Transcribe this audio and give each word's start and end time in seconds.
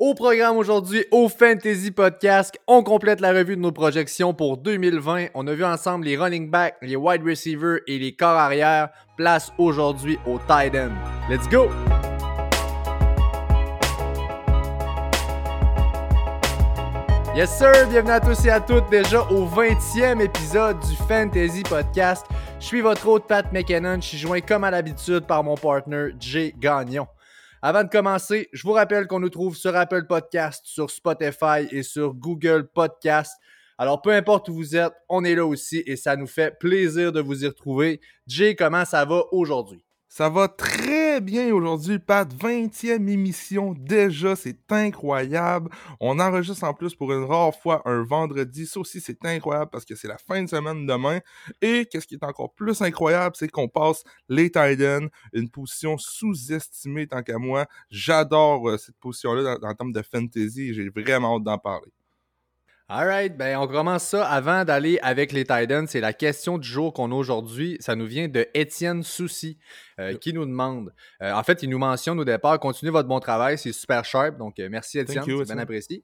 Au 0.00 0.14
programme 0.14 0.56
aujourd'hui, 0.56 1.04
au 1.10 1.28
Fantasy 1.28 1.90
Podcast, 1.90 2.56
on 2.68 2.84
complète 2.84 3.20
la 3.20 3.32
revue 3.32 3.56
de 3.56 3.60
nos 3.60 3.72
projections 3.72 4.32
pour 4.32 4.56
2020. 4.56 5.30
On 5.34 5.44
a 5.48 5.54
vu 5.54 5.64
ensemble 5.64 6.04
les 6.04 6.16
running 6.16 6.48
backs, 6.48 6.76
les 6.82 6.94
wide 6.94 7.24
receivers 7.24 7.80
et 7.88 7.98
les 7.98 8.12
corps 8.12 8.28
arrière. 8.36 8.90
Place 9.16 9.50
aujourd'hui 9.58 10.16
au 10.24 10.38
tight 10.46 10.72
end. 10.76 10.92
Let's 11.28 11.48
go! 11.48 11.68
Yes 17.34 17.50
sir, 17.58 17.72
bienvenue 17.90 18.12
à 18.12 18.20
tous 18.20 18.46
et 18.46 18.50
à 18.50 18.60
toutes 18.60 18.88
déjà 18.90 19.22
au 19.22 19.46
20e 19.46 20.20
épisode 20.20 20.78
du 20.78 20.94
Fantasy 21.08 21.64
Podcast. 21.64 22.24
Je 22.60 22.66
suis 22.66 22.82
votre 22.82 23.08
hôte 23.08 23.26
Pat 23.26 23.52
McKinnon, 23.52 23.96
je 24.00 24.06
suis 24.06 24.18
joint 24.18 24.40
comme 24.42 24.62
à 24.62 24.70
l'habitude 24.70 25.26
par 25.26 25.42
mon 25.42 25.56
partner 25.56 26.10
Jay 26.20 26.54
Gagnon. 26.56 27.08
Avant 27.60 27.82
de 27.82 27.88
commencer, 27.88 28.48
je 28.52 28.62
vous 28.62 28.72
rappelle 28.72 29.08
qu'on 29.08 29.18
nous 29.18 29.30
trouve 29.30 29.56
sur 29.56 29.74
Apple 29.74 30.06
Podcast, 30.06 30.62
sur 30.64 30.90
Spotify 30.90 31.66
et 31.72 31.82
sur 31.82 32.14
Google 32.14 32.68
Podcast. 32.68 33.32
Alors 33.78 34.00
peu 34.00 34.12
importe 34.12 34.48
où 34.48 34.54
vous 34.54 34.76
êtes, 34.76 34.92
on 35.08 35.24
est 35.24 35.34
là 35.34 35.44
aussi 35.44 35.82
et 35.86 35.96
ça 35.96 36.14
nous 36.14 36.28
fait 36.28 36.56
plaisir 36.56 37.10
de 37.10 37.20
vous 37.20 37.44
y 37.44 37.48
retrouver. 37.48 38.00
Jay, 38.28 38.54
comment 38.54 38.84
ça 38.84 39.04
va 39.04 39.24
aujourd'hui? 39.32 39.87
Ça 40.10 40.30
va 40.30 40.48
très 40.48 41.20
bien 41.20 41.52
aujourd'hui, 41.52 41.98
Pat. 41.98 42.26
20e 42.34 43.08
émission 43.08 43.74
déjà, 43.78 44.34
c'est 44.36 44.58
incroyable. 44.72 45.70
On 46.00 46.18
enregistre 46.18 46.64
en 46.64 46.72
plus 46.72 46.94
pour 46.94 47.12
une 47.12 47.24
rare 47.24 47.54
fois 47.54 47.82
un 47.84 48.02
vendredi. 48.04 48.66
Ça 48.66 48.80
aussi, 48.80 49.02
c'est 49.02 49.22
incroyable 49.26 49.70
parce 49.70 49.84
que 49.84 49.94
c'est 49.94 50.08
la 50.08 50.16
fin 50.16 50.42
de 50.42 50.48
semaine 50.48 50.86
demain. 50.86 51.20
Et 51.60 51.86
qu'est-ce 51.86 52.06
qui 52.06 52.14
est 52.14 52.24
encore 52.24 52.54
plus 52.54 52.80
incroyable, 52.80 53.36
c'est 53.36 53.48
qu'on 53.48 53.68
passe 53.68 54.02
les 54.30 54.46
Titans, 54.50 55.08
une 55.34 55.50
position 55.50 55.98
sous-estimée 55.98 57.06
tant 57.06 57.22
qu'à 57.22 57.38
moi. 57.38 57.66
J'adore 57.90 58.70
euh, 58.70 58.78
cette 58.78 58.96
position-là 58.96 59.58
en 59.62 59.74
termes 59.74 59.92
de 59.92 60.02
fantasy 60.02 60.72
j'ai 60.72 60.88
vraiment 60.88 61.36
hâte 61.36 61.42
d'en 61.44 61.58
parler. 61.58 61.92
Alright, 62.90 63.36
ben 63.36 63.58
on 63.58 63.66
commence 63.66 64.04
ça 64.04 64.26
avant 64.26 64.64
d'aller 64.64 64.98
avec 65.02 65.32
les 65.32 65.44
Titans. 65.44 65.86
C'est 65.86 66.00
la 66.00 66.14
question 66.14 66.56
du 66.56 66.66
jour 66.66 66.94
qu'on 66.94 67.12
a 67.12 67.14
aujourd'hui. 67.14 67.76
Ça 67.80 67.94
nous 67.94 68.06
vient 68.06 68.28
de 68.28 68.46
Étienne 68.54 69.02
Soucy 69.02 69.58
euh, 70.00 70.16
qui 70.16 70.32
nous 70.32 70.46
demande. 70.46 70.94
Euh, 71.20 71.30
en 71.32 71.42
fait, 71.42 71.62
il 71.62 71.68
nous 71.68 71.78
mentionne 71.78 72.18
au 72.18 72.24
départ 72.24 72.58
continuez 72.58 72.90
votre 72.90 73.06
bon 73.06 73.20
travail, 73.20 73.58
c'est 73.58 73.72
super 73.72 74.06
sharp. 74.06 74.38
Donc 74.38 74.58
euh, 74.58 74.68
merci 74.70 74.98
Étienne, 74.98 75.22
c'est 75.22 75.44
bien 75.44 75.58
apprécié. 75.58 76.02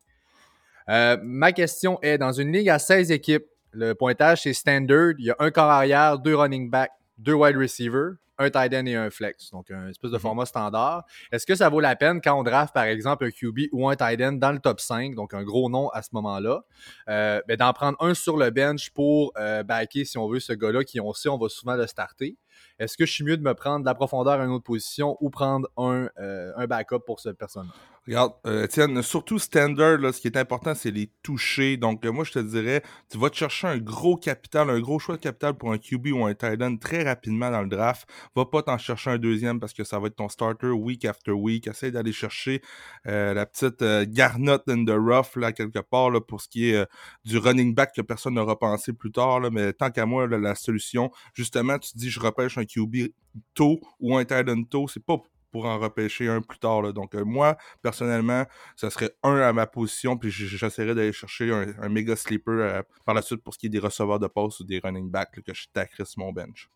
ma 0.86 1.52
question 1.52 1.98
est 2.02 2.18
dans 2.18 2.32
une 2.32 2.52
ligue 2.52 2.68
à 2.68 2.78
16 2.78 3.12
équipes, 3.12 3.46
le 3.72 3.94
pointage 3.94 4.42
c'est 4.42 4.52
standard. 4.52 5.12
Il 5.18 5.24
y 5.24 5.30
a 5.30 5.36
un 5.38 5.50
corps 5.50 5.70
arrière, 5.70 6.18
deux 6.18 6.36
running 6.36 6.68
backs, 6.68 6.92
deux 7.16 7.32
wide 7.32 7.56
receivers 7.56 8.16
un 8.38 8.50
tight 8.50 8.74
end 8.74 8.86
et 8.86 8.96
un 8.96 9.10
flex. 9.10 9.50
Donc, 9.50 9.70
un 9.70 9.88
espèce 9.88 10.10
de 10.10 10.16
mhm. 10.16 10.22
format 10.22 10.46
standard. 10.46 11.04
Est-ce 11.32 11.46
que 11.46 11.54
ça 11.54 11.68
vaut 11.68 11.80
la 11.80 11.96
peine 11.96 12.20
quand 12.20 12.38
on 12.38 12.42
draft, 12.42 12.74
par 12.74 12.84
exemple, 12.84 13.24
un 13.24 13.30
QB 13.30 13.68
ou 13.72 13.88
un 13.88 13.96
tight 13.96 14.20
end 14.20 14.32
dans 14.32 14.52
le 14.52 14.58
top 14.58 14.80
5, 14.80 15.14
donc 15.14 15.34
un 15.34 15.42
gros 15.42 15.68
nom 15.70 15.88
à 15.90 16.02
ce 16.02 16.10
moment-là, 16.12 16.62
euh, 17.08 17.40
ben, 17.46 17.56
d'en 17.56 17.72
prendre 17.72 17.96
un 18.00 18.14
sur 18.14 18.36
le 18.36 18.50
bench 18.50 18.90
pour 18.90 19.32
euh, 19.36 19.62
backer, 19.62 20.04
si 20.04 20.18
on 20.18 20.28
veut, 20.28 20.40
ce 20.40 20.52
gars-là 20.52 20.84
qui, 20.84 21.00
on 21.00 21.12
sait, 21.12 21.28
on 21.28 21.38
va 21.38 21.48
souvent 21.48 21.74
le 21.74 21.86
starter? 21.86 22.36
Est-ce 22.78 22.96
que 22.96 23.06
je 23.06 23.12
suis 23.12 23.24
mieux 23.24 23.36
de 23.36 23.42
me 23.42 23.54
prendre 23.54 23.80
de 23.80 23.86
la 23.86 23.94
profondeur 23.94 24.40
à 24.40 24.44
une 24.44 24.50
autre 24.50 24.64
position 24.64 25.16
ou 25.20 25.30
prendre 25.30 25.68
un, 25.76 26.08
euh, 26.18 26.52
un 26.56 26.66
backup 26.66 27.00
pour 27.06 27.20
cette 27.20 27.38
personne? 27.38 27.68
Regarde, 28.06 28.34
euh, 28.46 28.64
Étienne, 28.64 29.00
surtout 29.00 29.38
standard, 29.38 29.96
là, 29.96 30.12
ce 30.12 30.20
qui 30.20 30.28
est 30.28 30.36
important, 30.36 30.74
c'est 30.74 30.90
les 30.90 31.10
toucher. 31.22 31.78
Donc, 31.78 32.04
euh, 32.04 32.12
moi, 32.12 32.24
je 32.24 32.32
te 32.32 32.38
dirais, 32.38 32.82
tu 33.10 33.16
vas 33.16 33.30
te 33.30 33.36
chercher 33.36 33.66
un 33.66 33.78
gros 33.78 34.18
capital, 34.18 34.68
un 34.68 34.78
gros 34.78 34.98
choix 34.98 35.16
de 35.16 35.22
capital 35.22 35.54
pour 35.54 35.72
un 35.72 35.78
QB 35.78 36.08
ou 36.08 36.26
un 36.26 36.34
tight 36.34 36.60
end 36.60 36.76
très 36.76 37.02
rapidement 37.02 37.50
dans 37.50 37.62
le 37.62 37.68
draft. 37.68 38.06
Va 38.36 38.44
pas 38.44 38.62
t'en 38.62 38.76
chercher 38.76 39.08
un 39.08 39.16
deuxième 39.16 39.58
parce 39.58 39.72
que 39.72 39.84
ça 39.84 39.98
va 39.98 40.08
être 40.08 40.16
ton 40.16 40.28
starter 40.28 40.66
week 40.66 41.06
after 41.06 41.32
week. 41.32 41.66
Essaye 41.66 41.92
d'aller 41.92 42.12
chercher 42.12 42.60
la 43.04 43.46
petite 43.46 43.82
garnotte 44.10 44.68
in 44.68 44.84
the 44.84 44.90
rough, 44.90 45.36
là, 45.36 45.52
quelque 45.52 45.78
part, 45.78 46.10
là, 46.10 46.20
pour 46.20 46.42
ce 46.42 46.48
qui 46.48 46.70
est 46.70 46.86
du 47.24 47.38
running 47.38 47.74
back 47.74 47.94
que 47.94 48.02
personne 48.02 48.34
n'aura 48.34 48.58
pensé 48.58 48.92
plus 48.92 49.12
tard. 49.12 49.40
Là, 49.40 49.48
mais 49.50 49.72
tant 49.72 49.90
qu'à 49.90 50.04
moi, 50.04 50.26
la 50.26 50.54
solution, 50.54 51.10
justement, 51.32 51.78
tu 51.78 51.92
te 51.92 51.98
dis, 51.98 52.10
je 52.10 52.20
repêche 52.20 52.58
un 52.58 52.66
QB 52.66 53.08
tôt 53.54 53.80
ou 54.00 54.16
un 54.16 54.24
tight 54.24 54.48
end 54.48 54.64
tôt, 54.64 54.88
c'est 54.88 55.04
pas 55.04 55.16
pour 55.54 55.66
en 55.66 55.78
repêcher 55.78 56.26
un 56.26 56.40
plus 56.40 56.58
tard. 56.58 56.82
Là. 56.82 56.90
Donc, 56.90 57.14
euh, 57.14 57.24
moi, 57.24 57.56
personnellement, 57.80 58.44
ça 58.74 58.90
serait 58.90 59.12
un 59.22 59.36
à 59.36 59.52
ma 59.52 59.68
position, 59.68 60.18
puis 60.18 60.28
j'essaierais 60.28 60.96
d'aller 60.96 61.12
chercher 61.12 61.52
un, 61.52 61.88
méga 61.88 62.16
sleeper 62.16 62.54
euh, 62.54 62.82
par 63.04 63.14
la 63.14 63.22
suite 63.22 63.40
pour 63.40 63.54
ce 63.54 63.60
qui 63.60 63.66
est 63.66 63.68
des 63.68 63.78
receveurs 63.78 64.18
de 64.18 64.26
passe 64.26 64.58
ou 64.58 64.64
des 64.64 64.80
running 64.80 65.08
backs 65.08 65.40
que 65.46 65.54
je 65.54 65.66
tackerais 65.72 66.06
sur 66.06 66.18
mon 66.18 66.32
bench. 66.32 66.68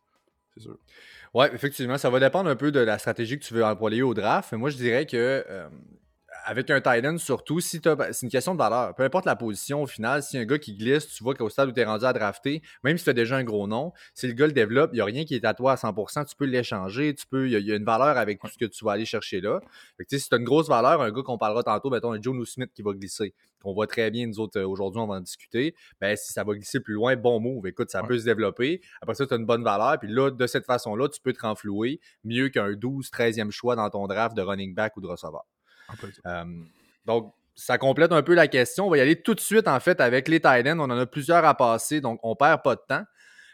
C'est 0.55 0.63
sûr. 0.63 0.79
Ouais, 1.35 1.53
effectivement, 1.53 1.99
ça 1.99 2.09
va 2.09 2.21
dépendre 2.21 2.49
un 2.49 2.55
peu 2.55 2.71
de 2.71 2.79
la 2.79 3.01
stratégie 3.01 3.37
que 3.37 3.45
tu 3.45 3.53
veux 3.53 3.65
employer 3.65 4.03
au 4.03 4.15
draft. 4.15 4.53
Mais 4.53 4.59
moi, 4.59 4.71
je 4.71 4.77
dirais 4.77 5.07
que 5.07 5.45
euh, 5.49 5.69
avec 6.49 6.71
un 6.71 6.81
tight 6.81 7.05
end, 7.05 7.19
surtout, 7.19 7.61
si 7.61 7.79
c'est 7.83 8.23
une 8.23 8.31
question 8.31 8.55
de 8.55 8.59
valeur. 8.59 8.95
Peu 8.95 9.03
importe 9.03 9.27
la 9.27 9.37
position, 9.37 9.83
au 9.83 9.87
final, 9.87 10.23
si 10.23 10.39
un 10.39 10.47
gars 10.47 10.59
qui 10.59 10.75
glisse, 10.75 11.07
tu 11.07 11.23
vois 11.23 11.35
qu'au 11.35 11.51
stade 11.51 11.69
où 11.69 11.73
tu 11.73 11.81
es 11.81 11.85
rendu 11.85 12.07
à 12.07 12.15
drafter, 12.15 12.63
même 12.83 12.97
si 12.97 13.05
tu 13.05 13.11
as 13.11 13.13
déjà 13.13 13.37
un 13.37 13.45
gros 13.45 13.67
nom, 13.67 13.93
si 14.15 14.27
le 14.27 14.33
gars 14.33 14.47
le 14.47 14.55
développe, 14.55 14.93
il 14.95 14.97
n'y 14.97 15.03
a 15.03 15.05
rien 15.05 15.27
qui 15.27 15.35
est 15.35 15.45
à 15.45 15.53
toi 15.53 15.73
à 15.73 15.75
100%, 15.75 16.25
tu 16.25 16.35
peux 16.37 16.47
l'échanger, 16.47 17.15
tu 17.15 17.27
peux, 17.27 17.51
il 17.51 17.67
y, 17.67 17.71
a 17.71 17.77
une 17.77 17.85
valeur 17.85 18.17
avec 18.17 18.41
tout 18.41 18.49
ce 18.49 18.57
que 18.57 18.65
tu 18.65 18.83
vas 18.83 18.93
aller 18.93 19.05
chercher 19.05 19.43
là. 19.43 19.61
si 20.09 20.27
tu 20.27 20.35
as 20.35 20.39
une 20.39 20.45
grosse 20.45 20.69
valeur, 20.69 21.03
un 21.03 21.13
gars 21.13 21.23
qu'on 21.23 21.37
parlera 21.37 21.63
tantôt, 21.63 21.91
mettons 21.91 22.13
un 22.13 22.23
Joe 22.23 22.49
Smith 22.49 22.71
qui 22.75 22.81
va 22.81 22.95
glisser, 22.95 23.35
qu'on 23.63 23.75
voit 23.75 23.87
très 23.87 24.11
bien, 24.11 24.27
nous 24.27 24.41
autres, 24.41 24.59
euh, 24.59 24.67
aujourd'hui, 24.67 25.03
on 25.03 25.07
va 25.07 25.17
en 25.17 25.21
discuter, 25.21 25.75
ben, 26.01 26.17
si 26.17 26.33
ça 26.33 26.45
va 26.45 26.55
glisser 26.55 26.81
plus 26.81 26.95
loin, 26.95 27.15
bon 27.15 27.41
move. 27.41 27.67
Écoute, 27.67 27.91
ça 27.91 28.03
peut 28.03 28.17
se 28.17 28.25
développer. 28.25 28.81
Après 29.03 29.15
ça, 29.15 29.27
tu 29.27 29.35
as 29.35 29.37
une 29.37 29.45
bonne 29.45 29.65
valeur. 29.65 29.99
Puis 29.99 30.09
là, 30.11 30.31
de 30.31 30.47
cette 30.47 30.65
façon-là, 30.65 31.11
tu 31.11 31.21
peux 31.21 31.35
te 31.35 31.43
renflouer 31.43 32.01
mieux 32.25 32.49
qu'un 32.49 32.73
12, 32.73 33.11
13e 33.11 33.51
choix 33.51 33.77
dans 33.77 33.91
ton 33.91 34.07
draft 34.07 34.35
de 34.35 34.41
running 34.41 34.75
back 34.75 34.97
ou 34.97 35.03
de 35.03 35.09
receveur. 35.09 35.45
Donc, 37.07 37.35
ça 37.55 37.77
complète 37.79 38.13
un 38.13 38.23
peu 38.23 38.35
la 38.35 38.47
question. 38.47 38.87
On 38.87 38.91
va 38.91 38.99
y 38.99 39.01
aller 39.01 39.21
tout 39.21 39.35
de 39.35 39.41
suite, 39.41 39.67
en 39.67 39.81
fait, 39.81 40.01
avec 40.01 40.29
les 40.29 40.41
tight 40.41 40.67
ends. 40.67 40.79
On 40.79 40.85
en 40.85 40.99
a 40.99 41.07
plusieurs 41.07 41.45
à 41.45 41.57
passer, 41.57 42.01
donc 42.01 42.21
on 42.23 42.37
perd 42.37 42.63
pas 42.63 42.77
de 42.77 42.83
temps. 42.87 43.05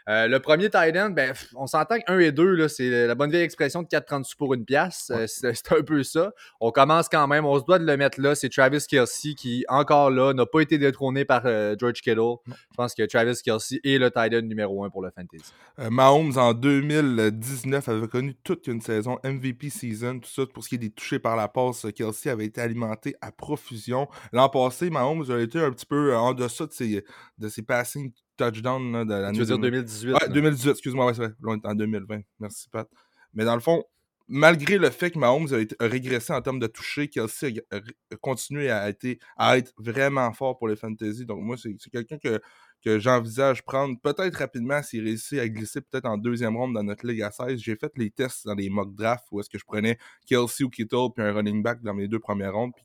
Euh, 0.09 0.29
le 0.29 0.39
premier 0.39 0.69
tight 0.69 0.97
end, 0.97 1.11
ben, 1.11 1.33
on 1.55 1.67
s'entend 1.67 1.99
que 1.99 2.13
1 2.13 2.19
et 2.19 2.33
2, 2.33 2.69
c'est 2.69 3.07
la 3.07 3.15
bonne 3.15 3.31
vieille 3.31 3.43
expression 3.43 3.83
de 3.83 3.89
4,30 3.89 4.25
sous 4.25 4.37
pour 4.37 4.53
une 4.55 4.65
pièce. 4.65 5.11
Euh, 5.11 5.27
c'est 5.27 5.73
un 5.73 5.83
peu 5.83 6.03
ça. 6.03 6.33
On 6.61 6.71
commence 6.71 7.09
quand 7.09 7.27
même, 7.27 7.45
on 7.47 7.59
se 7.59 7.65
doit 7.65 7.79
de 7.79 7.87
le 7.87 7.97
mettre 7.97 8.21
là. 8.21 8.35
C'est 8.35 8.51
Travis 8.51 8.85
Kelsey 8.87 9.35
qui, 9.35 9.65
encore 9.69 10.11
là, 10.11 10.35
n'a 10.35 10.45
pas 10.45 10.61
été 10.61 10.77
détrôné 10.77 11.25
par 11.25 11.43
euh, 11.47 11.75
George 11.79 12.03
Kittle. 12.03 12.37
Je 12.47 12.77
pense 12.77 12.95
que 12.95 13.03
Travis 13.05 13.41
Kelsey 13.43 13.81
est 13.83 13.99
le 13.99 14.11
tight 14.11 14.35
end 14.35 14.47
numéro 14.47 14.85
1 14.85 14.91
pour 14.91 15.03
le 15.03 15.11
fantasy. 15.11 15.53
Mahomes, 15.79 16.37
en 16.37 16.53
2019, 16.53 17.89
avait 17.89 18.09
connu 18.09 18.35
toute 18.45 18.67
une 18.67 18.81
saison 18.81 19.19
MVP 19.25 19.71
season, 19.71 20.21
tout 20.21 20.31
ça 20.31 20.43
pour 20.53 20.63
ce 20.63 20.69
qui 20.69 20.75
est 20.75 20.79
des 20.79 20.91
touchés 20.91 21.19
par 21.19 21.37
la 21.37 21.49
passe. 21.49 21.87
Kelsey 21.95 22.31
avait 22.31 22.47
été 22.47 22.61
alimenté 22.61 23.17
à 23.21 23.33
profusion. 23.33 24.09
L'an 24.33 24.49
passé, 24.49 24.91
Mahomes 24.91 25.31
a 25.31 25.39
été 25.39 25.59
un 25.61 25.71
petit 25.71 25.87
peu 25.87 26.15
en 26.15 26.35
deçà 26.35 26.67
de 26.67 26.73
ses, 26.73 27.05
de 27.39 27.49
ses 27.49 27.63
passings 27.63 28.13
touchdown 28.37 29.05
de 29.05 29.15
l'année. 29.15 29.33
Tu 29.33 29.41
veux 29.41 29.47
dire 29.47 29.59
2018 29.59 30.13
Ouais, 30.13 30.29
2018, 30.29 30.71
excuse-moi, 30.71 31.07
ouais, 31.07 31.15
c'est 31.15 31.23
vrai. 31.23 31.33
Loin 31.41 31.59
en 31.65 31.75
2020. 31.75 32.21
Merci, 32.41 32.69
Pat. 32.69 32.89
Mais 33.33 33.45
dans 33.45 33.55
le 33.55 33.61
fond, 33.61 33.85
malgré 34.29 34.79
le 34.79 34.91
fait 34.91 35.11
que 35.11 35.19
Mahomes 35.19 35.49
a, 35.53 35.87
régressé 35.87 36.33
en 36.33 36.41
termes 36.41 36.59
de 36.59 36.67
toucher, 36.67 37.09
Kelsey 37.09 37.63
a, 37.71 37.81
continué 38.21 38.71
à, 38.71 38.89
être, 38.89 39.07
à 39.37 39.59
être 39.59 39.73
vraiment 39.79 40.33
fort 40.33 40.57
pour 40.57 40.69
les 40.69 40.77
fantasy. 40.77 41.27
Donc, 41.27 41.41
moi, 41.43 41.57
c'est 41.57 41.77
quelqu'un 41.91 42.19
que, 42.19 42.41
que 42.85 42.99
j'envisage 42.99 43.63
prendre 43.65 43.99
peut-être 44.01 44.37
rapidement 44.37 44.83
s'il 44.83 45.05
réussit 45.05 45.39
à 45.39 45.49
glisser 45.49 45.81
peut-être 45.81 46.07
en 46.07 46.19
deuxième 46.19 46.57
ronde 46.57 46.75
dans 46.75 46.83
notre 46.83 47.07
Ligue 47.07 47.23
à 47.23 47.31
16. 47.31 47.59
J'ai 47.59 47.77
fait 47.77 47.93
les 47.97 48.11
tests 48.11 48.47
dans 48.47 48.55
les 48.55 48.71
mock 48.71 48.95
drafts 48.95 49.27
où 49.31 49.41
est-ce 49.41 49.51
que 49.51 49.59
je 49.59 49.65
prenais 49.65 49.99
Kelsey 50.27 50.65
ou 50.65 50.71
Kittle 50.71 51.09
puis 51.15 51.25
un 51.25 51.33
running 51.33 51.63
back 51.63 51.83
dans 51.83 51.95
mes 51.95 52.09
deux 52.09 52.21
premières 52.21 52.55
rondes. 52.55 52.73
Puis 52.75 52.85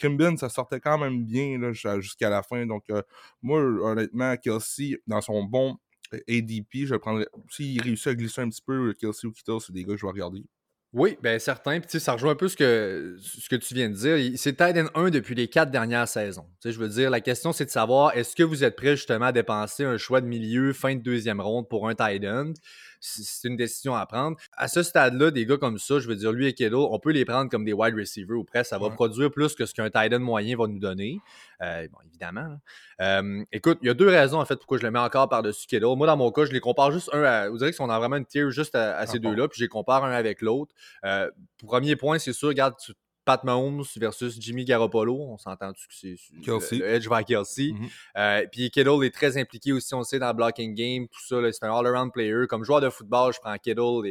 Crimbin, 0.00 0.36
ça 0.36 0.48
sortait 0.48 0.80
quand 0.80 0.98
même 0.98 1.24
bien 1.24 1.72
jusqu'à 1.72 2.30
la 2.30 2.42
fin. 2.42 2.66
Donc, 2.66 2.84
euh, 2.90 3.02
moi, 3.42 3.60
honnêtement, 3.60 4.36
Kelsey, 4.36 4.98
dans 5.06 5.20
son 5.20 5.44
bon 5.44 5.76
euh, 6.14 6.18
ADP, 6.28 6.86
je 6.86 6.94
le 6.94 6.98
prendrais. 6.98 7.26
S'il 7.50 7.80
réussit 7.82 8.08
à 8.08 8.14
glisser 8.14 8.40
un 8.40 8.48
petit 8.48 8.62
peu, 8.62 8.94
Kelsey 8.94 9.26
ou 9.26 9.32
Kittle, 9.32 9.60
c'est 9.60 9.72
des 9.72 9.84
gars 9.84 9.94
que 9.94 10.00
je 10.00 10.06
vais 10.06 10.12
regarder. 10.12 10.44
Oui, 10.92 11.16
bien 11.22 11.38
certain. 11.38 11.78
Puis 11.78 12.00
ça 12.00 12.14
rejoint 12.14 12.32
un 12.32 12.36
peu 12.36 12.48
ce 12.48 12.56
que, 12.56 13.16
ce 13.20 13.48
que 13.48 13.54
tu 13.54 13.74
viens 13.74 13.88
de 13.88 13.94
dire. 13.94 14.32
C'est 14.36 14.56
Titan 14.56 14.86
1 14.96 15.10
depuis 15.10 15.36
les 15.36 15.46
quatre 15.46 15.70
dernières 15.70 16.08
saisons. 16.08 16.46
je 16.64 16.70
veux 16.70 16.88
dire, 16.88 17.10
la 17.10 17.20
question, 17.20 17.52
c'est 17.52 17.66
de 17.66 17.70
savoir 17.70 18.16
est-ce 18.16 18.34
que 18.34 18.42
vous 18.42 18.64
êtes 18.64 18.74
prêt 18.74 18.96
justement 18.96 19.26
à 19.26 19.32
dépenser 19.32 19.84
un 19.84 19.98
choix 19.98 20.20
de 20.20 20.26
milieu 20.26 20.72
fin 20.72 20.96
de 20.96 21.00
deuxième 21.00 21.40
ronde 21.40 21.68
pour 21.68 21.88
un 21.88 21.94
tight 21.94 22.24
end? 22.24 22.54
C'est 23.00 23.48
une 23.48 23.56
décision 23.56 23.94
à 23.94 24.06
prendre. 24.06 24.36
À 24.56 24.68
ce 24.68 24.82
stade-là, 24.82 25.30
des 25.30 25.46
gars 25.46 25.56
comme 25.56 25.78
ça, 25.78 25.98
je 25.98 26.06
veux 26.06 26.16
dire, 26.16 26.32
lui 26.32 26.46
et 26.46 26.52
Kedo, 26.52 26.88
on 26.92 26.98
peut 26.98 27.10
les 27.10 27.24
prendre 27.24 27.50
comme 27.50 27.64
des 27.64 27.72
wide 27.72 27.94
receivers 27.94 28.38
ou 28.38 28.44
presque. 28.44 28.70
Ça 28.70 28.78
va 28.78 28.90
produire 28.90 29.30
plus 29.30 29.54
que 29.54 29.66
ce 29.66 29.74
qu'un 29.74 29.90
tight 29.90 30.12
end 30.12 30.20
moyen 30.20 30.56
va 30.56 30.66
nous 30.66 30.78
donner. 30.78 31.20
Euh, 31.62 31.88
bon, 31.88 31.98
évidemment. 32.06 32.60
Euh, 33.00 33.42
écoute, 33.52 33.78
il 33.82 33.88
y 33.88 33.90
a 33.90 33.94
deux 33.94 34.08
raisons, 34.08 34.40
en 34.40 34.44
fait, 34.44 34.56
pourquoi 34.56 34.78
je 34.78 34.82
le 34.82 34.90
mets 34.90 34.98
encore 34.98 35.28
par-dessus 35.28 35.66
Kedo. 35.66 35.96
Moi, 35.96 36.06
dans 36.06 36.16
mon 36.16 36.30
cas, 36.30 36.44
je 36.44 36.52
les 36.52 36.60
compare 36.60 36.92
juste 36.92 37.10
un 37.12 37.22
à. 37.22 37.48
Vous 37.48 37.58
direz 37.58 37.72
qu'on 37.72 37.90
a 37.90 37.98
vraiment 37.98 38.16
une 38.16 38.26
tier 38.26 38.50
juste 38.50 38.74
à, 38.74 39.06
ces 39.06 39.18
deux-là, 39.18 39.48
puis 39.48 39.58
je 39.58 39.64
les 39.64 39.68
compare 39.68 40.04
un 40.04 40.12
avec 40.12 40.42
l'autre. 40.42 40.74
Euh, 41.04 41.30
premier 41.66 41.96
point, 41.96 42.18
c'est 42.18 42.32
sûr, 42.32 42.48
regarde, 42.48 42.74
tu 42.78 42.92
Pat 43.30 43.44
Mahomes 43.44 43.84
versus 43.96 44.40
Jimmy 44.40 44.64
Garoppolo. 44.64 45.14
On 45.14 45.38
s'entend 45.38 45.72
que 45.72 45.78
c'est 45.88 46.16
le, 46.44 46.84
edge 46.84 47.08
vers 47.08 47.24
Kelsey. 47.24 47.68
Mm-hmm. 47.68 47.90
Euh, 48.16 48.46
puis 48.50 48.70
Kittle 48.72 49.04
est 49.04 49.14
très 49.14 49.38
impliqué 49.38 49.72
aussi, 49.72 49.94
on 49.94 50.02
sait, 50.02 50.18
dans 50.18 50.26
le 50.26 50.32
blocking 50.32 50.74
game, 50.74 51.06
tout 51.06 51.20
ça. 51.24 51.36
C'est 51.52 51.64
un 51.64 51.72
all-around 51.72 52.12
player. 52.12 52.48
Comme 52.48 52.64
joueur 52.64 52.80
de 52.80 52.90
football, 52.90 53.32
je 53.32 53.38
prends 53.38 53.56
Kittle, 53.56 54.02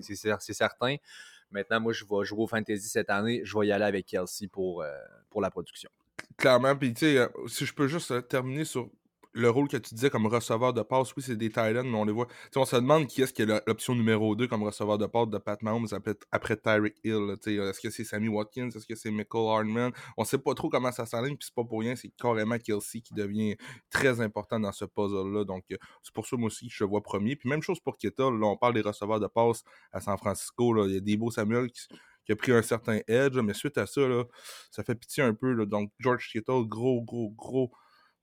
c'est 0.00 0.52
certain. 0.52 0.96
Maintenant, 1.52 1.78
moi, 1.78 1.92
je 1.92 2.04
vais 2.04 2.24
jouer 2.24 2.40
au 2.40 2.48
fantasy 2.48 2.88
cette 2.88 3.08
année. 3.08 3.42
Je 3.44 3.56
vais 3.56 3.68
y 3.68 3.72
aller 3.72 3.84
avec 3.84 4.06
Kelsey 4.06 4.48
pour, 4.48 4.82
euh, 4.82 4.90
pour 5.30 5.40
la 5.40 5.50
production. 5.50 5.90
Clairement, 6.36 6.74
puis 6.74 6.92
tu 6.92 7.06
sais, 7.06 7.18
euh, 7.18 7.28
si 7.46 7.64
je 7.64 7.72
peux 7.72 7.86
juste 7.86 8.26
terminer 8.26 8.64
sur 8.64 8.90
le 9.32 9.48
rôle 9.48 9.68
que 9.68 9.76
tu 9.76 9.94
disais 9.94 10.10
comme 10.10 10.26
receveur 10.26 10.72
de 10.72 10.82
passe, 10.82 11.14
oui, 11.16 11.22
c'est 11.22 11.36
des 11.36 11.48
Titans, 11.48 11.88
mais 11.88 11.96
on 11.96 12.04
les 12.04 12.12
voit. 12.12 12.26
on 12.56 12.64
se 12.64 12.76
demande 12.76 13.06
qui 13.06 13.22
est-ce 13.22 13.32
qui 13.32 13.42
est 13.42 13.46
l'option 13.66 13.94
numéro 13.94 14.34
2 14.34 14.48
comme 14.48 14.62
receveur 14.62 14.98
de 14.98 15.06
passe 15.06 15.28
de 15.28 15.38
Pat 15.38 15.60
Mahomes 15.62 15.86
après, 15.92 16.14
après 16.32 16.56
Tyreek 16.56 16.96
Hill. 17.04 17.36
Est-ce 17.46 17.80
que 17.80 17.90
c'est 17.90 18.04
Sammy 18.04 18.28
Watkins? 18.28 18.70
Est-ce 18.70 18.86
que 18.86 18.96
c'est 18.96 19.10
Michael 19.10 19.48
Hardman? 19.48 19.92
On 20.16 20.24
sait 20.24 20.38
pas 20.38 20.54
trop 20.54 20.68
comment 20.68 20.90
ça 20.90 21.06
s'aligne, 21.06 21.36
puis 21.36 21.46
c'est 21.46 21.54
pas 21.54 21.64
pour 21.64 21.80
rien, 21.80 21.94
c'est 21.94 22.10
carrément 22.10 22.58
Kelsey 22.58 23.00
qui 23.00 23.14
devient 23.14 23.56
très 23.90 24.20
important 24.20 24.58
dans 24.58 24.72
ce 24.72 24.84
puzzle-là. 24.84 25.44
Donc, 25.44 25.64
euh, 25.70 25.76
c'est 26.02 26.14
pour 26.14 26.26
ça, 26.26 26.36
moi 26.36 26.48
aussi, 26.48 26.68
que 26.68 26.74
je 26.74 26.84
vois 26.84 27.02
premier. 27.02 27.36
Puis 27.36 27.48
même 27.48 27.62
chose 27.62 27.80
pour 27.80 27.96
Kittle. 27.96 28.38
Là, 28.38 28.46
on 28.46 28.56
parle 28.56 28.74
des 28.74 28.80
receveurs 28.80 29.20
de 29.20 29.28
passe 29.28 29.62
à 29.92 30.00
San 30.00 30.16
Francisco. 30.18 30.86
Il 30.86 30.94
y 30.94 30.96
a 30.96 31.00
Debo 31.00 31.30
Samuel 31.30 31.70
qui, 31.70 32.32
a 32.32 32.36
pris 32.36 32.52
un 32.52 32.62
certain 32.62 33.00
edge, 33.08 33.36
mais 33.38 33.54
suite 33.54 33.76
à 33.76 33.86
ça, 33.86 34.02
là, 34.02 34.24
ça 34.70 34.84
fait 34.84 34.94
pitié 34.94 35.22
un 35.22 35.34
peu. 35.34 35.52
Là. 35.52 35.66
Donc, 35.66 35.92
George 35.98 36.28
Kittle, 36.30 36.64
gros, 36.66 37.02
gros, 37.02 37.30
gros, 37.30 37.72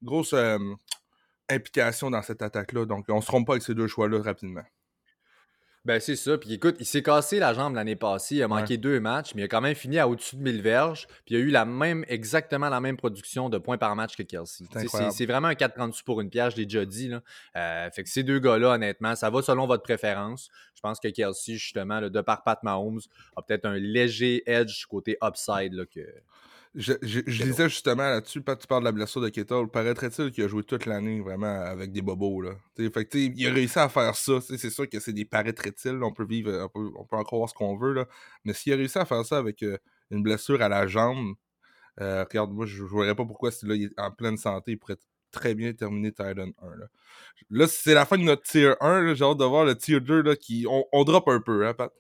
grosse 0.02 0.34
euh, 0.34 0.58
implication 1.50 2.10
dans 2.10 2.22
cette 2.22 2.42
attaque-là. 2.42 2.86
Donc, 2.86 3.06
on 3.10 3.22
se 3.22 3.28
trompe 3.28 3.48
pas 3.48 3.54
avec 3.54 3.64
ces 3.64 3.76
deux 3.76 3.88
choix-là 3.88 4.22
rapidement. 4.22 4.64
Ben, 5.88 6.02
c'est 6.02 6.18
ça. 6.18 6.38
Puis 6.38 6.52
écoute, 6.52 6.76
il 6.82 6.86
s'est 6.86 7.02
cassé 7.02 7.40
la 7.40 7.54
jambe 7.54 7.74
l'année 7.74 7.96
passée. 7.96 8.36
Il 8.36 8.44
a 8.44 8.50
manqué 8.50 8.76
deux 8.76 9.00
matchs, 9.00 9.34
mais 9.34 9.44
il 9.44 9.46
a 9.46 9.48
quand 9.48 9.62
même 9.62 9.74
fini 9.74 9.98
à 10.00 10.10
au-dessus 10.10 10.36
de 10.36 10.42
1000 10.42 10.62
verges. 10.62 11.08
Puis 11.26 11.36
il 11.36 11.38
a 11.38 11.40
eu 11.40 11.50
la 11.50 11.64
même, 11.64 12.04
exactement 12.10 12.68
la 12.68 12.82
même 12.82 12.98
production 12.98 13.48
de 13.48 13.58
points 13.58 13.78
par 13.78 13.96
match 13.96 14.18
que 14.18 14.24
Kelsey. 14.24 14.66
C'est 15.12 15.26
vraiment 15.26 15.48
un 15.48 15.54
4,30 15.54 16.04
pour 16.04 16.20
une 16.20 16.30
pierre, 16.30 16.50
je 16.50 16.58
l'ai 16.58 16.66
déjà 16.66 16.84
dit. 16.84 17.08
Là. 17.08 17.22
Euh, 17.56 17.90
fait 17.92 18.04
que 18.04 18.10
ces 18.10 18.24
deux 18.24 18.40
gars-là, 18.40 18.72
honnêtement, 18.72 19.16
ça 19.16 19.30
va 19.30 19.42
selon 19.42 19.66
votre 19.66 19.84
préférence. 19.84 20.50
Je 20.76 20.82
pense 20.82 21.00
que 21.00 21.08
Kelsey, 21.08 21.54
justement, 21.54 22.02
de 22.02 22.22
par 22.22 22.44
Pat 22.44 22.62
Mahomes, 22.64 23.00
a 23.38 23.42
peut-être 23.42 23.66
un 23.66 23.78
léger 23.78 24.44
edge 24.46 24.88
côté 24.88 25.18
upside 25.24 25.72
là, 25.72 25.86
que, 25.86 26.02
je, 26.78 27.44
disais 27.44 27.70
justement 27.70 28.04
là-dessus, 28.04 28.44
quand 28.44 28.56
tu 28.56 28.68
parles 28.68 28.84
de 28.84 28.86
la 28.86 28.92
blessure 28.92 29.20
de 29.20 29.30
Kettle, 29.30 29.68
paraîtrait-il 29.68 30.32
qu'il 30.32 30.44
a 30.44 30.48
joué 30.48 30.64
toute 30.64 30.86
l'année 30.86 31.20
vraiment 31.22 31.62
avec 31.62 31.92
des 31.92 32.04
bobos. 32.04 32.42
Là? 32.42 32.52
fait 32.76 33.14
il 33.16 33.48
a 33.48 33.52
réussi 33.52 33.80
à 33.80 33.90
faire 33.90 34.16
ça. 34.16 34.40
C'est 34.42 34.70
sûr 34.70 34.88
que 34.88 35.00
c'est 35.00 35.14
des 35.14 35.26
paraîtrait-il. 35.26 36.04
On 36.04 36.14
peut 36.14 36.26
vivre, 36.26 36.70
on 36.76 37.04
peut, 37.04 37.16
encore 37.18 37.40
voir 37.40 37.50
ce 37.50 37.56
qu'on 37.56 37.76
veut. 37.76 37.94
Là. 37.94 38.06
Mais 38.46 38.54
s'il 38.54 38.74
a 38.74 38.76
réussi 38.76 39.00
à 39.00 39.06
faire 39.06 39.26
ça 39.26 39.38
avec 39.38 39.64
euh, 39.64 39.78
une 40.12 40.22
blessure 40.22 40.62
à 40.62 40.70
la 40.70 40.86
jambe, 40.86 41.34
euh, 42.00 42.24
regarde, 42.24 42.52
moi, 42.52 42.68
je 42.68 42.84
ne 42.84 42.88
verrais 42.90 43.16
pas 43.16 43.26
pourquoi, 43.26 43.52
si 43.52 43.66
là, 43.66 43.74
il 43.74 43.86
est 43.86 44.00
en 44.00 44.12
pleine 44.12 44.38
santé, 44.38 44.74
il 44.74 44.78
pourrait 44.78 44.98
très 45.32 45.56
bien 45.56 45.74
terminer 45.74 46.12
Titan 46.12 46.52
1. 46.62 46.76
Là, 46.76 46.88
là 47.50 47.68
c'est 47.68 47.96
la 47.96 48.06
fin 48.06 48.18
de 48.18 48.24
notre 48.24 48.44
tier 48.44 48.74
1. 48.82 49.16
J'ai 49.16 49.26
hâte 49.26 49.38
de 49.38 49.46
voir 49.46 49.66
le 49.66 49.76
tier 49.76 50.00
2 50.00 50.22
là, 50.22 50.36
qui. 50.36 50.66
On, 50.70 50.86
on 50.92 51.04
drop 51.04 51.28
un 51.28 51.40
peu, 51.40 51.66
hein, 51.68 51.74
Pat? 51.74 51.92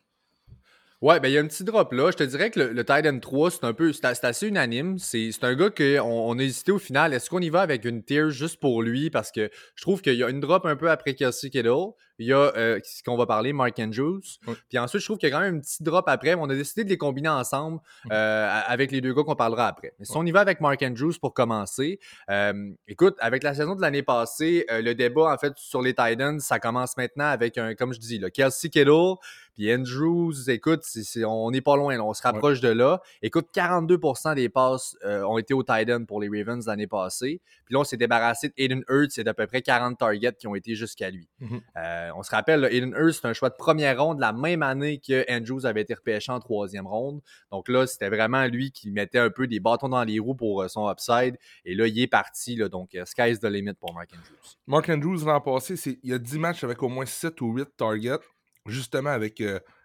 Ouais, 1.02 1.20
ben 1.20 1.28
il 1.30 1.34
y 1.34 1.38
a 1.38 1.42
un 1.42 1.48
petit 1.48 1.64
drop 1.64 1.94
là. 1.94 2.10
Je 2.10 2.18
te 2.18 2.24
dirais 2.24 2.50
que 2.50 2.60
le, 2.60 2.74
le 2.74 2.84
Titan 2.84 3.20
3, 3.20 3.52
c'est 3.52 3.64
un 3.66 3.74
peu. 3.74 3.94
C'est 3.94 4.06
assez 4.06 4.48
unanime. 4.48 4.98
C'est 4.98 5.32
un 5.44 5.54
gars 5.54 5.70
qu'on 5.70 6.02
on 6.02 6.40
a 6.40 6.42
hésité 6.44 6.72
au 6.72 6.80
final. 6.80 7.14
Est-ce 7.14 7.30
qu'on 7.30 7.40
y 7.40 7.50
va 7.50 7.62
avec 7.62 7.86
une 7.86 8.04
tier 8.04 8.32
juste 8.32 8.60
pour 8.60 8.82
lui? 8.82 9.12
Parce 9.12 9.32
que 9.32 9.50
je 9.76 9.82
trouve 9.84 10.02
qu'il 10.02 10.16
y 10.16 10.24
a 10.24 10.30
une 10.30 10.40
drop 10.40 10.66
un 10.66 10.76
peu 10.76 10.90
après 10.90 11.14
Kelsey 11.14 11.52
Kittle. 11.52 11.94
Il 12.19 12.28
y 12.28 12.34
a 12.34 12.52
euh, 12.56 12.80
ce 12.84 13.04
qu'on 13.04 13.16
va 13.16 13.25
parler, 13.25 13.54
Mark 13.54 13.78
Andrews. 13.80 14.22
Puis 14.69 14.80
ensuite, 14.80 15.02
je 15.02 15.06
trouve 15.06 15.18
qu'il 15.18 15.30
y 15.30 15.31
a 15.31 15.36
quand 15.36 15.44
même 15.44 15.58
un 15.58 15.60
petit 15.60 15.84
drop 15.84 16.08
après. 16.08 16.36
Mais 16.36 16.42
on 16.42 16.50
a 16.50 16.56
décidé 16.56 16.84
de 16.84 16.90
les 16.90 16.98
combiner 16.98 17.30
ensemble 17.30 17.80
euh, 18.12 18.62
avec 18.68 18.92
les 18.92 19.02
deux 19.02 19.14
gars 19.14 19.24
qu'on 19.24 19.36
parlera 19.36 19.68
après. 19.68 19.94
Mais 20.00 20.06
si 20.06 20.16
on 20.16 20.25
y 20.25 20.31
va 20.31 20.42
avec 20.42 20.60
Mark 20.62 20.81
Andrews 20.81 21.14
pour 21.22 21.34
commencer, 21.34 22.00
euh, 22.30 22.72
écoute, 22.88 23.16
avec 23.19 23.44
la 23.44 23.54
saison 23.54 23.75
de 23.75 23.81
l'année 23.81 24.04
passée, 24.04 24.66
le 24.69 24.94
débat 24.94 25.34
en 25.34 25.38
fait 25.38 25.54
sur 25.58 25.81
les 25.81 25.94
Titans, 25.94 26.40
ça 26.40 26.60
commence 26.60 26.98
maintenant 26.98 27.28
avec 27.28 27.58
un, 27.58 27.75
comme 27.75 27.94
je 27.94 28.00
dis, 28.00 28.18
le 28.18 28.30
Kelsey 28.30 28.69
Kittle. 28.69 29.16
Puis 29.54 29.74
Andrews, 29.74 30.50
écoute, 30.50 30.84
on 31.25 31.50
n'est 31.50 31.62
pas 31.62 31.75
loin, 31.75 32.00
on 32.00 32.14
se 32.14 32.22
rapproche 32.22 32.62
de 32.62 32.69
là. 32.69 33.02
Écoute, 33.24 33.48
42% 33.56 34.36
des 34.36 34.50
passes 34.50 34.96
ont 35.04 35.40
été 35.40 35.56
au 35.56 35.64
Titan 35.64 36.06
pour 36.06 36.22
les 36.22 36.30
Ravens 36.30 36.66
l'année 36.68 36.86
passée. 36.86 37.42
Puis 37.66 37.74
là, 37.74 37.80
on 37.80 37.84
s'est 37.84 37.98
débarrassé 37.98 38.50
d'Aiden 38.50 38.84
Hurts 38.88 39.12
c'est 39.12 39.24
d'à 39.24 39.34
peu 39.34 39.48
près 39.48 39.62
40 39.62 39.98
targets 39.98 40.34
qui 40.34 40.48
ont 40.48 40.54
été 40.54 40.75
jusqu'à 40.75 41.10
lui. 41.10 41.28
Mm-hmm. 41.42 42.06
Euh, 42.07 42.12
on 42.15 42.24
se 42.24 42.31
rappelle, 42.31 42.65
Aiden 42.65 42.94
Hurts, 42.98 43.15
c'est 43.15 43.27
un 43.27 43.33
choix 43.33 43.50
de 43.50 43.56
première 43.56 44.01
ronde 44.01 44.19
la 44.19 44.33
même 44.33 44.63
année 44.63 45.00
que 45.00 45.25
Andrews 45.31 45.65
avait 45.65 45.81
été 45.81 45.94
repêché 45.94 46.31
en 46.31 46.39
troisième 46.39 46.88
ronde. 46.88 47.21
Donc 47.51 47.69
là, 47.69 47.88
c'était 47.88 48.09
vraiment 48.09 48.45
lui 48.45 48.71
qui 48.71 48.92
mettait 48.92 49.19
un 49.19 49.30
peu 49.30 49.48
des 49.48 49.59
bâtons 49.59 49.89
dans 49.89 50.04
les 50.04 50.19
roues 50.19 50.36
pour 50.36 50.62
euh, 50.62 50.68
son 50.68 50.89
upside. 50.89 51.38
Et 51.65 51.75
là, 51.75 51.88
il 51.88 52.00
est 52.00 52.07
parti. 52.07 52.57
Donc, 52.69 52.94
uh, 52.94 53.01
sky's 53.06 53.39
the 53.39 53.45
limit 53.45 53.74
pour 53.74 53.94
Mark 53.94 54.09
Andrews. 54.13 54.56
Mark 54.68 54.89
Andrews, 54.89 55.25
l'an 55.25 55.42
passé, 55.42 55.75
il 56.04 56.09
y 56.09 56.13
a 56.13 56.18
10 56.18 56.39
matchs 56.39 56.63
avec 56.63 56.81
au 56.81 56.89
moins 56.89 57.06
7 57.06 57.39
ou 57.42 57.54
8 57.54 57.69
targets, 57.77 58.19
justement 58.65 59.09
avec 59.09 59.44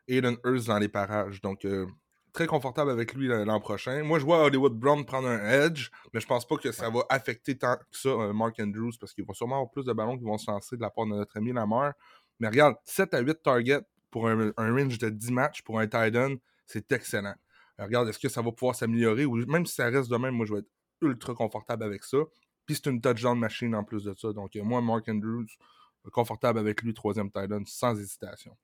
Aiden 0.09 0.37
Hurts 0.45 0.67
dans 0.67 0.79
les 0.79 0.89
parages. 0.89 1.41
Donc, 1.41 1.67
très 2.33 2.47
confortable 2.47 2.91
avec 2.91 3.15
lui 3.15 3.29
l'an 3.29 3.61
prochain. 3.61 4.03
Moi, 4.03 4.19
je 4.19 4.25
vois 4.25 4.45
Hollywood 4.45 4.75
Brown 4.75 5.05
prendre 5.05 5.29
un 5.29 5.49
edge, 5.49 5.91
mais 6.13 6.21
je 6.21 6.27
pense 6.27 6.47
pas 6.47 6.57
que 6.57 6.73
ça 6.73 6.89
va 6.91 7.05
affecter 7.09 7.57
tant 7.57 7.77
que 7.77 7.85
ça 7.91 8.33
Mark 8.33 8.59
Andrews 8.61 8.93
parce 8.99 9.13
qu'il 9.13 9.25
va 9.25 9.35
sûrement 9.35 9.57
avoir 9.57 9.71
plus 9.71 9.85
de 9.85 9.93
ballons 9.93 10.17
qui 10.17 10.25
vont 10.25 10.39
se 10.39 10.51
lancer 10.51 10.77
de 10.77 10.83
la 10.83 10.91
part 10.91 11.05
de 11.07 11.11
notre 11.11 11.37
ami 11.37 11.53
Lamar. 11.53 11.93
Mais 12.41 12.49
regarde, 12.49 12.77
7 12.85 13.15
à 13.15 13.21
8 13.21 13.43
targets 13.43 13.81
pour 14.11 14.29
un, 14.29 14.53
range 14.57 14.99
de 14.99 15.09
10 15.09 15.31
matchs 15.31 15.63
pour 15.63 15.79
un 15.79 15.87
tight 15.87 16.17
end, 16.17 16.37
c'est 16.67 16.91
excellent. 16.93 17.35
regarde, 17.79 18.09
est-ce 18.09 18.19
que 18.19 18.29
ça 18.29 18.43
va 18.43 18.51
pouvoir 18.51 18.75
s'améliorer 18.75 19.25
ou 19.25 19.37
même 19.47 19.67
si 19.67 19.75
ça 19.75 19.89
reste 19.89 20.11
de 20.11 20.17
même, 20.17 20.35
moi, 20.35 20.47
je 20.47 20.55
vais 20.55 20.61
être 20.61 20.71
ultra 21.03 21.35
confortable 21.35 21.85
avec 21.85 22.05
ça. 22.05 22.19
Puis 22.65 22.77
c'est 22.77 22.91
une 22.91 23.01
touchdown 23.01 23.39
machine 23.39 23.75
en 23.75 23.85
plus 23.85 24.05
de 24.05 24.15
ça. 24.17 24.33
Donc, 24.33 24.55
moi, 24.57 24.81
Mark 24.81 25.09
Andrews, 25.09 25.47
confortable 26.13 26.59
avec 26.59 26.83
lui, 26.83 26.95
troisième 26.95 27.31
tight 27.31 27.51
end, 27.53 27.63
sans 27.67 27.99
hésitation. 27.99 28.57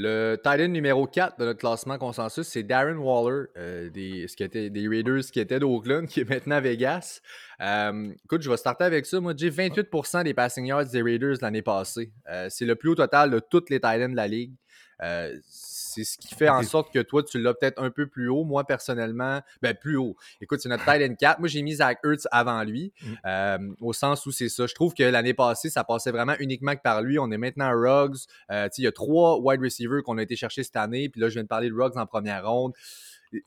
Le 0.00 0.36
Titan 0.36 0.68
numéro 0.68 1.08
4 1.08 1.40
de 1.40 1.44
notre 1.44 1.58
classement 1.58 1.98
consensus, 1.98 2.46
c'est 2.46 2.62
Darren 2.62 2.98
Waller, 2.98 3.46
euh, 3.56 3.90
des, 3.90 4.28
ce 4.28 4.36
qui 4.36 4.44
était, 4.44 4.70
des 4.70 4.86
Raiders 4.86 5.24
qui 5.32 5.40
étaient 5.40 5.58
d'Oakland, 5.58 6.06
qui 6.06 6.20
est 6.20 6.30
maintenant 6.30 6.54
à 6.54 6.60
Vegas. 6.60 7.20
Euh, 7.60 8.12
écoute, 8.24 8.42
je 8.42 8.48
vais 8.48 8.56
starter 8.56 8.84
avec 8.84 9.06
ça. 9.06 9.18
Moi, 9.18 9.34
j'ai 9.36 9.50
28% 9.50 10.22
des 10.22 10.34
passing 10.34 10.66
yards 10.66 10.86
des 10.86 11.02
Raiders 11.02 11.38
l'année 11.42 11.62
passée. 11.62 12.12
Euh, 12.30 12.46
c'est 12.48 12.64
le 12.64 12.76
plus 12.76 12.90
haut 12.90 12.94
total 12.94 13.32
de 13.32 13.40
toutes 13.40 13.70
les 13.70 13.80
Titans 13.80 14.12
de 14.12 14.14
la 14.14 14.28
ligue. 14.28 14.52
C'est 14.98 16.04
ce 16.04 16.18
qui 16.18 16.34
fait 16.34 16.48
en 16.48 16.62
sorte 16.62 16.92
que 16.92 17.00
toi, 17.00 17.22
tu 17.22 17.40
l'as 17.40 17.54
peut-être 17.54 17.82
un 17.82 17.90
peu 17.90 18.06
plus 18.06 18.28
haut. 18.28 18.44
Moi, 18.44 18.64
personnellement, 18.64 19.40
ben 19.62 19.74
plus 19.74 19.96
haut. 19.96 20.16
Écoute, 20.40 20.60
c'est 20.60 20.68
notre 20.68 20.84
Titan 20.92 21.14
4. 21.14 21.40
Moi, 21.40 21.48
j'ai 21.48 21.62
mis 21.62 21.74
Zach 21.74 21.98
Ertz 22.04 22.26
avant 22.30 22.62
lui, 22.62 22.92
mm. 23.24 23.74
au 23.80 23.92
sens 23.92 24.26
où 24.26 24.30
c'est 24.30 24.48
ça. 24.48 24.66
Je 24.66 24.74
trouve 24.74 24.94
que 24.94 25.02
l'année 25.02 25.34
passée, 25.34 25.70
ça 25.70 25.84
passait 25.84 26.10
vraiment 26.10 26.34
uniquement 26.38 26.74
que 26.74 26.82
par 26.82 27.02
lui. 27.02 27.18
On 27.18 27.30
est 27.30 27.38
maintenant 27.38 27.66
à 27.66 27.72
Ruggs. 27.72 28.18
il 28.50 28.84
y 28.84 28.86
a 28.86 28.92
trois 28.92 29.38
wide 29.40 29.62
receivers 29.62 30.02
qu'on 30.02 30.18
a 30.18 30.22
été 30.22 30.36
chercher 30.36 30.62
cette 30.62 30.76
année. 30.76 31.08
Puis 31.08 31.20
là, 31.20 31.28
je 31.28 31.34
viens 31.34 31.44
de 31.44 31.48
parler 31.48 31.70
de 31.70 31.74
Ruggs 31.74 31.96
en 31.96 32.06
première 32.06 32.48
ronde 32.48 32.72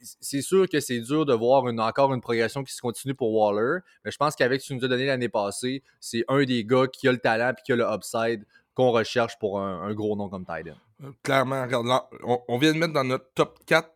c'est 0.02 0.42
sûr 0.42 0.68
que 0.70 0.80
c'est 0.80 1.00
dur 1.00 1.26
de 1.26 1.34
voir 1.34 1.68
une, 1.68 1.80
encore 1.80 2.14
une 2.14 2.22
progression 2.22 2.64
qui 2.64 2.74
se 2.74 2.82
continue 2.82 3.14
pour 3.14 3.34
Waller, 3.34 3.80
mais 4.06 4.12
je 4.12 4.18
pense 4.18 4.36
qu'avec 4.36 4.62
ce 4.62 4.68
que 4.68 4.74
tu 4.74 4.80
nous 4.80 4.86
as 4.86 4.88
donné 4.88 5.06
l'année 5.06 5.30
passée, 5.30 5.84
c'est 6.00 6.24
un 6.28 6.44
des 6.44 6.64
gars 6.64 6.88
qui 6.88 7.08
a 7.08 7.12
le 7.12 7.18
talent 7.18 7.52
et 7.52 7.62
qui 7.64 7.72
a 7.72 7.76
le 7.76 7.86
upside 7.86 8.46
qu'on 8.74 8.92
recherche 8.92 9.38
pour 9.40 9.60
un, 9.60 9.94
gros 9.94 10.16
nom 10.16 10.30
comme 10.30 10.46
Titan. 10.46 10.76
Euh, 11.04 11.12
clairement, 11.24 11.62
regarde, 11.64 11.88
on, 12.24 12.58
vient 12.58 12.74
de 12.74 12.78
mettre 12.78 12.94
dans 12.94 13.04
notre 13.04 13.32
top 13.34 13.60
4 13.66 13.90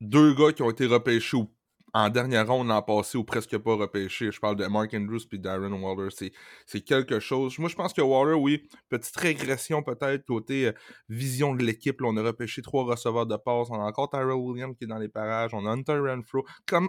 deux 0.00 0.34
gars 0.34 0.52
qui 0.52 0.62
ont 0.62 0.70
été 0.70 0.86
repêchés 0.86 1.36
ou 1.36 1.50
en 1.94 2.10
dernière 2.10 2.46
ronde 2.46 2.68
l'an 2.68 2.82
passé 2.82 3.16
ou 3.16 3.24
presque 3.24 3.56
pas 3.58 3.74
repêché. 3.74 4.30
Je 4.30 4.38
parle 4.40 4.56
de 4.56 4.66
Mark 4.66 4.92
Andrews 4.94 5.20
puis 5.28 5.38
Darren 5.38 5.72
Waller. 5.72 6.10
C'est 6.66 6.80
quelque 6.82 7.18
chose. 7.18 7.58
Moi, 7.58 7.68
je 7.68 7.74
pense 7.74 7.92
que 7.92 8.02
Waller, 8.02 8.34
oui, 8.34 8.68
petite 8.88 9.16
régression 9.16 9.82
peut-être 9.82 10.24
côté 10.26 10.66
euh, 10.66 10.72
vision 11.08 11.54
de 11.54 11.64
l'équipe. 11.64 12.00
On 12.02 12.16
a 12.16 12.22
repêché 12.22 12.62
trois 12.62 12.84
receveurs 12.84 13.26
de 13.26 13.36
passe. 13.36 13.68
On 13.70 13.80
a 13.80 13.84
encore 13.84 14.10
Tyrell 14.10 14.32
Williams 14.32 14.76
qui 14.76 14.84
est 14.84 14.88
dans 14.88 14.98
les 14.98 15.08
parages. 15.08 15.54
On 15.54 15.64
a 15.66 15.70
Hunter 15.70 15.98
Renfro. 15.98 16.44
Comme 16.66 16.88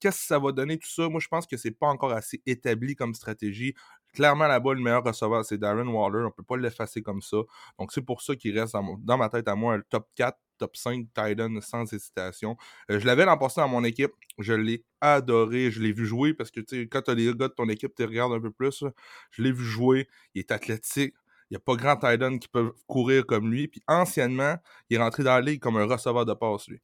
qu'est-ce 0.00 0.20
que 0.20 0.26
ça 0.26 0.38
va 0.38 0.52
donner 0.52 0.78
tout 0.78 0.90
ça? 0.90 1.08
Moi, 1.08 1.20
je 1.20 1.28
pense 1.28 1.46
que 1.46 1.56
c'est 1.56 1.70
pas 1.70 1.88
encore 1.88 2.12
assez 2.12 2.42
établi 2.46 2.94
comme 2.94 3.14
stratégie. 3.14 3.74
Clairement, 4.14 4.46
là-bas, 4.46 4.74
le 4.74 4.80
meilleur 4.80 5.04
receveur, 5.04 5.44
c'est 5.44 5.58
Darren 5.58 5.86
Waller. 5.88 6.24
On 6.26 6.30
peut 6.30 6.42
pas 6.42 6.56
l'effacer 6.56 7.02
comme 7.02 7.20
ça. 7.20 7.38
Donc, 7.78 7.92
c'est 7.92 8.02
pour 8.02 8.22
ça 8.22 8.36
qu'il 8.36 8.58
reste 8.58 8.72
dans, 8.72 8.96
dans 8.98 9.18
ma 9.18 9.28
tête 9.28 9.48
à 9.48 9.54
moi 9.54 9.76
le 9.76 9.82
top 9.82 10.08
4 10.14 10.38
top 10.58 10.76
5 10.76 11.06
Titan 11.14 11.60
sans 11.60 11.92
hésitation. 11.92 12.56
Euh, 12.90 13.00
je 13.00 13.06
l'avais 13.06 13.24
l'an 13.24 13.36
passé 13.36 13.60
dans 13.60 13.68
mon 13.68 13.84
équipe. 13.84 14.12
Je 14.38 14.52
l'ai 14.52 14.84
adoré. 15.00 15.70
Je 15.70 15.80
l'ai 15.82 15.92
vu 15.92 16.06
jouer 16.06 16.34
parce 16.34 16.50
que 16.50 16.60
quand 16.84 17.02
tu 17.02 17.10
as 17.10 17.14
les 17.14 17.26
gars 17.26 17.48
de 17.48 17.54
ton 17.54 17.68
équipe, 17.68 17.94
tu 17.94 18.04
regardes 18.04 18.32
un 18.32 18.40
peu 18.40 18.50
plus. 18.50 18.84
Je 19.30 19.42
l'ai 19.42 19.52
vu 19.52 19.64
jouer. 19.64 20.08
Il 20.34 20.40
est 20.40 20.52
athlétique. 20.52 21.14
Il 21.50 21.54
n'y 21.54 21.56
a 21.56 21.60
pas 21.60 21.76
grand 21.76 21.96
Titan 21.96 22.38
qui 22.38 22.48
peut 22.48 22.72
courir 22.86 23.26
comme 23.26 23.50
lui. 23.50 23.68
Puis 23.68 23.82
anciennement, 23.86 24.56
il 24.88 24.96
est 24.96 25.00
rentré 25.00 25.22
dans 25.22 25.34
la 25.34 25.40
ligue 25.40 25.60
comme 25.60 25.76
un 25.76 25.86
receveur 25.86 26.24
de 26.24 26.34
passe, 26.34 26.68
lui. 26.68 26.80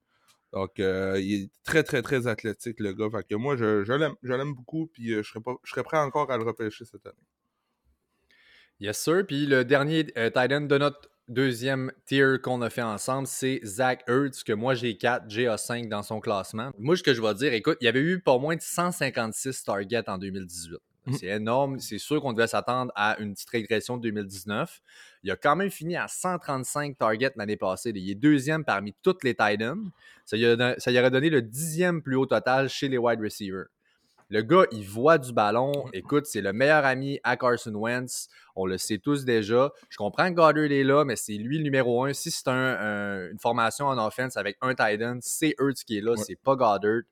Donc, 0.53 0.81
euh, 0.81 1.21
il 1.21 1.45
est 1.45 1.51
très, 1.63 1.83
très, 1.83 2.03
très 2.03 2.27
athlétique, 2.27 2.81
le 2.81 2.93
gars. 2.93 3.09
Fait 3.11 3.27
que 3.27 3.35
moi, 3.37 3.57
je, 3.57 3.85
je 3.85 4.33
l'aime 4.33 4.55
beaucoup. 4.55 4.87
Puis 4.89 5.13
euh, 5.13 5.23
je, 5.23 5.31
serais 5.31 5.41
pas, 5.41 5.55
je 5.63 5.71
serais 5.71 5.83
prêt 5.83 5.99
encore 5.99 6.31
à 6.31 6.37
le 6.37 6.45
repêcher 6.45 6.85
cette 6.85 7.07
année. 7.07 7.17
Yes, 8.81 8.99
sir. 8.99 9.25
Puis 9.27 9.47
le 9.47 9.65
dernier 9.65 10.07
Titan 10.07 10.63
de 10.63 10.79
notre 10.79 11.11
deuxième 11.29 11.93
tier 12.07 12.37
qu'on 12.43 12.61
a 12.63 12.71
fait 12.71 12.83
ensemble, 12.83 13.27
c'est 13.27 13.61
Zach 13.63 14.03
Ertz, 14.09 14.43
que 14.43 14.53
moi 14.53 14.75
j'ai 14.75 14.97
4, 14.97 15.27
a 15.49 15.57
5 15.57 15.89
dans 15.89 16.03
son 16.03 16.21
classement. 16.21 16.73
Moi, 16.79 16.97
ce 16.97 17.03
que 17.03 17.15
je 17.15 17.23
vais 17.23 17.35
dire, 17.35 17.53
écoute, 17.53 17.79
il 17.81 17.85
y 17.85 17.89
avait 17.89 18.01
eu 18.01 18.21
pas 18.21 18.39
moins 18.39 18.57
de 18.57 18.63
156 18.63 19.65
targets 19.65 20.09
en 20.09 20.19
2018. 20.19 20.79
Mm. 21.11 21.15
C'est 21.15 21.27
énorme. 21.27 21.79
C'est 21.79 21.99
sûr 21.99 22.21
qu'on 22.21 22.33
devait 22.33 22.47
s'attendre 22.47 22.93
à 22.95 23.19
une 23.19 23.35
petite 23.35 23.51
régression 23.51 23.97
de 23.97 24.03
2019. 24.03 24.81
Il 25.23 25.31
a 25.31 25.37
quand 25.37 25.57
même 25.57 25.71
fini 25.71 25.97
à 25.97 26.09
135 26.09 26.97
targets 26.99 27.33
l'année 27.37 27.57
passée. 27.57 27.93
Il 27.95 28.11
est 28.11 28.15
deuxième 28.15 28.65
parmi 28.65 28.95
toutes 29.03 29.25
les 29.25 29.35
Titans. 29.35 29.91
Ça 30.25 30.37
lui, 30.37 30.47
aurait 30.47 31.11
donné 31.11 31.31
le 31.31 31.43
dixième 31.43 32.03
plus 32.03 32.17
haut 32.17 32.27
total 32.27 32.69
chez 32.69 32.89
les 32.89 32.99
wide 32.99 33.21
receivers. 33.21 33.67
Le 34.33 34.43
gars, 34.43 34.65
il 34.71 34.85
voit 34.85 35.19
du 35.19 35.33
ballon. 35.33 35.73
Écoute, 35.93 36.27
c'est 36.27 36.41
le 36.41 36.53
meilleur 36.53 36.85
ami 36.85 37.19
à 37.25 37.37
Carson 37.37 37.75
Wentz. 37.75 38.29
On 38.55 38.65
le 38.65 38.79
sait 38.79 38.99
tous 38.99 39.25
déjà. 39.25 39.73
Je 39.89 39.97
comprends 39.97 40.31
que 40.31 40.37
Goddard 40.37 40.71
est 40.71 40.85
là, 40.85 41.05
mais 41.05 41.17
c'est 41.17 41.33
lui 41.33 41.59
le 41.59 41.65
numéro 41.65 42.05
un. 42.05 42.13
Si 42.13 42.31
c'est 42.31 42.47
une 42.47 43.39
formation 43.41 43.87
en 43.87 43.99
offense 43.99 44.37
avec 44.37 44.57
un 44.61 44.73
tight 44.75 45.03
end, 45.03 45.19
c'est 45.21 45.57
Hurts 45.59 45.83
qui 45.85 45.99
est 45.99 46.01
là, 46.01 46.15
c'est 46.17 46.37
pas 46.37 46.55
Goddard. 46.55 47.03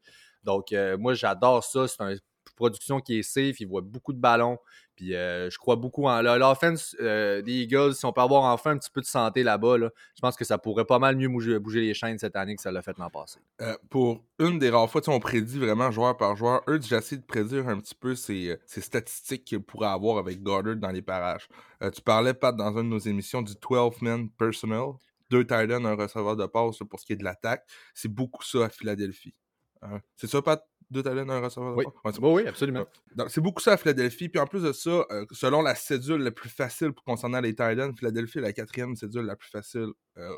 Donc, 0.45 0.73
euh, 0.73 0.97
moi, 0.97 1.15
j'adore 1.15 1.65
ça. 1.65 1.89
C'est 1.89 2.01
une 2.01 2.19
production 2.55 3.01
qui 3.01 3.19
est 3.19 3.23
safe. 3.23 3.61
Il 3.61 3.69
voit 3.69 3.81
beaucoup 3.81 4.13
de 4.13 4.19
ballons. 4.19 4.59
Puis 4.99 5.15
euh, 5.15 5.49
je 5.49 5.59
crois 5.59 5.77
beaucoup 5.77 6.07
en 6.07 6.21
l'offense 6.23 6.97
euh, 7.01 7.41
des 7.41 7.63
Eagles. 7.63 7.95
Si 7.95 8.05
on 8.05 8.13
peut 8.13 8.21
avoir 8.21 8.43
enfin 8.43 8.73
un 8.73 8.79
petit 8.79 8.91
peu 8.91 9.01
de 9.01 9.07
santé 9.07 9.45
là-bas, 9.45 9.77
je 9.79 10.21
pense 10.21 10.37
que 10.37 10.45
ça 10.45 10.59
pourrait 10.59 10.87
pas 10.87 10.99
mal 10.99 11.15
mieux 11.15 11.29
bouger, 11.29 11.81
les 11.81 11.95
chaînes 11.95 12.19
cette 12.19 12.35
année 12.35 12.57
que 12.57 12.63
ça 12.63 12.73
l'a 12.73 12.83
fait 12.83 12.99
l'an 12.99 13.09
passé. 13.09 13.39
Euh, 13.61 13.77
pour 13.91 14.25
une 14.41 14.59
des 14.59 14.71
rares 14.71 14.91
fois, 14.91 15.01
on 15.07 15.21
prédit 15.21 15.61
vraiment 15.61 15.93
joueur 15.93 16.17
par 16.17 16.35
joueur. 16.35 16.63
Eux, 16.69 16.81
j'ai 16.83 16.97
essayé 16.97 17.21
de 17.21 17.27
prédire 17.27 17.69
un 17.69 17.79
petit 17.79 17.95
peu 17.95 18.17
ces, 18.17 18.59
statistiques 18.67 19.45
qu'il 19.45 19.61
pourrait 19.61 19.87
avoir 19.87 20.19
avec 20.19 20.43
Goddard 20.43 20.75
dans 20.75 20.91
les 20.91 21.03
parages. 21.03 21.49
tu 21.95 22.03
parlais, 22.03 22.35
Pat, 22.35 22.57
dans 22.57 22.77
une 22.77 22.91
de 22.91 22.95
nos 22.95 22.99
émissions 22.99 23.43
du 23.43 23.53
12-man 23.53 24.29
personnel. 24.31 24.95
Deux 25.31 25.47
tight 25.47 25.71
un 25.71 25.95
receveur 25.95 26.35
de 26.35 26.47
passe 26.47 26.79
pour 26.91 26.99
ce 26.99 27.07
qui 27.07 27.13
est 27.13 27.17
de 27.17 27.25
l'attaque. 27.25 27.65
C'est 27.95 28.13
beaucoup 28.13 28.43
ça 28.43 28.65
à 28.65 28.69
Philadelphie. 28.69 29.35
Hein? 29.83 30.01
C'est 30.17 30.27
ça, 30.27 30.43
Pat? 30.43 30.67
Deux 30.91 31.03
talents, 31.03 31.29
un 31.29 31.41
receveur 31.41 31.77
oui. 31.77 31.85
oui, 32.21 32.47
absolument. 32.47 32.87
C'est 33.29 33.41
beaucoup 33.41 33.63
ça 33.63 33.73
à 33.73 33.77
Philadelphie. 33.77 34.29
Puis 34.29 34.41
en 34.41 34.47
plus 34.47 34.63
de 34.63 34.73
ça, 34.73 35.07
euh, 35.11 35.27
selon 35.33 35.63
la 35.63 35.75
cédule 35.75 36.23
la 36.23 36.31
plus 36.31 36.49
facile 36.49 36.93
pour 36.93 37.05
concernant 37.05 37.41
les 37.41 37.51
Titans, 37.51 37.95
Philadelphie 37.97 38.39
est 38.39 38.43
la 38.43 38.53
quatrième 38.53 38.97
cédule 38.97 39.27
la 39.27 39.37
plus 39.37 39.51
facile 39.51 39.89
euh, 40.17 40.31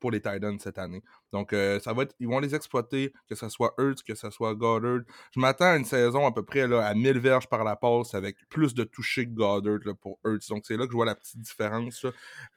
pour 0.00 0.10
les 0.10 0.20
Titans 0.22 0.58
cette 0.58 0.78
année. 0.78 1.02
Donc, 1.32 1.52
euh, 1.52 1.78
ça 1.80 1.92
va 1.92 2.04
être, 2.04 2.14
ils 2.18 2.26
vont 2.26 2.40
les 2.40 2.54
exploiter, 2.54 3.12
que 3.28 3.34
ce 3.34 3.50
soit 3.50 3.74
Hurts, 3.76 4.02
que 4.02 4.14
ce 4.14 4.30
soit 4.30 4.54
Goddard. 4.54 5.00
Je 5.32 5.38
m'attends 5.38 5.66
à 5.66 5.76
une 5.76 5.84
saison 5.84 6.26
à 6.26 6.32
peu 6.32 6.42
près 6.42 6.66
là, 6.66 6.86
à 6.86 6.94
1000 6.94 7.18
verges 7.18 7.46
par 7.48 7.62
la 7.62 7.76
passe 7.76 8.14
avec 8.14 8.36
plus 8.48 8.72
de 8.72 8.84
touchés 8.84 9.26
que 9.26 9.32
Goddard 9.32 9.80
pour 10.00 10.18
Hurts. 10.24 10.48
Donc, 10.48 10.64
c'est 10.66 10.78
là 10.78 10.86
que 10.86 10.92
je 10.92 10.96
vois 10.96 11.04
la 11.04 11.14
petite 11.14 11.40
différence. 11.40 12.06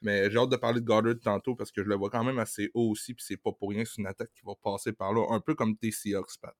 Mais 0.00 0.30
j'ai 0.30 0.38
hâte 0.38 0.48
de 0.48 0.56
parler 0.56 0.80
de 0.80 0.86
Goddard 0.86 1.20
tantôt 1.22 1.54
parce 1.54 1.70
que 1.70 1.84
je 1.84 1.88
le 1.88 1.94
vois 1.94 2.08
quand 2.08 2.24
même 2.24 2.38
assez 2.38 2.70
haut 2.72 2.90
aussi. 2.90 3.12
Puis 3.12 3.24
c'est 3.28 3.36
pas 3.36 3.52
pour 3.52 3.68
rien, 3.68 3.84
c'est 3.84 4.00
une 4.00 4.06
attaque 4.06 4.30
qui 4.34 4.42
va 4.46 4.54
passer 4.60 4.94
par 4.94 5.12
là, 5.12 5.26
un 5.30 5.40
peu 5.40 5.54
comme 5.54 5.76
tes 5.76 5.90
Seahawks, 5.90 6.38
Pat. 6.40 6.54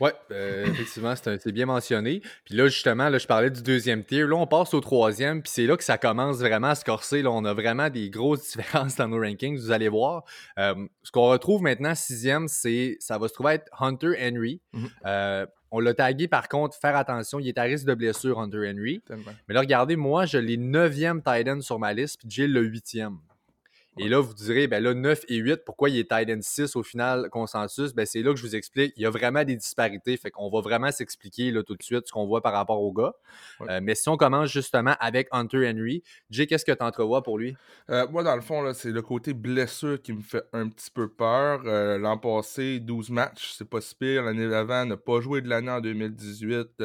Oui, 0.00 0.10
euh, 0.30 0.66
effectivement, 0.66 1.14
c'est 1.16 1.52
bien 1.52 1.66
mentionné. 1.66 2.22
Puis 2.44 2.54
là, 2.54 2.68
justement, 2.68 3.08
là, 3.08 3.18
je 3.18 3.26
parlais 3.26 3.50
du 3.50 3.62
deuxième 3.62 4.04
tier. 4.04 4.26
Là, 4.26 4.36
on 4.36 4.46
passe 4.46 4.74
au 4.74 4.80
troisième, 4.80 5.42
puis 5.42 5.50
c'est 5.52 5.66
là 5.66 5.76
que 5.76 5.84
ça 5.84 5.98
commence 5.98 6.38
vraiment 6.38 6.68
à 6.68 6.74
se 6.74 6.84
corser. 6.84 7.22
Là, 7.22 7.30
on 7.30 7.44
a 7.44 7.52
vraiment 7.52 7.90
des 7.90 8.10
grosses 8.10 8.42
différences 8.56 8.96
dans 8.96 9.08
nos 9.08 9.18
rankings, 9.20 9.56
vous 9.56 9.70
allez 9.70 9.88
voir. 9.88 10.24
Euh, 10.58 10.74
ce 11.02 11.10
qu'on 11.10 11.28
retrouve 11.28 11.62
maintenant, 11.62 11.94
sixième, 11.94 12.48
c'est 12.48 12.96
ça 13.00 13.18
va 13.18 13.28
se 13.28 13.34
trouver 13.34 13.54
être 13.54 13.66
Hunter 13.78 14.14
Henry. 14.20 14.60
Mmh 14.72 14.86
euh, 15.06 15.46
on 15.70 15.80
l'a 15.80 15.92
tagué 15.92 16.28
par 16.28 16.48
contre, 16.48 16.76
faire 16.78 16.96
attention, 16.96 17.38
il 17.38 17.48
est 17.48 17.58
à 17.58 17.62
risque 17.62 17.84
de 17.84 17.94
blessure, 17.94 18.38
Hunter 18.38 18.70
Henry. 18.70 19.02
Mais 19.48 19.54
là, 19.54 19.60
regardez, 19.60 19.96
moi, 19.96 20.24
je 20.24 20.38
l'ai 20.38 20.56
neuvième 20.56 21.22
Titan 21.22 21.60
sur 21.60 21.78
ma 21.78 21.92
liste, 21.92 22.20
puis 22.20 22.28
j'ai 22.30 22.46
le 22.46 22.62
huitième. 22.62 23.18
Et 23.98 24.08
là, 24.08 24.20
vous 24.20 24.34
direz, 24.34 24.66
ben 24.66 24.82
là, 24.82 24.94
9 24.94 25.24
et 25.28 25.36
8, 25.36 25.64
pourquoi 25.64 25.90
il 25.90 25.98
est 25.98 26.10
Titan 26.10 26.38
6 26.40 26.76
au 26.76 26.82
final, 26.82 27.28
consensus? 27.30 27.94
Ben 27.94 28.06
c'est 28.06 28.22
là 28.22 28.30
que 28.30 28.36
je 28.36 28.42
vous 28.46 28.56
explique. 28.56 28.92
Il 28.96 29.02
y 29.02 29.06
a 29.06 29.10
vraiment 29.10 29.44
des 29.44 29.56
disparités. 29.56 30.16
Fait 30.16 30.30
qu'on 30.30 30.48
va 30.50 30.60
vraiment 30.60 30.90
s'expliquer 30.90 31.50
là 31.50 31.62
tout 31.62 31.74
de 31.74 31.82
suite 31.82 32.06
ce 32.06 32.12
qu'on 32.12 32.26
voit 32.26 32.40
par 32.40 32.52
rapport 32.52 32.80
au 32.80 32.92
gars. 32.92 33.14
Euh, 33.62 33.80
mais 33.82 33.94
si 33.94 34.08
on 34.08 34.16
commence 34.16 34.50
justement 34.50 34.94
avec 35.00 35.28
Hunter 35.32 35.68
Henry, 35.68 36.02
Jay, 36.30 36.46
qu'est-ce 36.46 36.64
que 36.64 36.72
tu 36.72 36.84
entrevois 36.84 37.22
pour 37.22 37.38
lui? 37.38 37.56
Euh, 37.90 38.06
moi, 38.08 38.22
dans 38.22 38.36
le 38.36 38.42
fond, 38.42 38.72
c'est 38.72 38.90
le 38.90 39.02
côté 39.02 39.34
blessure 39.34 40.00
qui 40.00 40.12
me 40.12 40.22
fait 40.22 40.44
un 40.52 40.68
petit 40.68 40.90
peu 40.90 41.08
peur. 41.08 41.62
Euh, 41.66 41.98
l'an 41.98 42.18
passé, 42.18 42.80
12 42.80 43.10
matchs, 43.10 43.54
c'est 43.56 43.68
pas 43.68 43.80
si 43.80 43.94
pire. 43.94 44.22
L'année 44.22 44.48
d'avant, 44.48 44.84
ne 44.86 44.94
pas 44.94 45.20
jouer 45.20 45.40
de 45.40 45.48
l'année 45.48 45.70
en 45.70 45.80
2018. 45.80 46.82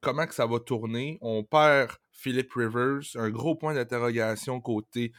comment 0.00 0.26
que 0.26 0.34
ça 0.34 0.46
va 0.46 0.60
tourner? 0.60 1.18
On 1.20 1.42
perd 1.42 1.90
Philip 2.12 2.50
Rivers, 2.54 3.02
un 3.16 3.28
gros 3.30 3.54
point 3.54 3.74
d'interrogation 3.74 4.60
côté 4.60 5.12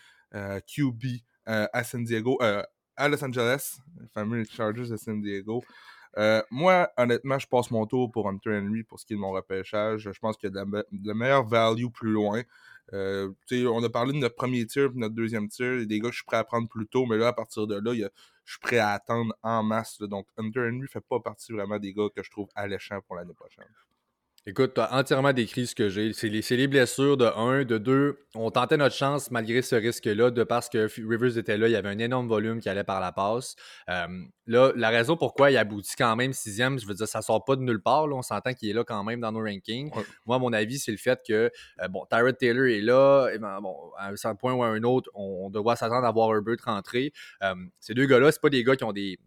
QB 0.68 1.04
euh, 1.48 1.68
à 1.74 1.84
San 1.84 2.04
Diego, 2.04 2.38
euh, 2.42 2.64
à 2.96 3.08
Los 3.08 3.24
Angeles, 3.24 3.78
les 4.00 4.08
fameux 4.08 4.44
Chargers 4.46 4.90
de 4.90 4.98
San 4.98 5.22
Diego. 5.22 5.64
moi, 6.50 6.90
honnêtement, 6.98 7.40
je 7.40 7.48
passe 7.48 7.72
mon 7.72 7.86
tour 7.86 8.12
pour 8.12 8.30
Hunter 8.30 8.58
Henry 8.58 8.84
pour 8.84 9.00
ce 9.00 9.06
qui 9.06 9.14
est 9.14 9.16
de 9.16 9.22
mon 9.22 9.32
repêchage. 9.32 10.10
Je 10.12 10.20
pense 10.20 10.38
qu'il 10.38 10.50
y 10.50 10.58
a 10.58 10.66
de 10.66 10.86
la, 11.04 11.14
meilleure 11.14 11.46
value 11.46 11.88
plus 11.94 12.12
loin. 12.12 12.42
on 12.94 13.84
a 13.84 13.90
parlé 13.90 14.14
de 14.14 14.18
notre 14.20 14.36
premier 14.36 14.66
tir 14.66 14.86
et 14.86 15.00
notre 15.00 15.16
deuxième 15.16 15.50
tir. 15.50 15.86
Des 15.86 16.00
gars 16.00 16.10
que 16.10 16.14
je 16.14 16.20
suis 16.20 16.26
prêt 16.26 16.38
à 16.38 16.44
prendre 16.44 16.70
plus 16.70 16.88
tôt, 16.88 17.06
mais 17.06 17.18
là, 17.18 17.28
à 17.28 17.34
partir 17.34 17.68
de 17.68 17.76
là, 17.76 17.94
je 18.46 18.52
suis 18.52 18.60
prêt 18.60 18.78
à 18.78 18.92
attendre 18.92 19.36
en 19.44 19.64
masse. 19.64 20.00
Donc, 20.00 20.28
Hunter 20.38 20.70
Henry 20.72 20.88
fait 20.88 21.02
pas 21.02 21.20
partie 21.20 21.52
vraiment 21.52 21.80
des 21.80 21.94
gars 21.94 22.08
que 22.16 22.24
je 22.24 22.32
trouve 22.32 22.48
alléchants 22.56 23.02
pour 23.02 23.16
l'année 23.18 23.34
prochaine. 23.34 23.66
Écoute, 24.48 24.76
tu 24.76 24.82
as 24.82 24.94
entièrement 24.94 25.34
décrit 25.34 25.66
ce 25.66 25.74
que 25.74 25.90
j'ai. 25.90 26.14
C'est 26.14 26.30
les, 26.30 26.68
blessures 26.68 27.18
de 27.18 27.26
1, 27.26 27.66
de 27.66 27.80
2. 27.80 28.20
On 28.36 28.52
tentait 28.52 28.78
notre 28.78 28.94
chance 28.94 29.32
malgré 29.32 29.64
ce 29.64 29.76
risque-là, 29.76 30.30
de 30.30 30.44
parce 30.44 30.70
que 30.70 30.88
Rivers 31.02 31.40
était 31.40 31.58
là, 31.58 31.68
il 31.68 31.72
y 31.72 31.76
avait 31.76 31.90
un 31.90 31.98
énorme 31.98 32.28
volume 32.28 32.60
qui 32.60 32.70
allait 32.70 32.84
par 32.84 33.02
la 33.02 33.12
passe. 33.12 33.56
Euh, 33.90 34.06
là, 34.46 34.72
la 34.76 34.90
raison 34.90 35.18
pourquoi 35.18 35.50
il 35.50 35.58
aboutit 35.58 35.96
quand 35.98 36.16
même 36.16 36.32
sixième, 36.32 36.78
je 36.78 36.86
veux 36.86 36.94
dire, 36.94 37.08
ça 37.08 37.24
sort 37.24 37.44
pas 37.44 37.56
de 37.56 37.62
nulle 37.62 37.82
part. 37.82 38.06
On 38.06 38.22
s'entend 38.22 38.54
qu'il 38.54 38.70
est 38.70 38.74
là 38.74 38.84
quand 38.84 39.04
même 39.04 39.20
dans 39.20 39.32
nos 39.32 39.42
rankings. 39.42 39.90
Moi, 40.28 40.38
mon 40.38 40.54
avis, 40.54 40.78
c'est 40.78 40.92
le 40.92 40.98
fait 40.98 41.20
que, 41.28 41.50
euh, 41.82 41.88
bon, 41.88 42.06
Tyrod 42.08 42.38
Taylor 42.38 42.68
est 42.68 42.82
là. 42.82 43.30
Et 43.34 43.40
ben, 43.40 43.60
bon, 43.62 43.76
à 43.98 44.10
un 44.10 44.16
certain 44.16 44.36
point 44.36 44.54
ou 44.54 44.62
à 44.62 44.68
un 44.68 44.84
autre, 44.84 45.10
on, 45.16 45.50
doit 45.50 45.76
s'attendre 45.76 46.06
à 46.06 46.12
voir 46.12 46.30
Herbert 46.36 46.58
rentrer. 46.64 47.14
Euh, 47.42 47.56
ces 47.80 47.96
deux 47.96 48.06
gars-là, 48.06 48.32
c'est 48.32 48.42
pas 48.42 48.52
des 48.52 48.64
gars 48.64 48.76
qui 48.76 48.84
ont 48.84 48.94
des 48.94 49.18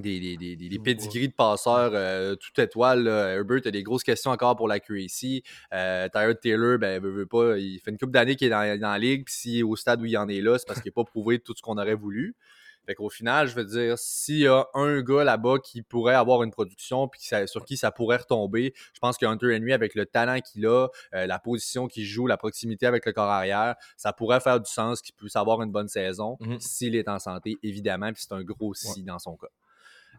des, 0.00 0.36
des, 0.36 0.36
des, 0.36 0.56
des 0.56 0.78
pédigris 0.78 1.28
de 1.28 1.32
passeurs 1.34 1.92
euh, 1.94 2.34
tout 2.36 2.60
étoile. 2.60 3.06
Herbert 3.06 3.62
a 3.64 3.70
des 3.70 3.82
grosses 3.82 4.02
questions 4.02 4.30
encore 4.30 4.56
pour 4.56 4.68
la 4.68 4.80
QAC. 4.80 5.42
Euh, 5.72 6.08
Tyrod 6.08 6.40
Taylor, 6.40 6.78
ben, 6.78 7.00
veut, 7.00 7.26
pas, 7.26 7.58
il 7.58 7.80
fait 7.80 7.90
une 7.90 7.98
couple 7.98 8.12
d'années 8.12 8.36
qu'il 8.36 8.48
est 8.48 8.50
dans, 8.50 8.80
dans, 8.80 8.92
la 8.92 8.98
ligue, 8.98 9.24
puis 9.24 9.34
s'il 9.34 9.58
est 9.58 9.62
au 9.62 9.76
stade 9.76 10.00
où 10.00 10.04
il 10.04 10.16
en 10.16 10.28
est 10.28 10.40
là, 10.40 10.58
c'est 10.58 10.66
parce 10.66 10.80
qu'il 10.80 10.90
n'a 10.90 11.02
pas 11.02 11.04
prouvé 11.04 11.38
tout 11.38 11.54
ce 11.56 11.62
qu'on 11.62 11.78
aurait 11.78 11.94
voulu. 11.94 12.34
Fait 12.86 12.94
qu'au 12.94 13.10
final, 13.10 13.48
je 13.48 13.54
veux 13.56 13.64
dire, 13.64 13.98
s'il 13.98 14.38
y 14.38 14.46
a 14.46 14.64
un 14.74 15.02
gars 15.02 15.24
là-bas 15.24 15.58
qui 15.58 15.82
pourrait 15.82 16.14
avoir 16.14 16.44
une 16.44 16.52
production 16.52 17.08
puis 17.08 17.20
sur 17.46 17.64
qui 17.64 17.76
ça 17.76 17.90
pourrait 17.90 18.18
retomber, 18.18 18.74
je 18.94 19.00
pense 19.00 19.18
que 19.18 19.26
Hunter 19.26 19.56
Henry, 19.56 19.72
avec 19.72 19.96
le 19.96 20.06
talent 20.06 20.38
qu'il 20.38 20.66
a, 20.66 20.86
euh, 21.14 21.26
la 21.26 21.38
position 21.40 21.88
qu'il 21.88 22.04
joue, 22.04 22.28
la 22.28 22.36
proximité 22.36 22.86
avec 22.86 23.04
le 23.04 23.12
corps 23.12 23.28
arrière, 23.28 23.74
ça 23.96 24.12
pourrait 24.12 24.38
faire 24.38 24.60
du 24.60 24.70
sens 24.70 25.02
qu'il 25.02 25.16
puisse 25.16 25.34
avoir 25.34 25.62
une 25.62 25.72
bonne 25.72 25.88
saison 25.88 26.36
mm-hmm. 26.40 26.60
s'il 26.60 26.94
est 26.94 27.08
en 27.08 27.18
santé, 27.18 27.58
évidemment, 27.64 28.12
puis 28.12 28.22
c'est 28.22 28.34
un 28.34 28.44
gros 28.44 28.72
si 28.72 29.02
dans 29.02 29.18
son 29.18 29.36
cas. 29.36 29.48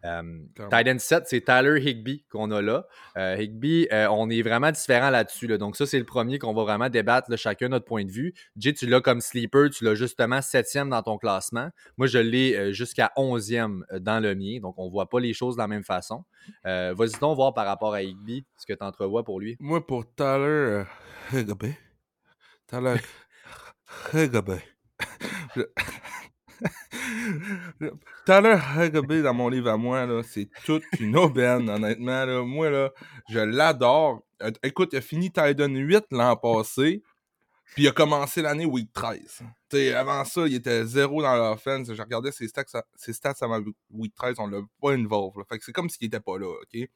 Euh, 0.04 0.40
Titan 0.70 0.98
7, 0.98 1.24
c'est 1.26 1.40
Tyler 1.40 1.80
Higby 1.80 2.24
qu'on 2.30 2.50
a 2.50 2.62
là. 2.62 2.86
Euh, 3.16 3.36
Higby, 3.38 3.88
euh, 3.92 4.08
on 4.10 4.30
est 4.30 4.42
vraiment 4.42 4.70
différent 4.70 5.10
là-dessus. 5.10 5.46
Donc, 5.58 5.76
ça, 5.76 5.86
c'est 5.86 5.98
le 5.98 6.04
premier 6.04 6.38
qu'on 6.38 6.54
va 6.54 6.62
vraiment 6.62 6.88
débattre 6.88 7.36
chacun 7.36 7.68
notre 7.68 7.84
point 7.84 8.04
de 8.04 8.10
vue. 8.10 8.34
Jay, 8.56 8.72
tu 8.72 8.86
l'as 8.86 9.00
comme 9.00 9.20
sleeper, 9.20 9.70
tu 9.70 9.84
l'as 9.84 9.94
justement 9.94 10.42
septième 10.42 10.90
dans 10.90 11.02
ton 11.02 11.18
classement. 11.18 11.70
Moi, 11.96 12.06
je 12.06 12.18
l'ai 12.18 12.72
jusqu'à 12.72 13.12
onzième 13.16 13.84
dans 14.00 14.22
le 14.22 14.34
mien. 14.34 14.58
Donc, 14.60 14.74
on 14.78 14.86
ne 14.86 14.90
voit 14.90 15.08
pas 15.08 15.20
les 15.20 15.32
choses 15.32 15.56
de 15.56 15.60
la 15.60 15.68
même 15.68 15.84
façon. 15.84 16.24
Vas-y 16.64 17.18
donc 17.20 17.36
voir 17.36 17.54
par 17.54 17.66
rapport 17.66 17.94
à 17.94 18.02
Higby 18.02 18.44
ce 18.56 18.66
que 18.66 18.72
tu 18.72 18.84
entrevois 18.84 19.24
pour 19.24 19.40
lui. 19.40 19.56
Moi, 19.60 19.86
pour 19.86 20.04
Tyler 20.14 20.84
Higby, 21.32 21.74
Tyler 22.66 22.96
Higby. 24.14 24.58
Tyler 28.26 28.58
Huckabee 28.76 29.22
dans 29.22 29.34
mon 29.34 29.48
livre 29.48 29.70
à 29.70 29.76
moi, 29.76 30.06
c'est 30.24 30.48
toute 30.64 30.84
une 30.98 31.16
aubaine, 31.16 31.68
honnêtement. 31.68 32.44
Moi, 32.44 32.70
là, 32.70 32.90
je 33.28 33.38
l'adore. 33.38 34.22
Euh, 34.42 34.50
écoute, 34.62 34.90
il 34.92 34.98
a 34.98 35.00
fini 35.00 35.30
Titan 35.30 35.68
8 35.68 36.06
l'an 36.10 36.36
passé, 36.36 37.02
puis 37.74 37.84
il 37.84 37.88
a 37.88 37.92
commencé 37.92 38.42
l'année 38.42 38.66
week 38.66 38.92
13. 38.92 39.42
avant 39.94 40.24
ça, 40.24 40.46
il 40.46 40.54
était 40.54 40.84
zéro 40.84 41.22
dans 41.22 41.36
l'offense. 41.36 41.92
Je 41.92 42.02
regardais 42.02 42.32
ses 42.32 42.48
stats, 42.48 42.64
ses 42.96 43.12
stats 43.12 43.34
avant 43.40 43.60
week 43.90 44.14
13, 44.14 44.36
on 44.38 44.46
l'a 44.46 44.60
pas 44.80 44.92
involve. 44.92 45.34
Fait 45.48 45.58
que 45.58 45.64
c'est 45.64 45.72
comme 45.72 45.90
s'il 45.90 46.06
était 46.06 46.20
pas 46.20 46.38
là, 46.38 46.46
OK? 46.46 46.88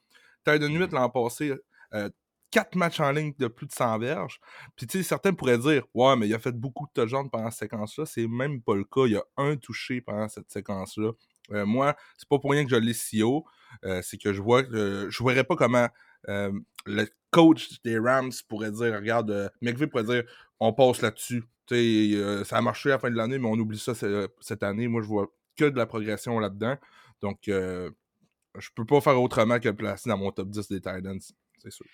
Titan 0.45 0.69
8 0.69 0.92
l'an 0.92 1.09
passé, 1.09 1.54
euh, 1.95 2.09
quatre 2.52 2.76
matchs 2.76 3.00
en 3.00 3.11
ligne 3.11 3.32
de 3.38 3.49
plus 3.49 3.66
de 3.66 3.73
100 3.73 3.99
verges. 3.99 4.38
Puis, 4.76 4.87
tu 4.87 4.99
sais, 4.99 5.04
certains 5.04 5.32
pourraient 5.32 5.59
dire, 5.59 5.85
ouais, 5.94 6.14
mais 6.16 6.28
il 6.28 6.35
a 6.35 6.38
fait 6.38 6.52
beaucoup 6.52 6.87
de 6.87 6.92
touchdowns 6.92 7.30
pendant 7.30 7.50
cette 7.50 7.71
séquence-là. 7.71 8.06
C'est 8.06 8.28
même 8.28 8.62
pas 8.62 8.76
le 8.76 8.85
cas. 8.85 9.06
Il 9.06 9.12
y 9.12 9.16
a 9.16 9.25
un 9.38 9.56
touché 9.56 10.00
pendant 10.02 10.28
cette 10.28 10.50
séquence-là. 10.50 11.12
Euh, 11.50 11.66
moi, 11.66 11.97
c'est 12.16 12.28
pas 12.28 12.38
pour 12.38 12.52
rien 12.52 12.64
que 12.64 12.71
je 12.71 12.76
l'ai 12.76 12.92
si 12.92 13.23
haut. 13.23 13.44
Euh, 13.85 14.00
c'est 14.02 14.18
que 14.18 14.32
je 14.32 14.40
vois 14.40 14.62
que 14.62 15.09
je 15.11 15.25
verrais 15.25 15.44
pas 15.44 15.56
comment 15.56 15.88
euh, 16.28 16.52
le 16.85 17.09
coach 17.30 17.82
des 17.82 17.99
Rams 17.99 18.30
pourrait 18.49 18.71
dire, 18.71 18.94
regarde, 18.94 19.50
McVeigh 19.62 19.87
pourrait 19.87 20.04
dire, 20.04 20.25
on 20.61 20.75
passe 20.75 21.00
là-dessus. 21.00 21.42
ça 21.68 22.59
a 22.59 22.61
marché 22.61 22.90
à 22.90 22.92
la 22.92 22.99
fin 22.99 23.11
de 23.11 23.16
l'année, 23.16 23.38
mais 23.38 23.49
on 23.49 23.59
oublie 23.59 23.78
ça 23.78 23.94
cette 23.94 24.62
année. 24.62 24.88
Moi, 24.88 25.00
je 25.00 25.06
vois 25.09 25.32
que 25.56 25.64
de 25.64 25.76
la 25.76 25.87
progression 25.87 26.38
là-dedans. 26.38 26.76
Donc, 27.23 27.38
je 27.47 28.68
peux 28.75 28.85
pas 28.85 29.00
faire 29.00 29.21
autrement 29.21 29.59
que 29.59 29.68
le 29.71 29.75
placer 29.75 30.11
dans 30.11 30.18
mon 30.18 30.30
top 30.30 30.50
10 30.50 30.68
des 30.68 30.80
Titans, 30.80 31.18
c'est 31.59 31.73
sûr 31.73 31.87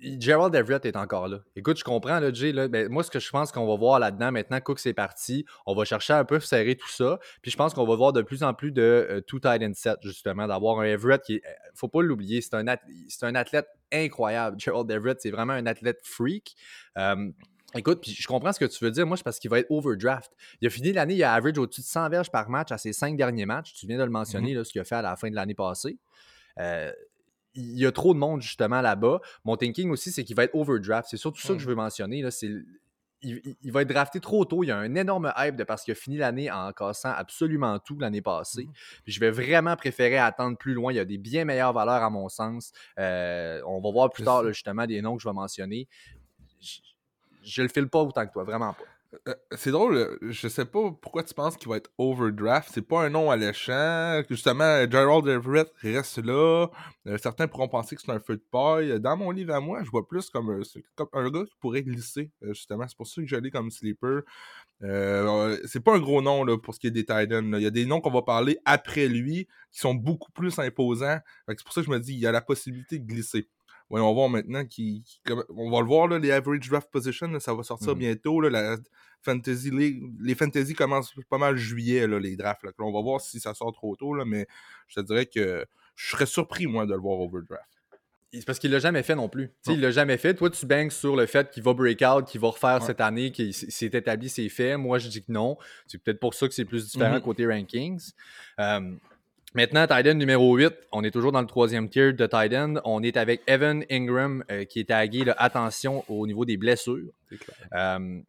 Gerald 0.00 0.54
Everett 0.54 0.84
est 0.86 0.96
encore 0.96 1.28
là. 1.28 1.40
Écoute, 1.56 1.78
je 1.78 1.84
comprends, 1.84 2.20
là, 2.20 2.32
Jay. 2.32 2.52
Là, 2.52 2.68
ben, 2.68 2.88
moi, 2.88 3.02
ce 3.02 3.10
que 3.10 3.18
je 3.18 3.30
pense 3.30 3.52
qu'on 3.52 3.66
va 3.66 3.76
voir 3.76 3.98
là-dedans, 3.98 4.32
maintenant, 4.32 4.60
Cook 4.60 4.78
c'est 4.78 4.94
parti, 4.94 5.44
on 5.66 5.74
va 5.74 5.84
chercher 5.84 6.14
un 6.14 6.24
peu 6.24 6.40
serrer 6.40 6.76
tout 6.76 6.88
ça. 6.88 7.18
Puis 7.42 7.50
je 7.50 7.56
pense 7.56 7.74
qu'on 7.74 7.86
va 7.86 7.94
voir 7.96 8.12
de 8.12 8.22
plus 8.22 8.42
en 8.42 8.54
plus 8.54 8.72
de 8.72 8.82
euh, 8.82 9.20
two 9.20 9.38
tight 9.38 9.62
end 9.62 9.72
set, 9.74 9.98
justement, 10.02 10.46
d'avoir 10.46 10.80
un 10.80 10.84
Everett 10.84 11.22
qui 11.22 11.34
est, 11.36 11.42
euh, 11.46 11.50
faut 11.74 11.88
pas 11.88 12.02
l'oublier, 12.02 12.40
c'est 12.40 12.54
un, 12.54 12.66
un, 12.66 13.34
athlète 13.34 13.66
incroyable. 13.92 14.58
Gerald 14.58 14.90
Everett, 14.90 15.20
c'est 15.20 15.30
vraiment 15.30 15.52
un 15.52 15.66
athlète 15.66 16.00
freak. 16.02 16.56
Euh, 16.96 17.30
écoute, 17.76 18.00
puis 18.00 18.12
je 18.18 18.26
comprends 18.26 18.52
ce 18.52 18.60
que 18.60 18.64
tu 18.64 18.82
veux 18.82 18.90
dire. 18.90 19.06
Moi, 19.06 19.18
c'est 19.18 19.24
parce 19.24 19.38
qu'il 19.38 19.50
va 19.50 19.58
être 19.58 19.70
overdraft. 19.70 20.32
Il 20.62 20.66
a 20.66 20.70
fini 20.70 20.92
l'année, 20.92 21.14
il 21.14 21.24
a 21.24 21.34
average 21.34 21.58
au-dessus 21.58 21.82
de 21.82 21.86
100 21.86 22.08
verges 22.08 22.30
par 22.30 22.48
match 22.48 22.72
à 22.72 22.78
ses 22.78 22.92
cinq 22.92 23.16
derniers 23.16 23.46
matchs. 23.46 23.74
Tu 23.74 23.86
viens 23.86 23.98
de 23.98 24.04
le 24.04 24.10
mentionner, 24.10 24.52
mm-hmm. 24.52 24.56
là, 24.56 24.64
ce 24.64 24.72
qu'il 24.72 24.80
a 24.80 24.84
fait 24.84 24.96
à 24.96 25.02
la 25.02 25.16
fin 25.16 25.28
de 25.28 25.34
l'année 25.34 25.54
passée. 25.54 25.98
Euh, 26.58 26.92
il 27.54 27.78
y 27.78 27.86
a 27.86 27.92
trop 27.92 28.14
de 28.14 28.18
monde 28.18 28.42
justement 28.42 28.80
là-bas. 28.80 29.20
Mon 29.44 29.56
thinking 29.56 29.90
aussi, 29.90 30.12
c'est 30.12 30.24
qu'il 30.24 30.36
va 30.36 30.44
être 30.44 30.54
overdraft. 30.54 31.08
C'est 31.10 31.16
surtout 31.16 31.40
ça 31.40 31.54
que 31.54 31.58
je 31.58 31.66
veux 31.66 31.74
mentionner. 31.74 32.22
Là, 32.22 32.30
il, 33.22 33.72
va 33.72 33.82
être 33.82 33.88
drafté 33.88 34.20
trop 34.20 34.44
tôt. 34.44 34.64
Il 34.64 34.68
y 34.68 34.70
a 34.70 34.78
un 34.78 34.94
énorme 34.94 35.32
hype 35.36 35.56
de 35.56 35.64
parce 35.64 35.84
qu'il 35.84 35.92
a 35.92 35.94
fini 35.94 36.16
l'année 36.16 36.50
en 36.50 36.72
cassant 36.72 37.10
absolument 37.10 37.78
tout 37.78 37.98
l'année 37.98 38.22
passée. 38.22 38.64
Mmh 38.64 38.72
Puis 39.04 39.12
je 39.12 39.20
vais 39.20 39.30
vraiment 39.30 39.76
préférer 39.76 40.18
attendre 40.18 40.56
plus 40.56 40.74
loin. 40.74 40.92
Il 40.92 40.96
y 40.96 41.00
a 41.00 41.04
des 41.04 41.18
bien 41.18 41.44
meilleures 41.44 41.72
valeurs 41.72 42.02
à 42.02 42.10
mon 42.10 42.28
sens. 42.28 42.72
Euh, 42.98 43.60
on 43.66 43.80
va 43.80 43.90
voir 43.90 44.10
plus 44.10 44.24
tard 44.24 44.46
justement 44.48 44.86
des 44.86 45.02
noms 45.02 45.16
que 45.16 45.22
je 45.22 45.28
vais 45.28 45.34
mentionner. 45.34 45.88
Je, 47.42 47.62
ne 47.62 47.66
le 47.66 47.72
file 47.72 47.88
pas 47.88 48.00
autant 48.00 48.26
que 48.26 48.32
toi, 48.32 48.44
vraiment 48.44 48.72
pas. 48.72 48.84
Euh, 49.26 49.34
c'est 49.56 49.72
drôle, 49.72 50.18
je 50.22 50.46
sais 50.46 50.64
pas 50.64 50.92
pourquoi 51.02 51.24
tu 51.24 51.34
penses 51.34 51.56
qu'il 51.56 51.68
va 51.68 51.76
être 51.76 51.90
overdraft. 51.98 52.70
C'est 52.72 52.86
pas 52.86 53.04
un 53.04 53.10
nom 53.10 53.30
alléchant. 53.30 54.22
Justement, 54.28 54.88
Gerald 54.88 55.26
Everett 55.26 55.72
reste 55.82 56.18
là. 56.18 56.68
Euh, 57.06 57.18
certains 57.18 57.48
pourront 57.48 57.68
penser 57.68 57.96
que 57.96 58.02
c'est 58.02 58.12
un 58.12 58.20
feu 58.20 58.36
de 58.36 58.44
paille. 58.52 59.00
Dans 59.00 59.16
mon 59.16 59.32
livre 59.32 59.52
à 59.54 59.60
moi, 59.60 59.82
je 59.82 59.90
vois 59.90 60.06
plus 60.06 60.30
comme, 60.30 60.50
un, 60.50 61.30
gars 61.30 61.44
qui 61.44 61.56
pourrait 61.60 61.82
glisser, 61.82 62.30
euh, 62.44 62.54
justement. 62.54 62.86
C'est 62.86 62.96
pour 62.96 63.06
ça 63.08 63.20
que 63.20 63.26
je 63.26 63.36
l'ai 63.36 63.50
comme 63.50 63.70
sleeper. 63.72 64.22
c'est 64.80 65.80
pas 65.82 65.96
un 65.96 66.00
gros 66.00 66.22
nom 66.22 66.44
là, 66.44 66.56
pour 66.56 66.74
ce 66.74 66.80
qui 66.80 66.86
est 66.86 66.92
des 66.92 67.04
Titans. 67.04 67.54
Il 67.56 67.62
y 67.62 67.66
a 67.66 67.70
des 67.70 67.86
noms 67.86 68.00
qu'on 68.00 68.12
va 68.12 68.22
parler 68.22 68.58
après 68.64 69.08
lui 69.08 69.48
qui 69.72 69.80
sont 69.80 69.94
beaucoup 69.94 70.30
plus 70.32 70.58
imposants. 70.60 71.18
C'est 71.48 71.64
pour 71.64 71.72
ça 71.72 71.80
que 71.80 71.86
je 71.86 71.90
me 71.90 71.98
dis 71.98 72.12
il 72.12 72.20
y 72.20 72.26
a 72.26 72.32
la 72.32 72.40
possibilité 72.42 72.98
de 73.00 73.06
glisser 73.06 73.48
on 73.98 74.06
va 74.06 74.12
voir 74.12 74.28
maintenant 74.28 74.64
qui, 74.64 75.04
on 75.28 75.70
va 75.70 75.80
le 75.80 75.86
voir 75.86 76.06
là, 76.06 76.18
les 76.18 76.30
average 76.30 76.68
draft 76.68 76.90
position, 76.90 77.38
ça 77.40 77.54
va 77.54 77.62
sortir 77.62 77.94
mmh 77.94 77.98
bientôt. 77.98 78.40
la 78.40 78.76
fantasy 79.22 79.70
les 80.20 80.34
fantasy 80.34 80.74
commencent 80.74 81.14
pas 81.28 81.38
mal 81.38 81.56
juillet 81.56 82.06
là, 82.06 82.18
les 82.18 82.36
drafts. 82.36 82.64
on 82.78 82.92
va 82.92 83.02
voir 83.02 83.20
si 83.20 83.40
ça 83.40 83.54
sort 83.54 83.72
trop 83.72 83.96
tôt, 83.96 84.14
là, 84.14 84.24
mais 84.24 84.46
je 84.86 85.00
te 85.00 85.06
dirais 85.06 85.26
que 85.26 85.66
je 85.96 86.10
serais 86.10 86.26
surpris 86.26 86.66
moi 86.66 86.86
de 86.86 86.94
le 86.94 87.00
voir 87.00 87.20
overdraft. 87.20 87.80
C'est 88.32 88.46
parce 88.46 88.60
qu'il 88.60 88.70
l'a 88.70 88.78
jamais 88.78 89.02
fait 89.02 89.16
non 89.16 89.28
plus. 89.28 89.50
Il 89.66 89.72
Il 89.72 89.80
l'a 89.80 89.90
jamais 89.90 90.16
fait. 90.16 90.34
Toi, 90.34 90.50
tu 90.50 90.64
bangs 90.64 90.90
sur 90.90 91.16
le 91.16 91.26
fait 91.26 91.50
qu'il 91.50 91.64
va 91.64 91.74
break 91.74 92.00
out, 92.02 92.26
qu'il 92.26 92.40
va 92.40 92.48
refaire 92.48 92.80
cette 92.80 93.00
année, 93.00 93.32
qu'il 93.32 93.52
s'est 93.52 93.86
établi 93.86 94.28
ses 94.28 94.48
faits. 94.48 94.78
Moi, 94.78 94.98
je 94.98 95.08
dis 95.08 95.20
que 95.20 95.32
non. 95.32 95.56
C'est 95.88 96.00
peut-être 96.00 96.20
pour 96.20 96.34
ça 96.34 96.46
que 96.46 96.54
c'est 96.54 96.64
plus 96.64 96.92
différent 96.92 97.16
mmh 97.16 97.22
côté 97.22 97.46
rankings. 97.46 98.12
Maintenant, 99.52 99.84
Titan 99.88 100.14
numéro 100.14 100.54
8, 100.54 100.72
on 100.92 101.02
est 101.02 101.10
toujours 101.10 101.32
dans 101.32 101.40
le 101.40 101.46
troisième 101.48 101.88
tier 101.88 102.12
de 102.12 102.24
Titan. 102.24 102.74
On 102.84 103.02
est 103.02 103.16
avec 103.16 103.42
Evan 103.48 103.84
Ingram 103.90 104.44
euh, 104.48 104.64
qui 104.64 104.78
est 104.78 104.90
tagué 104.90 105.24
attention 105.38 106.04
au 106.06 106.24
niveau 106.28 106.44
des 106.44 106.56
blessures. 106.56 107.10
Euh, 107.74 108.20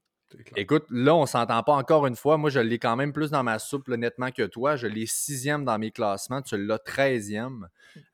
écoute, 0.56 0.86
là, 0.90 1.14
on 1.14 1.28
s'entend 1.28 1.62
pas 1.62 1.74
encore 1.74 2.08
une 2.08 2.16
fois. 2.16 2.38
Moi, 2.38 2.50
je 2.50 2.60
l'ai 2.60 2.80
quand 2.80 2.96
même 2.96 3.14
plus 3.14 3.30
dans 3.30 3.44
ma 3.44 3.60
soupe 3.60 3.88
nettement 3.90 4.32
que 4.32 4.48
toi. 4.48 4.76
Je 4.78 4.88
l'ai 4.88 5.06
sixième 5.06 5.64
dans 5.64 5.78
mes 5.78 5.92
classements. 5.92 6.42
Tu 6.42 6.58
l'as 6.58 6.80
treizième. 6.80 7.68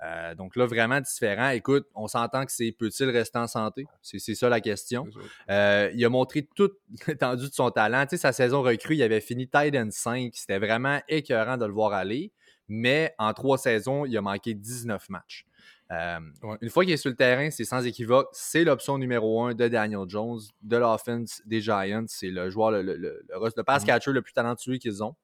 Euh, 0.04 0.36
donc 0.36 0.58
là, 0.58 0.66
vraiment 0.66 1.00
différent. 1.00 1.52
Écoute, 1.52 1.88
on 1.96 2.08
s'entend 2.08 2.46
que 2.46 2.52
c'est 2.52 2.76
peut-il 2.78 3.10
rester 3.10 3.40
en 3.40 3.48
santé? 3.48 3.86
C'est 4.02 4.36
ça 4.36 4.50
la 4.50 4.60
question. 4.60 5.08
il 5.48 6.06
a 6.06 6.10
montré 6.10 6.46
toute 6.58 6.74
l'étendue 7.08 7.48
de 7.48 7.54
son 7.54 7.72
talent. 7.72 8.04
Tu 8.04 8.10
sais, 8.10 8.18
sa 8.18 8.34
saison 8.34 8.64
recrue, 8.64 8.96
il 8.96 9.04
avait 9.04 9.22
fini 9.22 9.48
Titan 9.48 9.88
5. 9.90 10.32
C'était 10.34 10.60
vraiment 10.60 11.00
écœurant 11.08 11.56
de 11.56 11.66
le 11.66 11.72
voir 11.72 11.94
aller 11.94 12.34
mais 12.68 13.14
en 13.18 13.34
trois 13.34 13.58
saisons, 13.58 14.06
il 14.06 14.18
a 14.18 14.22
manqué 14.22 14.54
19 14.54 15.10
matchs. 15.10 15.46
Euh, 15.92 16.20
une 16.62 16.70
fois 16.70 16.84
qu'il 16.84 16.94
est 16.94 16.98
sur 16.98 17.10
le 17.10 17.16
terrain, 17.16 17.50
c'est 17.50 17.64
sans 17.64 17.86
équivoque. 17.86 18.28
C'est 18.34 18.64
l'option 18.64 18.98
numéro 18.98 19.44
un 19.44 19.54
de 19.54 19.68
Daniel 19.68 20.02
Jones, 20.08 20.40
de 20.62 20.78
l'offense 20.78 21.42
des 21.46 21.62
Giants. 21.62 22.06
C'est 22.08 22.30
le 22.30 22.50
joueur, 22.50 22.72
le, 22.72 22.82
le, 22.82 22.96
le, 22.98 23.64
pass 23.64 23.84
mm-hmm. 23.84 23.86
catcher 23.86 24.12
le 24.12 24.22
plus 24.22 24.34
talentueux 24.34 24.78
qu'ils 24.78 25.02
ont. 25.02 25.16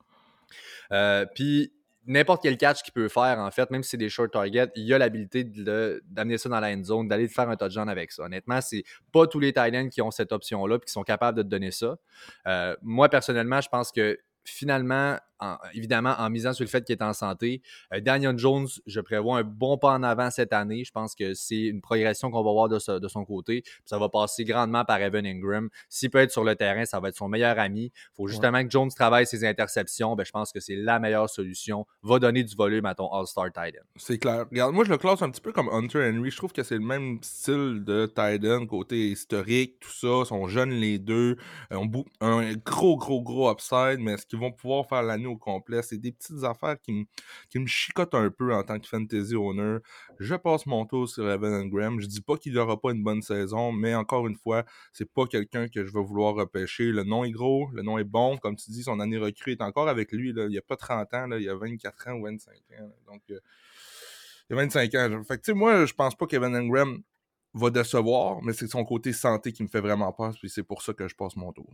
Euh, 0.92 1.26
puis, 1.36 1.74
n'importe 2.06 2.44
quel 2.44 2.58
catch 2.58 2.82
qu'il 2.82 2.94
peut 2.94 3.08
faire, 3.08 3.40
en 3.40 3.52
fait, 3.52 3.70
même 3.72 3.84
si 3.84 3.92
c'est 3.92 3.98
des 3.98 4.10
short 4.10 4.32
targets, 4.32 4.72
il 4.76 4.94
a 4.94 4.98
l'habilité 4.98 5.44
d'amener 5.44 6.38
ça 6.38 6.50
dans 6.50 6.60
la 6.60 6.74
end 6.74 6.84
zone, 6.84 7.08
d'aller 7.08 7.28
faire 7.28 7.50
un 7.50 7.56
touchdown 7.56 7.90
avec 7.90 8.12
ça. 8.12 8.24
Honnêtement, 8.24 8.62
c'est 8.62 8.84
pas 9.12 9.28
tous 9.28 9.40
les 9.40 9.54
Titans 9.54 9.90
qui 9.90 10.02
ont 10.02 10.12
cette 10.12 10.32
option-là 10.32 10.78
et 10.78 10.80
qui 10.80 10.92
sont 10.92 11.04
capables 11.04 11.38
de 11.38 11.44
te 11.44 11.48
donner 11.48 11.72
ça. 11.72 11.98
Euh, 12.48 12.76
moi, 12.82 13.10
personnellement, 13.10 13.62
je 13.62 13.70
pense 13.70 13.92
que 13.92 14.18
finalement, 14.44 15.18
évidemment, 15.74 16.16
en 16.18 16.30
misant 16.30 16.54
sur 16.54 16.64
le 16.64 16.70
fait 16.70 16.84
qu'il 16.84 16.96
est 16.96 17.04
en 17.04 17.14
santé. 17.14 17.62
Euh, 17.94 18.00
Daniel 18.00 18.38
Jones, 18.38 18.68
je 18.86 19.00
prévois 19.02 19.40
un 19.40 19.44
bon 19.44 19.78
pas 19.78 19.92
en 19.92 20.04
avant 20.04 20.30
cette 20.32 20.54
année. 20.54 20.84
Je 20.84 20.92
pense 20.92 21.16
que 21.16 21.34
c'est 21.34 21.62
une 21.62 21.82
progression 21.82 22.32
qu'on 22.32 22.44
va 22.44 22.52
voir 22.52 22.70
de, 22.70 22.80
son 22.80 23.26
côté. 23.26 23.64
ça 23.86 23.98
va 23.98 24.10
passer 24.10 24.44
grandement 24.44 24.86
par 24.86 25.02
Evan 25.02 25.26
Ingram. 25.26 25.70
S'il 25.90 26.10
peut 26.10 26.20
être 26.20 26.32
sur 26.32 26.44
le 26.44 26.56
terrain, 26.56 26.86
ça 26.86 27.00
va 27.00 27.10
être 27.10 27.16
son 27.16 27.28
meilleur 27.28 27.60
ami. 27.60 27.86
Il 27.86 28.16
faut 28.16 28.28
justement 28.28 28.64
que 28.64 28.70
Jones 28.70 28.90
travaille 28.96 29.26
ses 29.26 29.46
interceptions. 29.46 30.16
Ben, 30.16 30.26
je 30.26 30.32
pense 30.32 30.52
que 30.52 30.60
c'est 30.60 30.76
la 30.76 31.00
meilleure 31.00 31.30
solution. 31.30 31.86
Va 32.02 32.20
donner 32.20 32.44
du 32.44 32.56
volume 32.56 32.86
à 32.86 32.96
ton 32.96 33.12
All-Star 33.12 33.48
Titan. 33.48 33.84
C'est 33.96 34.18
clair. 34.18 34.46
Regarde, 34.50 34.74
moi, 34.74 34.84
je 34.84 34.90
le 34.90 34.98
classe 34.98 35.22
un 35.22 35.30
petit 35.30 35.42
peu 35.42 35.52
comme 35.52 35.70
Hunter 35.70 36.10
Henry. 36.10 36.32
Je 36.32 36.38
trouve 36.38 36.54
que 36.54 36.64
c'est 36.64 36.76
le 36.76 36.82
même 36.82 37.20
style 37.22 37.84
de 37.84 38.06
Titan, 38.06 38.66
côté 38.66 39.10
historique, 39.10 39.80
tout 39.80 39.92
ça. 39.92 40.22
Ils 40.22 40.26
sont 40.26 40.48
jeunes 40.48 40.72
les 40.72 41.00
deux. 41.00 41.38
Ils 41.72 41.78
ont 41.78 41.92
un 42.22 42.54
gros, 42.54 42.98
gros, 42.98 43.22
gros 43.22 43.52
upside. 43.52 44.00
Mais 44.00 44.14
est-ce 44.14 44.26
qu'ils 44.26 44.40
vont 44.40 44.52
pouvoir 44.52 44.88
faire 44.88 45.04
l'année 45.34 45.40
complet. 45.40 45.82
C'est 45.82 45.98
des 45.98 46.12
petites 46.12 46.44
affaires 46.44 46.80
qui 46.80 46.94
me, 46.94 47.06
qui 47.50 47.60
me 47.60 47.66
chicotent 47.66 48.16
un 48.16 48.30
peu 48.30 48.54
en 48.54 48.64
tant 48.64 48.80
que 48.80 48.88
fantasy 48.88 49.36
owner. 49.36 49.78
Je 50.20 50.36
passe 50.36 50.66
mon 50.66 50.86
tour 50.86 51.08
sur 51.10 51.30
Evan 51.30 51.70
Graham. 51.70 52.00
Je 52.00 52.08
dis 52.08 52.22
pas 52.22 52.38
qu'il 52.38 52.54
n'aura 52.54 52.80
pas 52.80 52.92
une 52.92 53.04
bonne 53.04 53.22
saison, 53.22 53.72
mais 53.72 53.96
encore 53.96 54.28
une 54.28 54.36
fois, 54.36 54.64
c'est 54.92 55.12
pas 55.12 55.26
quelqu'un 55.26 55.68
que 55.68 55.86
je 55.86 55.92
vais 55.92 56.04
vouloir 56.04 56.36
repêcher. 56.36 56.92
Le 56.92 57.04
nom 57.04 57.24
est 57.24 57.32
gros, 57.32 57.70
le 57.74 57.82
nom 57.82 57.98
est 57.98 58.04
bon. 58.04 58.38
Comme 58.38 58.56
tu 58.56 58.72
dis, 58.72 58.84
son 58.84 59.00
année 59.00 59.18
recrue 59.18 59.52
est 59.52 59.62
encore 59.62 59.90
avec 59.90 60.12
lui. 60.12 60.30
Il 60.30 60.48
n'y 60.48 60.58
a 60.58 60.62
pas 60.62 60.78
30 60.78 61.14
ans, 61.14 61.28
là, 61.28 61.38
il 61.38 61.44
y 61.44 61.50
a 61.50 61.56
24 61.56 62.08
ans 62.08 62.14
ou 62.14 62.24
25 62.24 62.54
ans. 62.54 62.92
Donc, 63.08 63.22
euh, 63.32 63.40
il 64.50 64.56
y 64.56 64.60
a 64.60 64.64
25 64.64 64.96
ans. 64.96 65.24
Fait 65.24 65.54
moi, 65.54 65.86
je 65.86 65.94
pense 65.94 66.16
pas 66.16 66.28
qu'Evan 66.28 66.56
Ingram 66.56 67.02
va 67.54 67.70
décevoir, 67.70 68.42
mais 68.42 68.54
c'est 68.54 68.68
son 68.68 68.84
côté 68.84 69.14
santé 69.14 69.52
qui 69.52 69.64
me 69.64 69.68
fait 69.68 69.82
vraiment 69.82 70.12
peur, 70.12 70.34
puis 70.40 70.50
c'est 70.50 70.64
pour 70.64 70.82
ça 70.82 70.94
que 70.94 71.08
je 71.08 71.16
passe 71.16 71.36
mon 71.36 71.52
tour. 71.54 71.72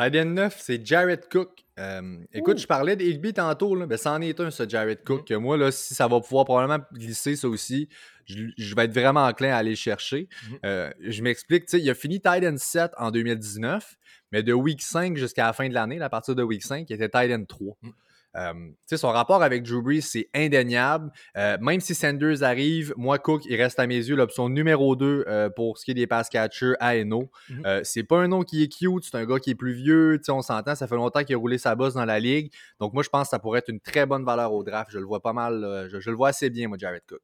Tight 0.00 0.24
9, 0.24 0.56
c'est 0.58 0.86
Jared 0.86 1.28
Cook. 1.30 1.50
Euh, 1.78 2.16
écoute, 2.32 2.58
je 2.58 2.66
parlais 2.66 2.96
d'Higby 2.96 3.32
tantôt, 3.32 3.74
là, 3.74 3.86
ben, 3.86 3.98
c'en 3.98 4.20
est 4.20 4.38
un, 4.40 4.50
ce 4.50 4.68
Jared 4.68 5.04
Cook. 5.04 5.26
Que 5.26 5.34
moi, 5.34 5.56
là, 5.58 5.70
si 5.70 5.94
ça 5.94 6.08
va 6.08 6.20
pouvoir 6.20 6.44
probablement 6.44 6.82
glisser 6.92 7.36
ça 7.36 7.48
aussi, 7.48 7.88
je, 8.26 8.74
vais 8.74 8.84
être 8.84 8.94
vraiment 8.94 9.24
enclin 9.24 9.52
à 9.52 9.56
aller 9.56 9.70
le 9.70 9.76
chercher. 9.76 10.28
Mhm. 10.48 10.58
Euh, 10.64 10.90
je 11.00 11.22
m'explique, 11.22 11.64
il 11.72 11.90
a 11.90 11.94
fini 11.94 12.20
Titan 12.20 12.56
7 12.56 12.92
en 12.96 13.10
2019, 13.10 13.96
mais 14.32 14.42
de 14.42 14.52
week 14.52 14.80
5 14.80 15.16
jusqu'à 15.16 15.46
la 15.46 15.52
fin 15.52 15.68
de 15.68 15.74
l'année, 15.74 16.00
à 16.00 16.08
partir 16.08 16.34
de 16.34 16.42
week 16.42 16.62
5, 16.62 16.88
il 16.88 16.92
était 16.94 17.08
Titan 17.08 17.44
3. 17.44 17.76
Son 18.96 19.08
rapport 19.08 19.42
avec 19.42 19.62
Drew 19.62 19.82
Brees, 19.82 20.02
c'est 20.02 20.28
indéniable. 20.34 21.10
Euh, 21.36 21.56
même 21.60 21.80
si 21.80 21.94
Sanders 21.94 22.42
arrive, 22.42 22.94
moi, 22.96 23.18
Cook, 23.18 23.42
il 23.46 23.56
reste 23.56 23.78
à 23.78 23.86
mes 23.86 23.96
yeux 23.96 24.16
l'option 24.16 24.48
numéro 24.48 24.96
2 24.96 25.24
euh, 25.26 25.50
pour 25.50 25.78
ce 25.78 25.84
qui 25.84 25.92
est 25.92 25.94
des 25.94 26.06
pass 26.06 26.28
catchers 26.28 26.74
à 26.80 26.96
Eno. 26.96 27.30
Mhm. 27.48 27.80
c'est 27.84 28.04
pas 28.04 28.18
un 28.18 28.28
nom 28.28 28.42
qui 28.42 28.62
est 28.62 28.68
cute, 28.68 29.04
c'est 29.04 29.16
un 29.16 29.24
gars 29.24 29.38
qui 29.38 29.50
est 29.50 29.54
plus 29.54 29.72
vieux, 29.72 30.20
on 30.28 30.42
s'entend, 30.42 30.74
ça 30.74 30.86
fait 30.86 30.96
longtemps 30.96 31.24
qu'il 31.24 31.34
a 31.34 31.38
roulé 31.38 31.58
sa 31.58 31.74
bosse 31.74 31.94
dans 31.94 32.04
la 32.04 32.20
ligue. 32.20 32.52
Donc, 32.78 32.92
moi, 32.92 33.02
je 33.02 33.08
pense 33.08 33.24
que 33.24 33.30
ça 33.30 33.38
pourrait 33.38 33.58
être 33.58 33.68
une 33.68 33.80
très 33.80 34.06
bonne 34.06 34.24
valeur 34.24 34.52
au 34.52 34.62
draft. 34.62 34.90
Je 34.92 34.98
le 34.98 35.06
vois 35.06 35.20
pas 35.20 35.32
mal, 35.32 35.88
je, 35.90 36.10
le 36.10 36.16
vois 36.16 36.28
assez 36.28 36.50
bien, 36.50 36.68
moi, 36.68 36.78
Jared 36.78 37.02
Cook. 37.08 37.20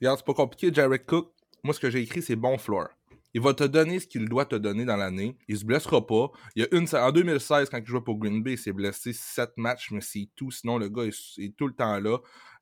Regarde, 0.00 0.18
c'est 0.18 0.26
pas 0.26 0.34
compliqué, 0.34 0.70
Jared 0.72 1.04
Cook. 1.06 1.32
Moi, 1.62 1.74
ce 1.74 1.80
que 1.80 1.90
j'ai 1.90 2.00
écrit, 2.00 2.22
c'est 2.22 2.36
bon 2.36 2.58
floor. 2.58 2.88
Il 3.32 3.40
va 3.40 3.54
te 3.54 3.64
donner 3.64 4.00
ce 4.00 4.06
qu'il 4.06 4.28
doit 4.28 4.44
te 4.44 4.56
donner 4.56 4.84
dans 4.84 4.96
l'année. 4.96 5.36
Il 5.48 5.56
se 5.56 5.64
blessera 5.64 6.04
pas. 6.04 6.30
Il 6.56 6.62
y 6.62 6.64
a 6.64 6.74
une, 6.76 6.86
en 6.92 7.12
2016, 7.12 7.70
quand 7.70 7.78
il 7.78 7.86
jouait 7.86 8.00
pour 8.00 8.18
Green 8.18 8.42
Bay, 8.42 8.52
il 8.52 8.58
s'est 8.58 8.72
blessé 8.72 9.12
7 9.12 9.52
matchs, 9.56 9.90
mais 9.92 10.00
c'est 10.00 10.28
tout. 10.34 10.50
Sinon, 10.50 10.78
le 10.78 10.88
gars 10.88 11.04
est, 11.04 11.56
tout 11.56 11.66
le 11.66 11.74
temps 11.74 12.00
là. 12.00 12.18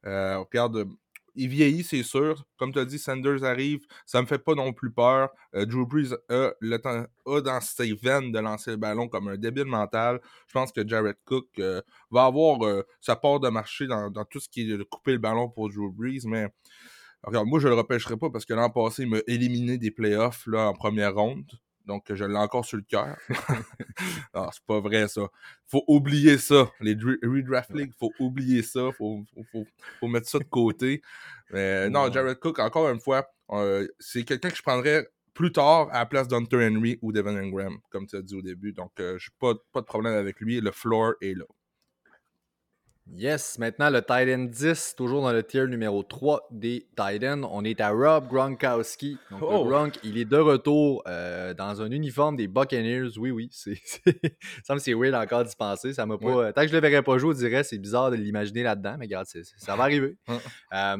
Euh, 0.06 0.38
regarde, 0.38 0.88
il 1.34 1.48
vieillit, 1.48 1.84
c'est 1.84 2.02
sûr. 2.02 2.44
Comme 2.58 2.72
tu 2.72 2.78
as 2.78 2.84
dit, 2.84 2.98
Sanders 2.98 3.44
arrive. 3.44 3.86
Ça 4.04 4.20
me 4.20 4.26
fait 4.26 4.38
pas 4.38 4.54
non 4.54 4.72
plus 4.74 4.92
peur. 4.92 5.30
Euh, 5.54 5.64
Drew 5.64 5.86
Brees 5.86 6.12
a, 6.28 6.52
le 6.60 6.78
temps, 6.78 7.06
a 7.26 7.40
dans 7.40 7.60
ses 7.60 7.94
veines 7.94 8.30
de 8.30 8.38
lancer 8.38 8.72
le 8.72 8.76
ballon 8.76 9.08
comme 9.08 9.28
un 9.28 9.36
débile 9.36 9.64
mental. 9.64 10.20
Je 10.48 10.52
pense 10.52 10.70
que 10.70 10.86
Jared 10.86 11.16
Cook 11.24 11.46
euh, 11.60 11.80
va 12.10 12.26
avoir 12.26 12.58
sa 13.00 13.16
part 13.16 13.40
de 13.40 13.48
marché 13.48 13.86
dans, 13.86 14.10
dans, 14.10 14.24
tout 14.26 14.40
ce 14.40 14.48
qui 14.48 14.70
est 14.70 14.76
de 14.76 14.82
couper 14.82 15.12
le 15.12 15.18
ballon 15.18 15.48
pour 15.48 15.70
Drew 15.70 15.90
Brees, 15.90 16.26
mais 16.26 16.48
Regarde, 17.22 17.48
moi, 17.48 17.58
je 17.58 17.68
le 17.68 17.74
repêcherai 17.74 18.16
pas 18.16 18.30
parce 18.30 18.44
que 18.44 18.54
l'an 18.54 18.70
passé, 18.70 19.02
il 19.02 19.08
m'a 19.08 19.18
éliminé 19.26 19.78
des 19.78 19.90
playoffs 19.90 20.46
là, 20.46 20.68
en 20.68 20.72
première 20.72 21.14
ronde. 21.14 21.50
donc 21.86 22.04
je 22.12 22.24
l'ai 22.24 22.36
encore 22.36 22.64
sur 22.64 22.76
le 22.76 22.84
cœur. 22.84 23.16
ah, 24.34 24.50
c'est 24.52 24.64
pas 24.64 24.80
vrai 24.80 25.08
ça. 25.08 25.28
Faut 25.66 25.84
oublier 25.88 26.38
ça. 26.38 26.70
Les 26.80 26.94
redraft 26.94 27.70
league, 27.74 27.92
faut 27.98 28.12
oublier 28.20 28.62
ça. 28.62 28.92
Faut, 28.96 29.24
faut, 29.52 29.66
faut, 29.98 30.06
mettre 30.06 30.28
ça 30.28 30.38
de 30.38 30.44
côté. 30.44 31.02
Mais 31.50 31.90
non, 31.90 32.10
Jared 32.12 32.38
Cook, 32.38 32.58
encore 32.60 32.88
une 32.90 33.00
fois, 33.00 33.26
euh, 33.50 33.86
c'est 33.98 34.24
quelqu'un 34.24 34.50
que 34.50 34.56
je 34.56 34.62
prendrais 34.62 35.08
plus 35.34 35.52
tard 35.52 35.88
à 35.92 36.00
la 36.00 36.06
place 36.06 36.28
d'Hunter 36.28 36.68
Henry 36.68 36.98
ou 37.00 37.12
Devin 37.12 37.36
Ingram, 37.36 37.78
comme 37.90 38.06
tu 38.06 38.16
as 38.16 38.22
dit 38.22 38.34
au 38.34 38.42
début. 38.42 38.72
Donc, 38.72 38.92
euh, 39.00 39.16
je 39.18 39.30
n'ai 39.30 39.34
pas, 39.38 39.58
pas 39.72 39.80
de 39.80 39.86
problème 39.86 40.14
avec 40.14 40.40
lui. 40.40 40.60
Le 40.60 40.72
floor 40.72 41.14
est 41.20 41.34
là. 41.34 41.44
Yes, 43.14 43.58
maintenant 43.58 43.90
le 43.90 44.00
Titan 44.00 44.44
10, 44.44 44.94
toujours 44.96 45.22
dans 45.22 45.32
le 45.32 45.42
tier 45.42 45.66
numéro 45.66 46.02
3 46.02 46.48
des 46.50 46.86
Titans. 46.96 47.44
On 47.50 47.64
est 47.64 47.80
à 47.80 47.90
Rob 47.90 48.28
Gronkowski. 48.28 49.18
Donc, 49.30 49.40
oh. 49.42 49.64
Gronk, 49.64 49.98
il 50.04 50.18
est 50.18 50.24
de 50.24 50.36
retour 50.36 51.02
euh, 51.08 51.54
dans 51.54 51.82
un 51.82 51.90
uniforme 51.90 52.36
des 52.36 52.46
Buccaneers. 52.46 53.18
Oui, 53.18 53.30
oui, 53.30 53.48
c'est, 53.52 53.80
ça 54.62 54.74
me 54.74 54.78
c'est 54.78 54.94
weird 54.94 55.14
encore 55.14 55.44
d'y 55.44 55.56
penser. 55.56 55.94
Ça 55.94 56.06
m'a 56.06 56.18
pas, 56.18 56.52
Tant 56.52 56.62
que 56.62 56.68
je 56.68 56.72
le 56.74 56.80
verrais 56.80 57.02
pas 57.02 57.18
jouer, 57.18 57.34
je 57.34 57.38
dirais 57.38 57.64
c'est 57.64 57.78
bizarre 57.78 58.10
de 58.10 58.16
l'imaginer 58.16 58.62
là-dedans, 58.62 58.96
mais 58.98 59.06
regarde, 59.06 59.26
ça 59.26 59.76
va 59.76 59.84
arriver. 59.84 60.16
Euh, 60.74 60.96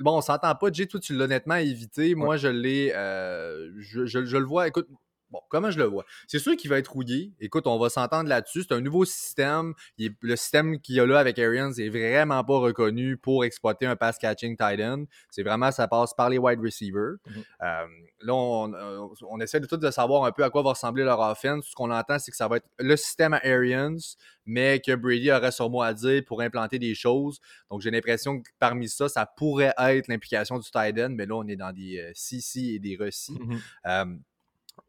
bon, 0.00 0.18
on 0.18 0.20
s'entend 0.20 0.54
pas. 0.54 0.72
Jay, 0.72 0.86
toi, 0.86 0.98
tu 0.98 1.14
l'as 1.14 1.28
nettement 1.28 1.54
évité. 1.54 2.14
Moi, 2.14 2.36
je 2.36 2.48
l'ai. 2.48 2.92
Euh, 2.94 3.70
je, 3.78 4.04
je, 4.04 4.36
le 4.36 4.44
vois. 4.44 4.66
Écoute, 4.66 4.88
Bon, 5.34 5.40
comment 5.48 5.68
je 5.68 5.78
le 5.78 5.84
vois? 5.86 6.04
C'est 6.28 6.38
sûr 6.38 6.54
qu'il 6.56 6.70
va 6.70 6.78
être 6.78 6.92
rouillé. 6.92 7.32
Écoute, 7.40 7.66
on 7.66 7.76
va 7.76 7.88
s'entendre 7.88 8.28
là-dessus. 8.28 8.62
C'est 8.62 8.72
un 8.72 8.80
nouveau 8.80 9.04
système. 9.04 9.74
le 9.98 10.36
système 10.36 10.80
qu'il 10.80 10.94
y 10.94 11.00
a 11.00 11.06
là 11.06 11.18
avec 11.18 11.40
Arians 11.40 11.72
est 11.72 11.88
vraiment 11.88 12.44
pas 12.44 12.56
reconnu 12.58 13.16
pour 13.16 13.44
exploiter 13.44 13.84
un 13.84 13.96
pass 13.96 14.16
catching 14.16 14.56
tight 14.56 14.80
end. 14.80 15.06
C'est 15.32 15.42
vraiment, 15.42 15.72
ça 15.72 15.88
passe 15.88 16.14
par 16.14 16.30
les 16.30 16.38
wide 16.38 16.60
receivers. 16.60 17.16
Mhm. 17.26 17.42
Euh, 17.62 17.86
là, 18.20 18.68
euh, 18.76 19.08
on, 19.28 19.40
essaie 19.40 19.58
de 19.58 19.66
tout 19.66 19.76
de 19.76 19.90
savoir 19.90 20.22
un 20.24 20.30
peu 20.30 20.44
à 20.44 20.50
quoi 20.50 20.62
va 20.62 20.70
ressembler 20.70 21.02
leur 21.02 21.18
offense. 21.18 21.66
Ce 21.66 21.74
qu'on 21.74 21.90
entend, 21.90 22.20
c'est 22.20 22.30
que 22.30 22.36
ça 22.36 22.46
va 22.46 22.58
être 22.58 22.68
le 22.78 22.96
système 22.96 23.34
à 23.34 23.40
Arians, 23.44 23.98
mais 24.46 24.80
que 24.86 24.94
Brady 24.94 25.32
aurait 25.32 25.50
sur 25.50 25.68
moi 25.68 25.86
à 25.86 25.94
dire 25.94 26.22
pour 26.24 26.42
implanter 26.42 26.78
des 26.78 26.94
choses. 26.94 27.40
Donc, 27.72 27.80
j'ai 27.80 27.90
l'impression 27.90 28.40
que 28.40 28.48
parmi 28.60 28.88
ça, 28.88 29.08
ça 29.08 29.26
pourrait 29.26 29.74
être 29.76 30.06
l'implication 30.06 30.60
du 30.60 30.70
tight 30.70 30.96
end, 30.96 31.10
mais 31.10 31.26
là, 31.26 31.34
on 31.34 31.48
est 31.48 31.56
dans 31.56 31.72
des 31.72 31.98
euh, 31.98 32.38
et 32.54 32.78
des. 32.78 32.96
Mhm 32.96 34.22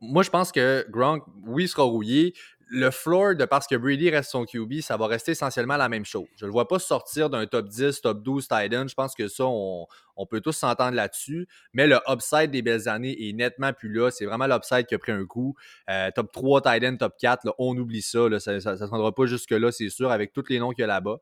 moi, 0.02 0.24
je 0.24 0.30
pense 0.30 0.52
que 0.52 0.86
Gronk, 0.90 1.24
oui, 1.46 1.68
sera 1.68 1.84
rouillé. 1.84 2.34
Le 2.68 2.90
floor, 2.90 3.36
de 3.36 3.46
parce 3.46 3.68
que 3.68 3.76
Brady 3.76 4.10
reste 4.10 4.32
son 4.32 4.44
QB, 4.44 4.82
ça 4.82 4.98
va 4.98 5.06
rester 5.06 5.34
essentiellement 5.34 5.78
la 5.78 5.88
même 5.88 6.04
chose. 6.04 6.26
Je 6.36 6.46
ne 6.46 6.48
le 6.48 6.52
vois 6.52 6.68
pas 6.68 6.80
sortir 6.80 7.30
d'un 7.30 7.46
top 7.46 7.68
10, 7.68 8.02
top 8.02 8.24
12 8.24 8.48
tight 8.48 8.74
end. 8.74 8.88
Je 8.88 8.96
pense 8.96 9.14
que 9.14 9.28
ça, 9.28 9.44
on, 9.46 9.86
peut 10.28 10.42
tous 10.42 10.54
s'entendre 10.54 10.96
là-dessus. 10.96 11.48
Mais 11.74 11.86
le 11.86 12.00
upside 12.10 12.50
des 12.50 12.64
belles 12.64 12.90
années 12.90 13.30
est 13.30 13.34
nettement 13.34 13.72
plus 13.72 13.94
là. 13.94 14.10
C'est 14.10 14.26
vraiment 14.26 14.48
l'upside 14.48 14.88
qui 14.88 14.96
a 14.96 14.98
pris 14.98 15.12
un 15.12 15.26
coup. 15.26 15.56
Euh, 15.92 16.10
top 16.16 16.32
3 16.32 16.62
tight 16.62 16.84
end, 16.84 16.98
top 16.98 17.14
4, 17.20 17.54
on 17.60 17.78
oublie 17.78 18.02
ça. 18.02 18.28
Ça 18.40 18.54
ne 18.54 18.60
se 18.60 18.84
rendra 18.86 19.14
pas 19.14 19.28
jusque-là, 19.28 19.72
c'est 19.72 19.90
sûr, 19.90 20.12
avec 20.12 20.34
tous 20.34 20.46
les 20.50 20.58
noms 20.58 20.72
qu'il 20.72 20.82
y 20.82 20.86
a 20.86 20.88
là-bas. 20.88 21.20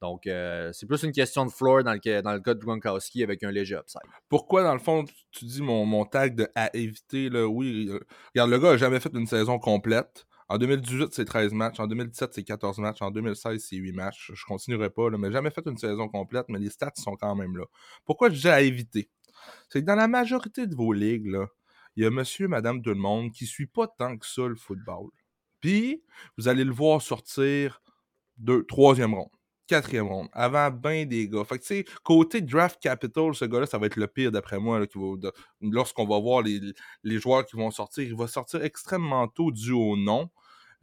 Donc, 0.00 0.26
euh, 0.26 0.70
c'est 0.72 0.86
plus 0.86 1.02
une 1.02 1.12
question 1.12 1.46
de 1.46 1.50
floor 1.50 1.82
dans 1.82 1.92
le, 1.92 2.22
dans 2.22 2.32
le 2.32 2.40
cas 2.40 2.54
de 2.54 2.60
Gronkowski 2.60 3.22
avec 3.22 3.42
un 3.42 3.50
léger 3.50 3.76
upside. 3.76 4.02
Pourquoi, 4.28 4.62
dans 4.62 4.74
le 4.74 4.80
fond, 4.80 5.04
tu 5.30 5.44
dis 5.44 5.62
mon, 5.62 5.86
mon 5.86 6.04
tag 6.04 6.34
de 6.34 6.48
à 6.54 6.74
éviter, 6.76 7.30
là, 7.30 7.46
oui, 7.46 7.88
euh, 7.88 8.00
regarde, 8.34 8.50
le 8.50 8.58
gars 8.58 8.70
n'a 8.72 8.76
jamais 8.76 9.00
fait 9.00 9.12
une 9.14 9.26
saison 9.26 9.58
complète. 9.58 10.26
En 10.48 10.58
2018, 10.58 11.14
c'est 11.14 11.24
13 11.24 11.52
matchs. 11.54 11.80
En 11.80 11.86
2017, 11.86 12.34
c'est 12.34 12.42
14 12.42 12.78
matchs. 12.78 13.00
En 13.00 13.10
2016, 13.10 13.64
c'est 13.66 13.76
8 13.76 13.92
matchs. 13.92 14.30
Je 14.34 14.44
continuerai 14.44 14.90
pas, 14.90 15.08
là, 15.08 15.16
mais 15.16 15.32
jamais 15.32 15.50
fait 15.50 15.66
une 15.66 15.78
saison 15.78 16.08
complète, 16.08 16.46
mais 16.48 16.58
les 16.58 16.70
stats 16.70 16.92
sont 16.96 17.16
quand 17.16 17.34
même 17.34 17.56
là. 17.56 17.64
Pourquoi 18.04 18.28
je 18.28 18.40
dis 18.40 18.48
à 18.48 18.60
éviter? 18.60 19.08
C'est 19.68 19.80
que 19.80 19.86
dans 19.86 19.94
la 19.94 20.08
majorité 20.08 20.66
de 20.66 20.74
vos 20.74 20.92
ligues, 20.92 21.34
il 21.96 22.02
y 22.02 22.06
a 22.06 22.10
monsieur, 22.10 22.48
madame, 22.48 22.82
tout 22.82 22.90
le 22.90 22.96
monde 22.96 23.32
qui 23.32 23.46
suit 23.46 23.66
pas 23.66 23.86
tant 23.86 24.18
que 24.18 24.26
ça 24.26 24.46
le 24.46 24.56
football. 24.56 25.08
Puis, 25.60 26.02
vous 26.36 26.48
allez 26.48 26.64
le 26.64 26.72
voir 26.72 27.00
sortir 27.00 27.80
de 28.36 28.60
troisième 28.68 29.14
ronde 29.14 29.30
quatrième 29.66 30.06
ronde, 30.06 30.28
avant 30.32 30.70
ben 30.70 31.08
des 31.08 31.28
gars. 31.28 31.44
Fait 31.44 31.58
que, 31.58 31.62
tu 31.62 31.68
sais, 31.68 31.84
côté 32.02 32.40
draft 32.40 32.80
capital, 32.80 33.34
ce 33.34 33.44
gars-là, 33.44 33.66
ça 33.66 33.78
va 33.78 33.86
être 33.86 33.96
le 33.96 34.06
pire 34.06 34.32
d'après 34.32 34.58
moi. 34.58 34.80
lorsqu'on 35.60 36.06
va 36.06 36.18
voir 36.20 36.42
les, 36.42 37.18
joueurs 37.18 37.44
qui 37.46 37.56
vont 37.56 37.70
sortir, 37.70 38.04
il 38.04 38.16
va 38.16 38.26
sortir 38.26 38.62
extrêmement 38.64 39.28
tôt 39.28 39.50
dû 39.50 39.72
au 39.72 39.96
nom. 39.96 40.30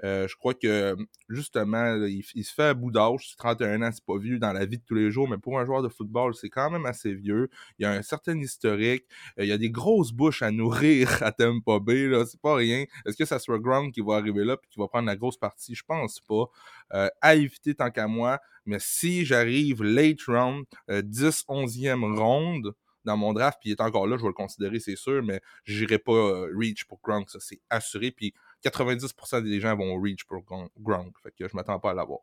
Euh, 0.04 0.28
je 0.28 0.36
crois 0.36 0.54
que 0.54 0.96
justement, 1.30 1.96
il, 2.06 2.24
se 2.24 2.54
fait 2.54 2.64
à 2.64 2.74
bout 2.74 2.92
d'âge. 2.92 3.36
31 3.38 3.82
ans, 3.84 3.90
c'est 3.94 4.04
pas 4.04 4.18
vieux 4.18 4.40
dans 4.40 4.54
la 4.54 4.66
vie 4.66 4.78
de 4.78 4.84
tous 4.84 4.96
les 4.96 5.12
jours, 5.12 5.30
mais 5.30 5.38
pour 5.38 5.60
un 5.60 5.66
joueur 5.66 5.84
de 5.84 5.90
football, 5.90 6.34
c'est 6.34 6.50
quand 6.50 6.72
même 6.72 6.86
assez 6.86 7.14
vieux. 7.14 7.50
Il 7.78 7.84
y 7.84 7.86
a 7.86 7.92
un 7.92 8.02
certain 8.02 8.38
historique. 8.40 9.06
Euh, 9.40 9.44
il 9.44 9.50
y 9.50 9.52
a 9.52 9.58
des 9.58 9.70
grosses 9.70 10.12
bouches 10.12 10.42
à 10.42 10.52
nourrir 10.52 11.10
à 11.24 11.32
Tampa 11.32 11.80
Bay. 11.80 12.08
Là. 12.08 12.26
C'est 12.26 12.42
pas 12.42 12.56
rien. 12.56 12.86
Est-ce 13.06 13.18
que 13.18 13.26
ça 13.26 13.40
sera 13.40 13.60
Ground 13.60 13.94
qui 13.94 14.02
va 14.02 14.16
arriver 14.16 14.44
là 14.44 14.54
et 14.54 14.68
qui 14.70 14.80
va 14.80 14.88
prendre 14.88 15.08
la 15.08 15.16
grosse 15.16 15.38
partie? 15.38 15.76
Je 15.76 15.84
pense 15.86 16.20
pas. 16.22 16.46
Euh, 16.94 17.10
à 17.22 17.36
éviter 17.36 17.76
tant 17.76 17.92
qu'à 17.92 18.08
moi. 18.08 18.40
Mais 18.66 18.78
si 18.80 19.26
j'arrive 19.26 19.84
late 19.84 20.22
round, 20.28 20.66
10, 20.90 21.46
11e 21.48 22.16
ronde, 22.18 22.74
dans 23.04 23.18
mon 23.18 23.34
draft, 23.34 23.58
puis 23.60 23.70
il 23.70 23.74
est 23.74 23.82
encore 23.82 24.08
là, 24.08 24.18
je 24.18 24.22
vais 24.22 24.28
le 24.28 24.34
considérer, 24.34 24.80
c'est 24.80 24.96
sûr, 24.96 25.24
mais 25.24 25.42
j'irai 25.64 25.98
pas 25.98 26.46
reach 26.56 26.86
pour 26.86 27.00
Gronk, 27.04 27.30
ça 27.30 27.40
c'est 27.40 27.60
assuré. 27.70 28.12
Puis 28.12 28.34
90% 28.64 29.44
des 29.44 29.60
gens 29.60 29.76
vont 29.76 30.00
reach 30.00 30.26
pour 30.26 30.44
Gronk. 30.80 31.14
Fait 31.24 31.32
que 31.32 31.48
je 31.48 31.56
m'attends 31.56 31.80
pas 31.80 31.92
à 31.92 31.94
l'avoir. 31.94 32.20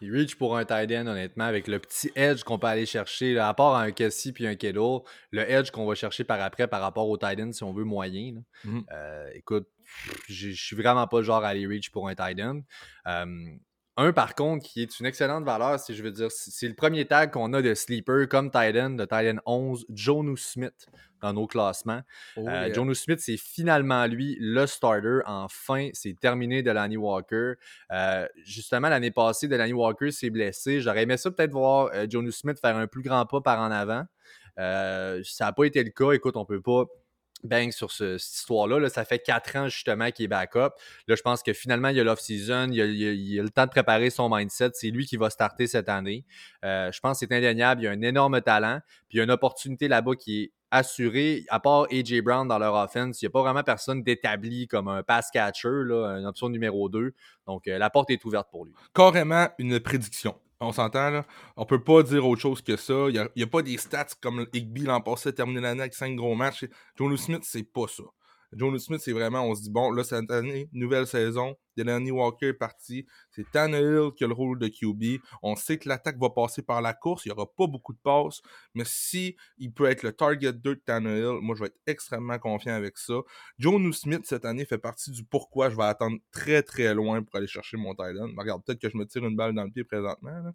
Il 0.00 0.12
reach 0.12 0.34
pour 0.36 0.56
un 0.56 0.64
tight 0.64 0.90
end, 0.92 1.06
honnêtement, 1.06 1.44
avec 1.44 1.66
le 1.66 1.78
petit 1.78 2.10
edge 2.14 2.42
qu'on 2.42 2.58
peut 2.58 2.66
aller 2.66 2.84
chercher, 2.84 3.38
à 3.38 3.54
part 3.54 3.76
un 3.76 3.90
Cassie 3.90 4.32
puis 4.32 4.46
un 4.46 4.56
Kedor, 4.56 5.04
le 5.30 5.48
edge 5.50 5.70
qu'on 5.70 5.86
va 5.86 5.94
chercher 5.94 6.24
par 6.24 6.40
après 6.42 6.66
par 6.66 6.80
rapport 6.80 7.08
au 7.08 7.16
tight 7.16 7.40
end, 7.40 7.52
si 7.52 7.62
on 7.62 7.72
veut 7.72 7.84
moyen. 7.84 8.42
Mmh 8.64 8.80
euh, 8.92 9.30
écoute, 9.34 9.66
je 10.28 10.50
suis 10.50 10.76
vraiment 10.76 11.06
pas 11.06 11.18
le 11.18 11.24
genre 11.24 11.44
à 11.44 11.48
aller 11.48 11.66
reach 11.66 11.90
pour 11.90 12.08
un 12.08 12.14
tight 12.14 12.40
end. 12.40 12.60
Un, 13.96 14.12
par 14.12 14.34
contre, 14.34 14.66
qui 14.66 14.82
est 14.82 14.98
une 14.98 15.06
excellente 15.06 15.44
valeur, 15.44 15.78
si 15.78 15.94
je 15.94 16.02
veux 16.02 16.10
dire, 16.10 16.28
c'est 16.30 16.66
le 16.66 16.74
premier 16.74 17.04
tag 17.04 17.30
qu'on 17.30 17.52
a 17.52 17.62
de 17.62 17.74
sleeper 17.74 18.28
comme 18.28 18.50
Titan, 18.50 18.90
de 18.90 19.04
Titan 19.04 19.36
11, 19.46 19.86
Jonu 19.88 20.36
Smith 20.36 20.88
dans 21.24 21.32
nos 21.32 21.46
classements. 21.46 22.02
Oh, 22.36 22.46
euh, 22.46 22.94
Smith, 22.94 23.18
c'est 23.20 23.38
finalement 23.38 24.06
lui 24.06 24.36
le 24.40 24.66
starter. 24.66 25.20
Enfin, 25.24 25.88
c'est 25.94 26.18
terminé 26.20 26.62
de 26.62 26.70
Lanny 26.70 26.98
Walker. 26.98 27.54
Euh, 27.90 28.28
justement, 28.44 28.90
l'année 28.90 29.10
passée, 29.10 29.48
Delaney 29.48 29.72
Walker 29.72 30.10
s'est 30.10 30.30
blessé. 30.30 30.80
J'aurais 30.80 31.04
aimé 31.04 31.16
ça 31.16 31.30
peut-être 31.30 31.52
voir 31.52 31.90
euh, 31.94 32.06
Smith 32.30 32.58
faire 32.60 32.76
un 32.76 32.86
plus 32.86 33.02
grand 33.02 33.24
pas 33.24 33.40
par 33.40 33.60
en 33.60 33.70
avant. 33.70 34.04
Euh, 34.58 35.22
ça 35.24 35.46
n'a 35.46 35.52
pas 35.52 35.64
été 35.64 35.82
le 35.82 35.90
cas. 35.90 36.12
Écoute, 36.12 36.36
on 36.36 36.44
peut 36.44 36.60
pas 36.60 36.84
bang 37.44 37.70
sur 37.72 37.92
cette 37.92 38.20
histoire-là. 38.20 38.88
Ça 38.88 39.04
fait 39.04 39.18
quatre 39.18 39.56
ans 39.56 39.68
justement 39.68 40.10
qu'il 40.10 40.24
est 40.24 40.28
backup. 40.28 40.70
Là, 41.08 41.14
je 41.14 41.22
pense 41.22 41.42
que 41.42 41.52
finalement, 41.52 41.88
il 41.88 41.96
y 41.96 42.00
a 42.00 42.04
l'off-season, 42.04 42.68
il, 42.70 42.78
il, 42.78 43.38
a 43.38 43.42
le 43.42 43.50
temps 43.50 43.66
de 43.66 43.70
préparer 43.70 44.10
son 44.10 44.34
mindset. 44.34 44.70
C'est 44.74 44.90
lui 44.90 45.06
qui 45.06 45.16
va 45.16 45.30
starter 45.30 45.66
cette 45.66 45.88
année. 45.88 46.24
Euh, 46.64 46.90
je 46.92 47.00
pense 47.00 47.20
que 47.20 47.26
c'est 47.26 47.34
indéniable. 47.34 47.82
Il 47.82 47.84
y 47.84 47.88
a 47.88 47.90
un 47.90 48.02
énorme 48.02 48.40
talent. 48.40 48.80
Puis 49.08 49.16
il 49.16 49.18
y 49.18 49.20
a 49.20 49.24
une 49.24 49.30
opportunité 49.30 49.88
là-bas 49.88 50.16
qui 50.16 50.42
est 50.42 50.52
assurée. 50.70 51.44
À 51.48 51.60
part 51.60 51.86
AJ 51.90 52.20
Brown 52.22 52.48
dans 52.48 52.58
leur 52.58 52.74
offense, 52.74 53.22
il 53.22 53.24
n'y 53.24 53.28
a 53.28 53.30
pas 53.30 53.42
vraiment 53.42 53.62
personne 53.62 54.02
d'établi 54.02 54.66
comme 54.66 54.88
un 54.88 55.02
pass 55.02 55.30
catcher, 55.30 55.68
une 55.68 56.26
option 56.26 56.48
numéro 56.48 56.88
2. 56.88 57.12
Donc, 57.46 57.68
euh, 57.68 57.78
la 57.78 57.90
porte 57.90 58.10
est 58.10 58.24
ouverte 58.24 58.48
pour 58.50 58.64
lui. 58.64 58.72
Carrément 58.92 59.48
une 59.58 59.78
prédiction. 59.80 60.34
On 60.64 60.72
s'entend, 60.72 61.10
là? 61.10 61.26
On 61.56 61.66
peut 61.66 61.82
pas 61.82 62.02
dire 62.02 62.26
autre 62.26 62.40
chose 62.40 62.62
que 62.62 62.76
ça. 62.76 63.06
Il 63.08 63.28
n'y 63.36 63.42
a, 63.42 63.46
pas 63.46 63.62
des 63.62 63.76
stats 63.76 64.06
comme 64.20 64.46
Higby 64.52 64.82
l'an 64.82 65.00
passé, 65.00 65.32
terminé 65.32 65.60
l'année 65.60 65.82
avec 65.82 65.94
5 65.94 66.16
gros 66.16 66.34
matchs. 66.34 66.66
Joe 66.96 67.20
Smith, 67.20 67.42
c'est 67.44 67.62
pas 67.62 67.86
ça. 67.88 68.04
Joe 68.56 68.80
Smith, 68.82 69.00
c'est 69.00 69.12
vraiment, 69.12 69.46
on 69.46 69.54
se 69.54 69.62
dit, 69.62 69.70
bon, 69.70 69.90
là, 69.90 70.04
cette 70.04 70.30
année, 70.30 70.68
nouvelle 70.72 71.06
saison, 71.06 71.56
Delaney 71.76 72.10
Walker 72.10 72.48
est 72.48 72.52
parti, 72.54 73.06
c'est 73.30 73.50
Tannehill 73.50 74.12
qui 74.16 74.24
a 74.24 74.26
le 74.26 74.32
rôle 74.32 74.58
de 74.58 74.68
QB. 74.68 75.20
On 75.42 75.56
sait 75.56 75.78
que 75.78 75.88
l'attaque 75.88 76.18
va 76.18 76.30
passer 76.30 76.62
par 76.62 76.80
la 76.80 76.94
course, 76.94 77.24
il 77.24 77.28
n'y 77.28 77.32
aura 77.32 77.46
pas 77.46 77.66
beaucoup 77.66 77.92
de 77.92 77.98
passes, 77.98 78.40
mais 78.74 78.84
si 78.86 79.36
il 79.58 79.72
peut 79.72 79.86
être 79.86 80.02
le 80.02 80.12
target 80.12 80.52
2 80.52 80.74
de 80.76 80.80
Tannehill, 80.84 81.40
moi, 81.40 81.54
je 81.56 81.60
vais 81.62 81.66
être 81.66 81.80
extrêmement 81.86 82.38
confiant 82.38 82.74
avec 82.74 82.98
ça. 82.98 83.14
Joe 83.58 83.96
Smith, 83.96 84.22
cette 84.24 84.44
année, 84.44 84.64
fait 84.64 84.78
partie 84.78 85.10
du 85.10 85.24
pourquoi 85.24 85.70
je 85.70 85.76
vais 85.76 85.84
attendre 85.84 86.18
très, 86.30 86.62
très 86.62 86.94
loin 86.94 87.22
pour 87.22 87.36
aller 87.36 87.46
chercher 87.46 87.76
mon 87.76 87.94
Thailand. 87.94 88.30
Regarde, 88.36 88.62
peut-être 88.64 88.80
que 88.80 88.88
je 88.88 88.96
me 88.96 89.06
tire 89.06 89.24
une 89.24 89.36
balle 89.36 89.54
dans 89.54 89.64
le 89.64 89.70
pied 89.70 89.84
présentement. 89.84 90.52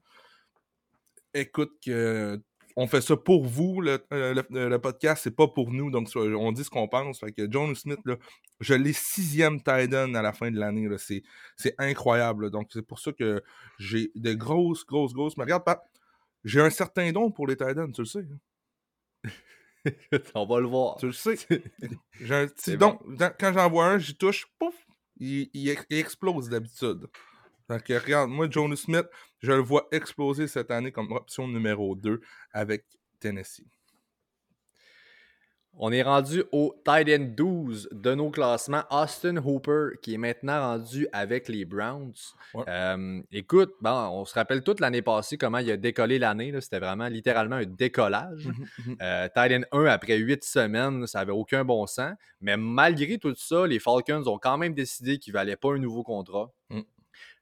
Écoute, 1.33 1.73
que 1.85 2.41
on 2.81 2.87
fait 2.87 3.01
ça 3.01 3.17
pour 3.17 3.45
vous, 3.45 3.81
le, 3.81 4.01
euh, 4.13 4.41
le, 4.49 4.79
podcast, 4.79 5.23
c'est 5.25 5.35
pas 5.35 5.49
pour 5.49 5.73
nous, 5.73 5.91
donc 5.91 6.07
on 6.15 6.53
dit 6.53 6.63
ce 6.63 6.69
qu'on 6.69 6.87
pense. 6.87 7.19
Fait 7.19 7.33
que 7.33 7.45
John 7.51 7.75
Smith, 7.75 7.99
là, 8.05 8.15
je 8.61 8.73
l'ai 8.73 8.93
sixième 8.93 9.57
Titan 9.57 10.13
à 10.13 10.21
la 10.21 10.31
fin 10.31 10.49
de 10.49 10.57
l'année, 10.57 10.87
c'est, 10.97 11.75
incroyable. 11.77 12.49
donc 12.51 12.69
c'est 12.71 12.81
pour 12.81 12.99
ça 12.99 13.11
que 13.11 13.43
j'ai 13.79 14.11
de 14.15 14.33
grosses, 14.33 14.85
grosses, 14.85 15.11
grosses. 15.11 15.35
Mais 15.35 15.43
regarde, 15.43 15.65
pas, 15.65 15.83
j'ai 16.45 16.61
un 16.61 16.69
certain 16.69 17.11
don 17.11 17.31
pour 17.31 17.47
les 17.47 17.57
Titans, 17.57 17.91
tu 17.91 18.01
le 18.01 18.05
sais. 18.05 18.25
Hein. 19.25 19.29
on 20.35 20.45
va 20.45 20.61
le 20.61 20.67
voir. 20.67 20.95
Tu 20.99 21.07
le 21.07 21.11
sais. 21.11 21.35
J'ai 22.21 22.35
un 22.35 22.47
petit 22.47 22.77
don. 22.77 22.97
Quand 23.39 23.53
j'en 23.53 23.69
vois 23.69 23.87
un, 23.87 23.97
j'y 23.97 24.15
touche, 24.15 24.45
pouf, 24.57 24.75
il 25.17 25.77
explose 25.89 26.47
d'habitude. 26.47 27.07
Donc, 27.69 27.87
regarde, 27.87 28.29
moi, 28.29 28.49
Jonas 28.49 28.77
Smith, 28.77 29.05
je 29.39 29.51
le 29.51 29.59
vois 29.59 29.87
exploser 29.91 30.47
cette 30.47 30.71
année 30.71 30.91
comme 30.91 31.11
option 31.11 31.47
numéro 31.47 31.95
2 31.95 32.21
avec 32.53 32.85
Tennessee. 33.19 33.65
On 35.81 35.93
est 35.93 36.01
rendu 36.01 36.43
au 36.51 36.75
tight 36.83 37.07
end 37.07 37.25
12 37.37 37.89
de 37.93 38.13
nos 38.13 38.31
classements. 38.31 38.83
Austin 38.91 39.37
Hooper, 39.37 39.91
qui 40.01 40.15
est 40.15 40.17
maintenant 40.17 40.59
rendu 40.59 41.07
avec 41.13 41.47
les 41.47 41.63
Browns. 41.63 42.11
Euh, 42.67 43.21
écoute, 43.31 43.71
bon, 43.79 44.09
on 44.11 44.25
se 44.25 44.33
rappelle 44.33 44.61
toute 44.61 44.81
l'année 44.81 45.01
passée 45.01 45.37
comment 45.37 45.59
il 45.59 45.71
a 45.71 45.77
décollé 45.77 46.19
l'année. 46.19 46.53
C'était 46.59 46.79
vraiment 46.79 47.07
littéralement 47.07 47.55
un 47.55 47.65
décollage. 47.65 48.47
Mhm, 48.47 48.67
mhm. 48.87 48.97
euh, 49.01 49.29
tight 49.33 49.53
end 49.53 49.63
1 49.71 49.85
après 49.85 50.17
8 50.17 50.43
semaines, 50.43 51.07
ça 51.07 51.19
n'avait 51.19 51.31
aucun 51.31 51.63
bon 51.63 51.87
sens. 51.87 52.13
Mais 52.41 52.57
malgré 52.57 53.17
tout 53.17 53.35
ça, 53.37 53.65
les 53.65 53.79
Falcons 53.79 54.27
ont 54.27 54.37
quand 54.37 54.57
même 54.57 54.73
décidé 54.73 55.17
qu'il 55.17 55.31
ne 55.31 55.37
valait 55.37 55.55
pas 55.55 55.73
un 55.75 55.79
nouveau 55.79 56.03
contrat. 56.03 56.51
Mm. 56.69 56.81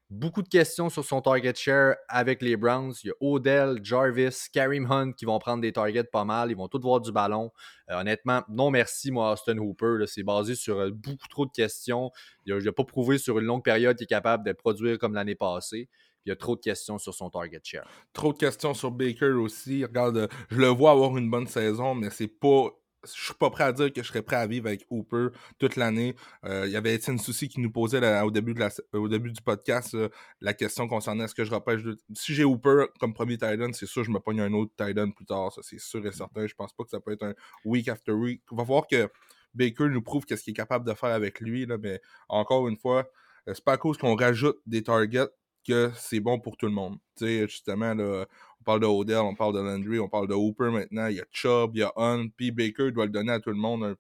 Beaucoup 0.10 0.42
de 0.42 0.48
questions 0.48 0.90
sur 0.90 1.04
son 1.04 1.20
target 1.20 1.54
share 1.54 1.96
avec 2.08 2.42
les 2.42 2.56
Browns. 2.56 2.94
Il 3.04 3.08
y 3.08 3.10
a 3.10 3.14
Odell, 3.20 3.80
Jarvis, 3.84 4.48
Kareem 4.54 4.90
Hunt 4.90 5.12
qui 5.12 5.26
vont 5.26 5.38
prendre 5.38 5.62
des 5.62 5.74
targets 5.74 6.06
pas 6.06 6.24
mal. 6.24 6.50
Ils 6.50 6.56
vont 6.56 6.70
tous 6.70 6.80
voir 6.80 7.02
du 7.02 7.12
ballon. 7.12 7.52
Euh, 7.90 8.00
honnêtement, 8.00 8.42
non 8.48 8.72
merci, 8.72 9.12
moi, 9.12 9.34
Austin 9.34 9.58
Hooper. 9.58 10.06
C'est 10.08 10.24
basé 10.24 10.56
sur 10.56 10.80
euh, 10.80 10.92
beaucoup 10.92 11.28
trop 11.28 11.46
de 11.46 11.52
questions. 11.52 12.10
Il 12.46 12.56
n'a 12.56 12.72
pas 12.72 12.86
prouvé 12.86 13.18
sur 13.18 13.38
une 13.38 13.46
longue 13.46 13.66
période 13.66 13.98
qu'il 13.98 14.06
est 14.06 14.08
capable 14.08 14.46
de 14.46 14.54
produire 14.54 14.98
comme 14.98 15.14
l'année 15.14 15.36
passée. 15.36 15.90
Il 16.26 16.30
y 16.30 16.32
a 16.32 16.38
trop 16.38 16.56
de 16.56 16.62
questions 16.62 16.98
sur 16.98 17.14
son 17.14 17.30
target 17.30 17.60
share. 17.62 17.88
Trop 18.14 18.32
de 18.32 18.38
questions 18.38 18.74
sur 18.74 18.92
Baker 18.92 19.32
aussi. 19.32 19.84
Regarde, 19.84 20.18
euh, 20.18 20.28
je 20.50 20.58
le 20.58 20.68
vois 20.68 20.92
avoir 20.92 21.18
une 21.18 21.30
bonne 21.30 21.48
saison, 21.48 21.96
mais 21.96 22.12
c'est 22.12 22.28
pas 22.30 22.70
je 23.16 23.26
suis 23.26 23.34
pas 23.34 23.50
prêt 23.50 23.64
à 23.64 23.72
dire 23.72 23.92
que 23.92 24.04
je 24.04 24.08
serais 24.08 24.22
prêt 24.22 24.36
à 24.36 24.48
vivre 24.48 24.68
avec 24.68 24.86
Hooper 24.90 25.28
toute 25.60 25.76
l'année. 25.76 26.16
Euh, 26.46 26.66
il 26.66 26.72
y 26.72 26.76
avait 26.76 26.94
Étienne 26.94 27.20
Souci 27.20 27.50
qui 27.50 27.60
nous 27.60 27.72
posait 27.72 28.22
au, 28.22 28.32
début 28.32 28.54
de 28.54 28.60
la, 28.60 28.70
au 28.94 29.08
début 29.08 29.32
du 29.32 29.42
podcast 29.42 29.96
la 30.42 30.54
question 30.54 30.88
concernant 30.88 31.26
est-ce 31.26 31.36
que 31.36 31.44
je 31.44 31.54
repêche. 31.54 31.82
Si 32.16 32.34
j'ai 32.34 32.44
Hooper 32.44 32.86
comme 33.00 33.14
premier 33.14 33.38
Titan, 33.38 33.72
c'est 33.74 33.86
sûr 33.86 34.04
je 34.04 34.12
me 34.12 34.20
pogne 34.20 34.42
un 34.42 34.54
autre 34.54 34.72
Titan 34.78 35.12
plus 35.12 35.26
tard. 35.26 35.52
Ça, 35.52 35.62
c'est 35.64 35.80
sûr 35.80 36.06
et 36.06 36.12
certain. 36.12 36.48
Je 36.48 36.56
pense 36.56 36.74
pas 36.74 36.84
que 36.84 36.90
ça 36.90 37.00
peut 37.00 37.12
être 37.12 37.24
un 37.24 37.34
week 37.66 37.88
after 37.88 38.12
week. 38.12 38.42
On 38.52 38.56
va 38.56 38.64
voir 38.64 38.88
que 38.88 39.10
Baker 39.54 39.90
nous 39.90 40.02
prouve 40.02 40.26
qu'est-ce 40.26 40.44
qu'il 40.44 40.52
est 40.52 40.56
capable 40.56 40.88
de 40.88 40.94
faire 40.94 41.10
avec 41.10 41.40
lui. 41.40 41.66
Là, 41.66 41.78
mais 41.78 42.02
encore 42.30 42.68
une 42.68 42.78
fois, 42.78 43.10
euh, 43.48 43.54
c'est 43.54 43.64
pas 43.64 43.74
à 43.74 43.78
cause 43.78 43.98
qu'on 43.98 44.16
rajoute 44.16 44.58
des 44.66 44.84
targets 44.84 45.28
que 45.68 45.92
c'est 45.96 46.20
bon 46.20 46.40
pour 46.40 46.58
tout 46.58 46.68
le 46.68 46.72
monde. 46.72 46.98
Tu 47.18 47.26
sais, 47.26 47.42
justement, 47.48 47.94
on 47.94 48.64
parle 48.64 48.80
de 48.80 48.86
Odell, 48.86 49.20
on 49.20 49.36
parle 49.36 49.56
de 49.56 49.60
Landry, 49.60 50.00
on 50.00 50.10
parle 50.10 50.28
de 50.28 50.34
Hooper 50.34 50.72
maintenant, 50.72 51.08
il 51.08 51.18
y 51.18 51.22
a 51.22 51.26
Chubb, 51.32 51.76
il 51.76 51.80
y 51.80 51.84
a 51.84 51.92
Hunt, 51.96 52.30
puis 52.36 52.52
Baker 52.52 52.92
doit 52.92 53.06
le 53.06 53.12
donner 53.12 53.34
à 53.34 53.40
tout 53.40 53.50
le 53.50 53.56
monde, 53.58 53.96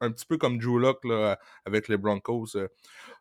un, 0.00 0.10
petit 0.10 0.26
peu 0.26 0.38
comme 0.38 0.58
Drew 0.58 0.78
Locke 0.78 1.04
là, 1.04 1.38
avec 1.64 1.88
les 1.88 1.96
Broncos. 1.96 2.56
Euh. 2.56 2.68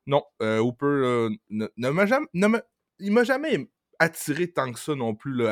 Non, 0.08 0.24
euh, 0.42 0.60
Hooper 0.60 1.30
ne, 1.50 1.90
m'a 1.90 2.06
jamais, 2.06 2.28
il 3.00 3.12
m'a 3.12 3.24
jamais 3.24 3.68
attiré 4.00 4.52
tant 4.52 4.72
que 4.72 4.80
ça 4.80 4.96
non 4.96 5.16
plus, 5.16 5.46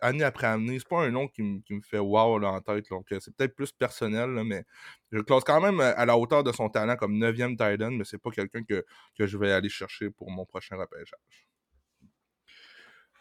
année 0.00 0.24
après 0.24 0.46
année. 0.46 0.78
C'est 0.78 0.88
pas 0.88 1.02
un 1.02 1.10
nom 1.10 1.28
qui, 1.28 1.42
me 1.42 1.80
fait 1.82 1.98
wow 1.98 2.38
là, 2.38 2.52
en 2.52 2.60
tête. 2.60 2.88
Donc, 2.90 3.12
euh, 3.12 3.18
c'est 3.20 3.34
peut-être 3.36 3.54
plus 3.54 3.72
personnel, 3.72 4.28
mais 4.44 4.64
je 5.10 5.18
le 5.18 5.22
classe 5.22 5.44
quand 5.44 5.60
même 5.60 5.80
à 5.80 6.04
la 6.04 6.16
hauteur 6.16 6.42
de 6.42 6.52
son 6.52 6.68
talent 6.68 6.96
comme 6.96 7.18
9e 7.18 7.56
tight 7.56 7.82
end, 7.82 7.92
mais 7.92 8.04
c'est 8.04 8.18
pas 8.18 8.30
quelqu'un 8.30 8.64
que, 8.64 8.84
que 9.16 9.26
je 9.26 9.38
vais 9.38 9.52
aller 9.52 9.68
chercher 9.68 10.10
pour 10.10 10.30
mon 10.30 10.44
prochain 10.46 10.76
repêchage. 10.76 11.12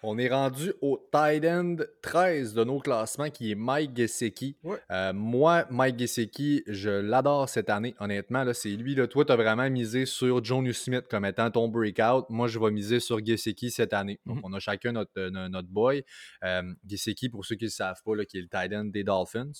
On 0.04 0.18
est 0.18 0.30
rendu 0.30 0.74
au 0.82 0.98
tight 1.12 1.46
end 1.46 1.76
13 2.02 2.56
de 2.56 2.64
nos 2.64 2.80
classements 2.80 3.30
qui 3.30 3.52
est 3.52 3.56
Mike 3.56 3.96
Gesicki. 3.96 4.58
Euh, 4.90 5.14
moi, 5.14 5.68
Mike 5.70 6.00
Gesicki, 6.00 6.64
je 6.66 6.90
l'adore 6.90 7.48
cette 7.48 7.70
année, 7.70 7.94
honnêtement. 8.00 8.44
c'est 8.54 8.70
lui. 8.70 8.96
Là, 8.96 9.08
toi, 9.08 9.26
tu 9.26 9.32
as 9.32 9.36
vraiment 9.36 9.70
misé 9.70 10.08
sur 10.08 10.44
John 10.44 10.72
Smith 10.74 11.06
comme 11.08 11.24
étant 11.26 11.52
ton 11.52 11.68
breakout. 11.68 12.26
Moi, 12.30 12.48
je 12.48 12.58
vais 12.58 12.72
miser 12.72 13.00
sur 13.00 13.24
Gesicki 13.24 13.70
cette 13.70 13.94
année. 13.94 14.20
Donc, 14.26 14.38
mhm. 14.38 14.46
on 14.46 14.54
a 14.54 14.60
chacun 14.60 14.92
notre, 14.92 15.12
euh, 15.18 15.30
notre 15.30 15.68
boy. 15.68 16.04
Euh, 16.44 16.64
Gesicki, 16.88 17.30
pour 17.30 17.46
ceux 17.46 17.56
qui 17.56 17.66
ne 17.66 17.70
le 17.70 17.72
savent 17.72 18.02
pas, 18.04 18.26
qui 18.26 18.40
est 18.40 18.42
le 18.42 18.48
tight 18.48 18.74
end 18.74 18.86
des 18.86 19.04
Dolphins. 19.04 19.52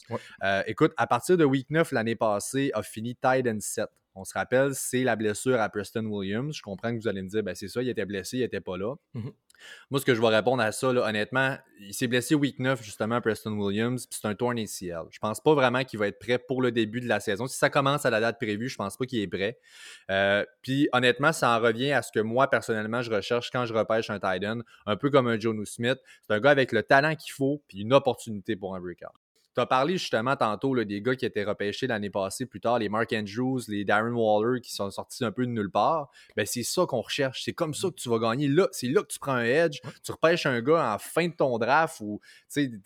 Euh, 0.44 0.64
écoute, 0.66 0.92
à 0.98 1.06
partir 1.06 1.38
de 1.38 1.46
week 1.46 1.70
9 1.70 1.92
l'année 1.92 2.16
passée, 2.16 2.72
a 2.74 2.82
fini 2.82 3.16
tight 3.16 3.46
end 3.48 3.60
7. 3.60 3.86
On 4.16 4.26
se 4.26 4.34
rappelle, 4.34 4.74
c'est 4.74 5.04
la 5.04 5.16
blessure 5.16 5.62
à 5.62 5.70
Preston 5.70 6.06
Williams. 6.06 6.56
Je 6.56 6.62
comprends 6.62 6.92
que 6.94 7.00
vous 7.00 7.08
allez 7.08 7.22
me 7.22 7.30
dire, 7.30 7.44
ben 7.44 7.56
c'est 7.56 7.70
ça, 7.70 7.82
il 7.82 7.88
était 7.88 8.06
blessé, 8.06 8.38
il 8.38 8.42
n'était 8.42 8.60
pas 8.60 8.78
là. 8.78 8.96
Mhm. 9.14 9.32
Moi, 9.90 10.00
ce 10.00 10.06
que 10.06 10.16
je 10.16 10.22
vais 10.22 10.28
répondre 10.28 10.62
à 10.62 10.72
ça, 10.72 10.88
honnêtement, 10.88 11.58
il 11.80 11.94
s'est 11.94 12.08
blessé 12.08 12.36
week 12.36 12.60
9, 12.60 12.84
justement, 12.84 13.22
Preston 13.22 13.52
Williams, 13.52 14.06
puis 14.08 14.20
c'est 14.22 14.28
un 14.28 14.36
torn 14.36 14.58
ACL. 14.58 15.08
Je 15.10 15.20
pense 15.20 15.42
pas 15.42 15.54
vraiment 15.54 15.84
qu'il 15.84 16.00
va 16.00 16.08
être 16.08 16.20
prêt 16.20 16.38
pour 16.40 16.62
le 16.62 16.72
début 16.72 17.02
de 17.02 17.08
la 17.08 17.20
saison. 17.20 17.48
Si 17.48 17.58
ça 17.58 17.70
commence 17.70 18.06
à 18.06 18.10
la 18.10 18.20
date 18.20 18.38
prévue, 18.40 18.70
je 18.70 18.76
pense 18.76 18.98
pas 18.98 19.06
qu'il 19.06 19.20
est 19.20 19.28
prêt. 19.28 19.58
Euh, 20.10 20.46
puis, 20.62 20.90
honnêtement, 20.94 21.34
ça 21.34 21.58
en 21.58 21.62
revient 21.62 21.92
à 21.92 22.02
ce 22.02 22.12
que 22.12 22.20
moi, 22.20 22.50
personnellement, 22.50 23.02
je 23.02 23.12
recherche 23.12 23.52
quand 23.52 23.66
je 23.66 23.74
repêche 23.74 24.10
un 24.10 24.20
tight 24.20 24.42
un 24.86 24.96
peu 24.96 25.10
comme 25.10 25.28
un 25.28 25.40
Jono 25.40 25.66
Smith. 25.66 26.00
C'est 26.28 26.34
un 26.34 26.40
gars 26.40 26.52
avec 26.52 26.72
le 26.72 26.84
talent 26.84 27.16
qu'il 27.16 27.34
faut, 27.34 27.64
puis 27.68 27.82
une 27.82 27.94
opportunité 27.94 28.56
pour 28.56 28.76
un 28.76 28.80
breakout. 28.80 29.21
Tu 29.56 29.62
as 29.62 29.66
parlé 29.66 29.98
justement 29.98 30.36
tantôt 30.36 30.74
là, 30.74 30.86
des 30.86 31.02
gars 31.02 31.16
qui 31.16 31.26
étaient 31.26 31.44
repêchés 31.44 31.88
l'année 31.88 32.10
passée 32.10 32.46
plus 32.46 32.62
tard, 32.62 32.80
les 32.80 32.90
Mark 32.90 33.12
Andrews, 33.14 33.62
les 33.68 33.84
Darren 33.84 34.14
Waller 34.14 34.62
qui 34.62 34.74
sont 34.74 34.90
sortis 34.92 35.26
un 35.26 35.32
peu 35.32 35.46
de 35.46 35.52
nulle 35.52 35.72
part. 35.72 36.10
Ben, 36.36 36.46
c'est 36.46 36.64
ça 36.64 36.86
qu'on 36.86 37.02
recherche. 37.02 37.44
C'est 37.44 37.54
comme 37.54 37.74
ça 37.74 37.90
que 37.90 37.96
tu 37.96 38.10
vas 38.10 38.20
gagner. 38.20 38.48
Là, 38.48 38.68
c'est 38.72 38.88
là 38.88 39.02
que 39.02 39.08
tu 39.08 39.20
prends 39.20 39.34
un 39.34 39.44
edge. 39.44 39.80
Tu 40.04 40.12
repêches 40.12 40.46
un 40.46 40.62
gars 40.62 40.94
en 40.94 40.98
fin 40.98 41.28
de 41.28 41.34
ton 41.34 41.58
draft 41.58 42.00
ou 42.02 42.20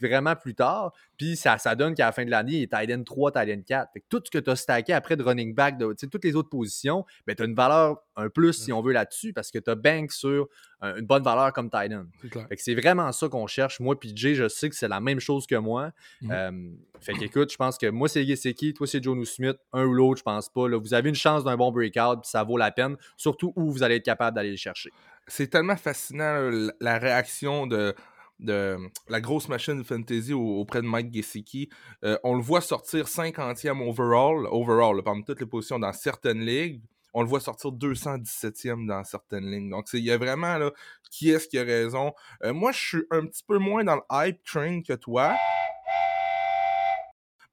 vraiment 0.01 0.35
plus 0.35 0.55
tard. 0.55 0.93
Puis 1.17 1.35
ça, 1.35 1.57
ça 1.57 1.75
donne 1.75 1.95
qu'à 1.95 2.05
la 2.05 2.11
fin 2.11 2.25
de 2.25 2.31
l'année, 2.31 2.53
il 2.53 2.63
est 2.63 2.71
tight 2.71 2.91
end 2.91 3.03
3, 3.03 3.31
tight 3.31 3.57
end 3.57 3.61
4. 3.65 3.93
Fait 3.93 3.99
que 3.99 4.05
tout 4.09 4.21
ce 4.23 4.31
que 4.31 4.37
tu 4.37 4.49
as 4.49 4.55
stacké 4.55 4.93
après 4.93 5.15
de 5.15 5.23
running 5.23 5.53
back, 5.53 5.77
de, 5.77 5.95
toutes 6.09 6.23
les 6.23 6.35
autres 6.35 6.49
positions, 6.49 7.05
ben, 7.27 7.35
tu 7.35 7.43
as 7.43 7.45
une 7.45 7.55
valeur 7.55 7.97
un 8.15 8.29
plus, 8.29 8.53
si 8.53 8.71
on 8.71 8.81
veut, 8.81 8.93
là-dessus, 8.93 9.33
parce 9.33 9.51
que 9.51 9.59
tu 9.59 9.69
as 9.69 9.75
bank 9.75 10.11
sur 10.11 10.47
une 10.81 11.05
bonne 11.05 11.23
valeur 11.23 11.51
comme 11.53 11.69
tight 11.69 11.91
end. 11.91 12.05
C'est 12.57 12.75
vraiment 12.75 13.11
ça 13.11 13.27
qu'on 13.27 13.47
cherche. 13.47 13.79
Moi, 13.79 13.99
puis 13.99 14.11
Jay, 14.15 14.35
je 14.35 14.47
sais 14.47 14.69
que 14.69 14.75
c'est 14.75 14.87
la 14.87 14.99
même 14.99 15.19
chose 15.19 15.47
que 15.47 15.55
moi. 15.55 15.91
Euh, 16.29 16.51
fait 16.99 17.13
qu'écoute, 17.13 17.51
je 17.51 17.57
pense 17.57 17.77
que 17.77 17.89
moi, 17.89 18.07
c'est 18.07 18.25
qui 18.53 18.73
toi, 18.73 18.87
c'est 18.87 19.03
Joe 19.03 19.27
Smith, 19.27 19.57
un 19.73 19.85
ou 19.85 19.93
l'autre, 19.93 20.19
je 20.19 20.23
pense 20.23 20.49
pas. 20.49 20.67
Là, 20.67 20.79
vous 20.79 20.93
avez 20.93 21.09
une 21.09 21.15
chance 21.15 21.43
d'un 21.43 21.57
bon 21.57 21.71
breakout, 21.71 22.21
puis 22.21 22.29
ça 22.29 22.43
vaut 22.43 22.57
la 22.57 22.71
peine, 22.71 22.95
surtout 23.17 23.53
où 23.55 23.71
vous 23.71 23.83
allez 23.83 23.95
être 23.95 24.05
capable 24.05 24.35
d'aller 24.35 24.51
le 24.51 24.57
chercher. 24.57 24.91
C'est 25.27 25.47
tellement 25.47 25.75
fascinant, 25.75 26.51
la 26.79 26.99
réaction 26.99 27.67
de 27.67 27.95
de 28.39 28.77
la 29.07 29.21
grosse 29.21 29.47
machine 29.47 29.83
fantasy 29.83 30.33
auprès 30.33 30.81
de 30.81 30.87
Mike 30.87 31.13
Gesicki. 31.13 31.69
Euh, 32.03 32.17
on 32.23 32.35
le 32.35 32.41
voit 32.41 32.61
sortir 32.61 33.05
50e 33.05 33.81
overall, 33.87 34.47
overall 34.51 35.01
parmi 35.03 35.23
toutes 35.23 35.39
les 35.39 35.45
positions 35.45 35.79
dans 35.79 35.93
certaines 35.93 36.41
ligues. 36.41 36.81
On 37.13 37.21
le 37.21 37.29
voit 37.29 37.39
sortir 37.39 37.71
217e 37.71 38.87
dans 38.87 39.03
certaines 39.05 39.49
lignes. 39.49 39.69
Donc, 39.69 39.87
il 39.93 40.03
y 40.03 40.11
a 40.11 40.17
vraiment 40.17 40.57
là, 40.57 40.71
qui 41.09 41.29
est-ce 41.29 41.47
qui 41.47 41.57
a 41.57 41.63
raison? 41.63 42.11
Euh, 42.43 42.53
moi, 42.53 42.73
je 42.73 42.79
suis 42.79 43.03
un 43.09 43.25
petit 43.25 43.43
peu 43.47 43.57
moins 43.57 43.85
dans 43.85 43.95
le 43.95 44.01
hype 44.11 44.43
train 44.43 44.81
que 44.81 44.93
toi. 44.93 45.33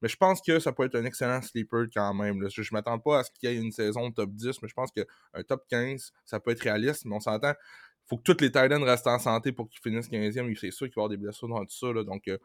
Mais 0.03 0.09
je 0.09 0.17
pense 0.17 0.43
que 0.43 0.59
ça 0.59 0.73
peut 0.73 0.85
être 0.85 0.97
un 0.97 1.05
excellent 1.05 1.41
sleeper 1.41 1.87
quand 1.95 2.13
même. 2.13 2.45
Je 2.51 2.61
ne 2.61 2.67
m'attends 2.73 2.99
pas 2.99 3.21
à 3.21 3.23
ce 3.23 3.31
qu'il 3.31 3.49
y 3.49 3.53
ait 3.53 3.57
une 3.57 3.71
saison 3.71 4.11
top 4.11 4.31
10, 4.31 4.61
mais 4.61 4.69
je 4.69 4.75
pense 4.75 4.91
qu'un 4.91 5.43
top 5.47 5.65
15, 5.69 6.13
ça 6.25 6.41
peut 6.41 6.51
être 6.51 6.63
réaliste. 6.63 7.05
Mais 7.05 7.15
on 7.15 7.21
s'entend, 7.21 7.55
faut 8.07 8.19
que 8.19 8.23
tous 8.23 8.41
les 8.41 8.49
Titans 8.49 8.83
restent 8.83 9.07
en 9.07 9.19
santé 9.19 9.53
pour 9.53 9.69
qu'ils 9.69 9.81
finissent 9.81 10.11
15e. 10.11 10.57
C'est 10.59 10.71
sûr 10.71 10.87
qu'il 10.87 10.95
va 10.97 11.03
y 11.03 11.05
avoir 11.05 11.09
des 11.09 11.17
blessures 11.17 11.49
dans 11.49 11.65
tout 11.65 11.75
ça. 11.75 11.93
Donc, 12.05 12.29
euh, 12.29 12.39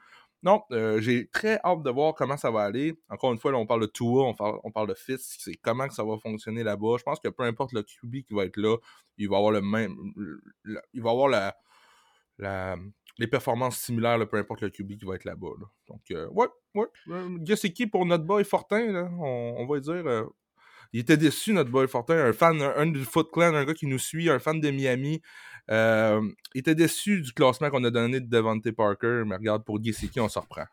non, 0.43 0.61
euh, 0.71 1.01
j'ai 1.01 1.27
très 1.27 1.59
hâte 1.63 1.81
de 1.81 1.89
voir 1.89 2.13
comment 2.13 2.37
ça 2.37 2.51
va 2.51 2.61
aller. 2.61 2.99
Encore 3.09 3.31
une 3.33 3.39
fois, 3.39 3.51
là, 3.51 3.57
on 3.57 3.65
parle 3.65 3.81
de 3.81 3.87
Tua, 3.87 4.23
on 4.23 4.33
parle, 4.35 4.59
on 4.63 4.71
parle 4.71 4.87
de 4.87 4.93
Fitz, 4.93 5.37
c'est 5.39 5.55
comment 5.55 5.87
que 5.87 5.93
ça 5.93 6.03
va 6.03 6.17
fonctionner 6.19 6.63
là-bas. 6.63 6.97
Je 6.99 7.03
pense 7.03 7.19
que 7.19 7.27
peu 7.29 7.43
importe 7.43 7.73
le 7.73 7.83
QB 7.83 8.23
qui 8.23 8.33
va 8.33 8.45
être 8.45 8.57
là, 8.57 8.77
il 9.17 9.29
va 9.29 9.37
avoir 9.37 9.51
le 9.51 9.61
même. 9.61 9.95
il 10.93 11.01
va 11.01 11.09
avoir 11.09 11.27
la, 11.27 12.77
les 13.17 13.27
performances 13.27 13.77
similaires, 13.77 14.19
peu 14.29 14.37
importe 14.37 14.61
le 14.61 14.69
QB 14.69 14.97
qui 14.97 15.05
va 15.05 15.15
être 15.15 15.25
là-bas. 15.25 15.49
Donc, 15.87 16.01
euh, 16.11 16.27
ouais, 16.29 16.47
ouais. 16.75 17.55
c'est 17.55 17.73
qui 17.73 17.87
pour 17.87 18.05
notre 18.05 18.23
boy 18.23 18.43
Fortin, 18.45 19.09
on, 19.19 19.55
on 19.57 19.65
va 19.65 19.79
dire 19.79 20.27
il 20.93 21.01
était 21.01 21.17
déçu, 21.17 21.53
notre 21.53 21.69
boy 21.69 21.87
Fortin, 21.87 22.15
un 22.15 22.33
fan, 22.33 22.61
un, 22.61 22.85
du 22.87 23.03
Foot 23.03 23.29
Clan, 23.31 23.53
un 23.53 23.65
gars 23.65 23.73
qui 23.73 23.87
nous 23.87 23.99
suit, 23.99 24.29
un 24.29 24.39
fan 24.39 24.59
de 24.59 24.71
Miami. 24.71 25.21
Euh, 25.69 26.21
il 26.53 26.59
était 26.59 26.75
déçu 26.75 27.21
du 27.21 27.33
classement 27.33 27.69
qu'on 27.69 27.83
a 27.83 27.91
donné 27.91 28.19
de 28.19 28.29
Devante 28.29 28.71
Parker, 28.71 29.23
mais 29.25 29.35
regarde, 29.35 29.63
pour 29.65 29.83
Gesicki, 29.83 30.19
on 30.19 30.29
s'en 30.29 30.41
reprend. 30.41 30.65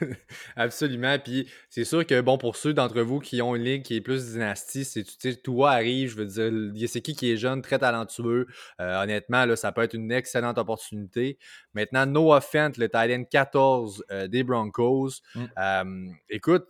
Absolument. 0.56 1.18
Puis 1.18 1.48
c'est 1.70 1.84
sûr 1.84 2.04
que, 2.04 2.20
bon, 2.20 2.38
pour 2.38 2.56
ceux 2.56 2.74
d'entre 2.74 3.00
vous 3.00 3.20
qui 3.20 3.40
ont 3.40 3.54
une 3.54 3.62
ligue 3.62 3.82
qui 3.82 3.96
est 3.96 4.00
plus 4.00 4.32
dynastie, 4.32 4.84
c'est, 4.84 5.04
tu 5.04 5.14
sais, 5.18 5.36
toi 5.36 5.72
arrive, 5.72 6.10
je 6.10 6.16
veux 6.16 6.26
dire, 6.26 6.74
Gesicki 6.74 7.14
qui 7.14 7.32
est 7.32 7.36
jeune, 7.36 7.62
très 7.62 7.78
talentueux. 7.78 8.46
Euh, 8.80 9.02
honnêtement, 9.02 9.46
là, 9.46 9.56
ça 9.56 9.72
peut 9.72 9.82
être 9.82 9.94
une 9.94 10.12
excellente 10.12 10.58
opportunité. 10.58 11.38
Maintenant, 11.72 12.04
Noah 12.04 12.40
Fent, 12.40 12.72
le 12.76 12.88
Titan 12.88 13.24
14 13.24 14.04
euh, 14.10 14.28
des 14.28 14.42
Broncos. 14.42 15.22
Mm. 15.34 16.10
écoute, 16.28 16.68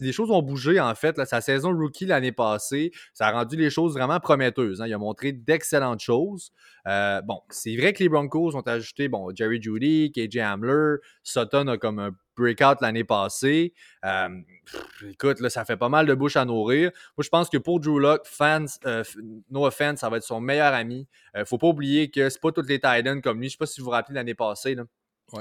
les 0.00 0.12
choses 0.12 0.30
ont 0.30 0.42
bougé, 0.42 0.80
en 0.80 0.94
fait. 0.94 1.16
sa 1.26 1.40
saison 1.40 1.72
rookie 1.76 2.06
l'année 2.06 2.32
passée, 2.32 2.92
ça 3.12 3.28
a 3.28 3.32
rendu 3.32 3.56
les 3.56 3.70
choses 3.70 3.94
vraiment 3.94 4.20
prometteuses. 4.20 4.80
Hein. 4.80 4.86
Il 4.86 4.94
a 4.94 4.98
montré 4.98 5.32
d'excellentes 5.32 6.00
choses. 6.00 6.52
Euh, 6.86 7.20
bon, 7.22 7.40
c'est 7.50 7.76
vrai 7.76 7.92
que 7.92 8.02
les 8.02 8.08
Broncos 8.08 8.56
ont 8.56 8.62
ajouté 8.62 9.08
bon, 9.08 9.30
Jerry 9.34 9.60
Judy, 9.60 10.12
KJ 10.12 10.38
Hamler, 10.38 10.96
Sutton 11.22 11.68
a 11.68 11.76
comme 11.76 11.98
un 11.98 12.10
breakout 12.36 12.80
l'année 12.80 13.04
passée. 13.04 13.74
Euh, 14.04 14.28
écoute, 15.10 15.40
là, 15.40 15.50
ça 15.50 15.64
fait 15.64 15.76
pas 15.76 15.88
mal 15.88 16.06
de 16.06 16.14
bouche 16.14 16.36
à 16.36 16.44
nourrir. 16.44 16.90
Moi, 17.16 17.24
je 17.24 17.28
pense 17.28 17.50
que 17.50 17.58
pour 17.58 17.80
Drew 17.80 17.98
Locke, 17.98 18.24
fans, 18.24 18.64
euh, 18.86 19.02
no 19.50 19.66
offense, 19.66 20.00
ça 20.00 20.08
va 20.08 20.18
être 20.18 20.22
son 20.22 20.40
meilleur 20.40 20.72
ami. 20.72 21.06
ne 21.34 21.44
faut 21.44 21.58
pas 21.58 21.68
oublier 21.68 22.10
que 22.10 22.30
c'est 22.30 22.40
pas 22.40 22.52
tous 22.52 22.66
les 22.66 22.78
Titans 22.78 23.20
comme 23.20 23.40
lui. 23.40 23.48
Je 23.48 23.52
sais 23.52 23.58
pas 23.58 23.66
si 23.66 23.80
vous 23.80 23.86
vous 23.86 23.90
rappelez 23.90 24.14
l'année 24.14 24.34
passée. 24.34 24.76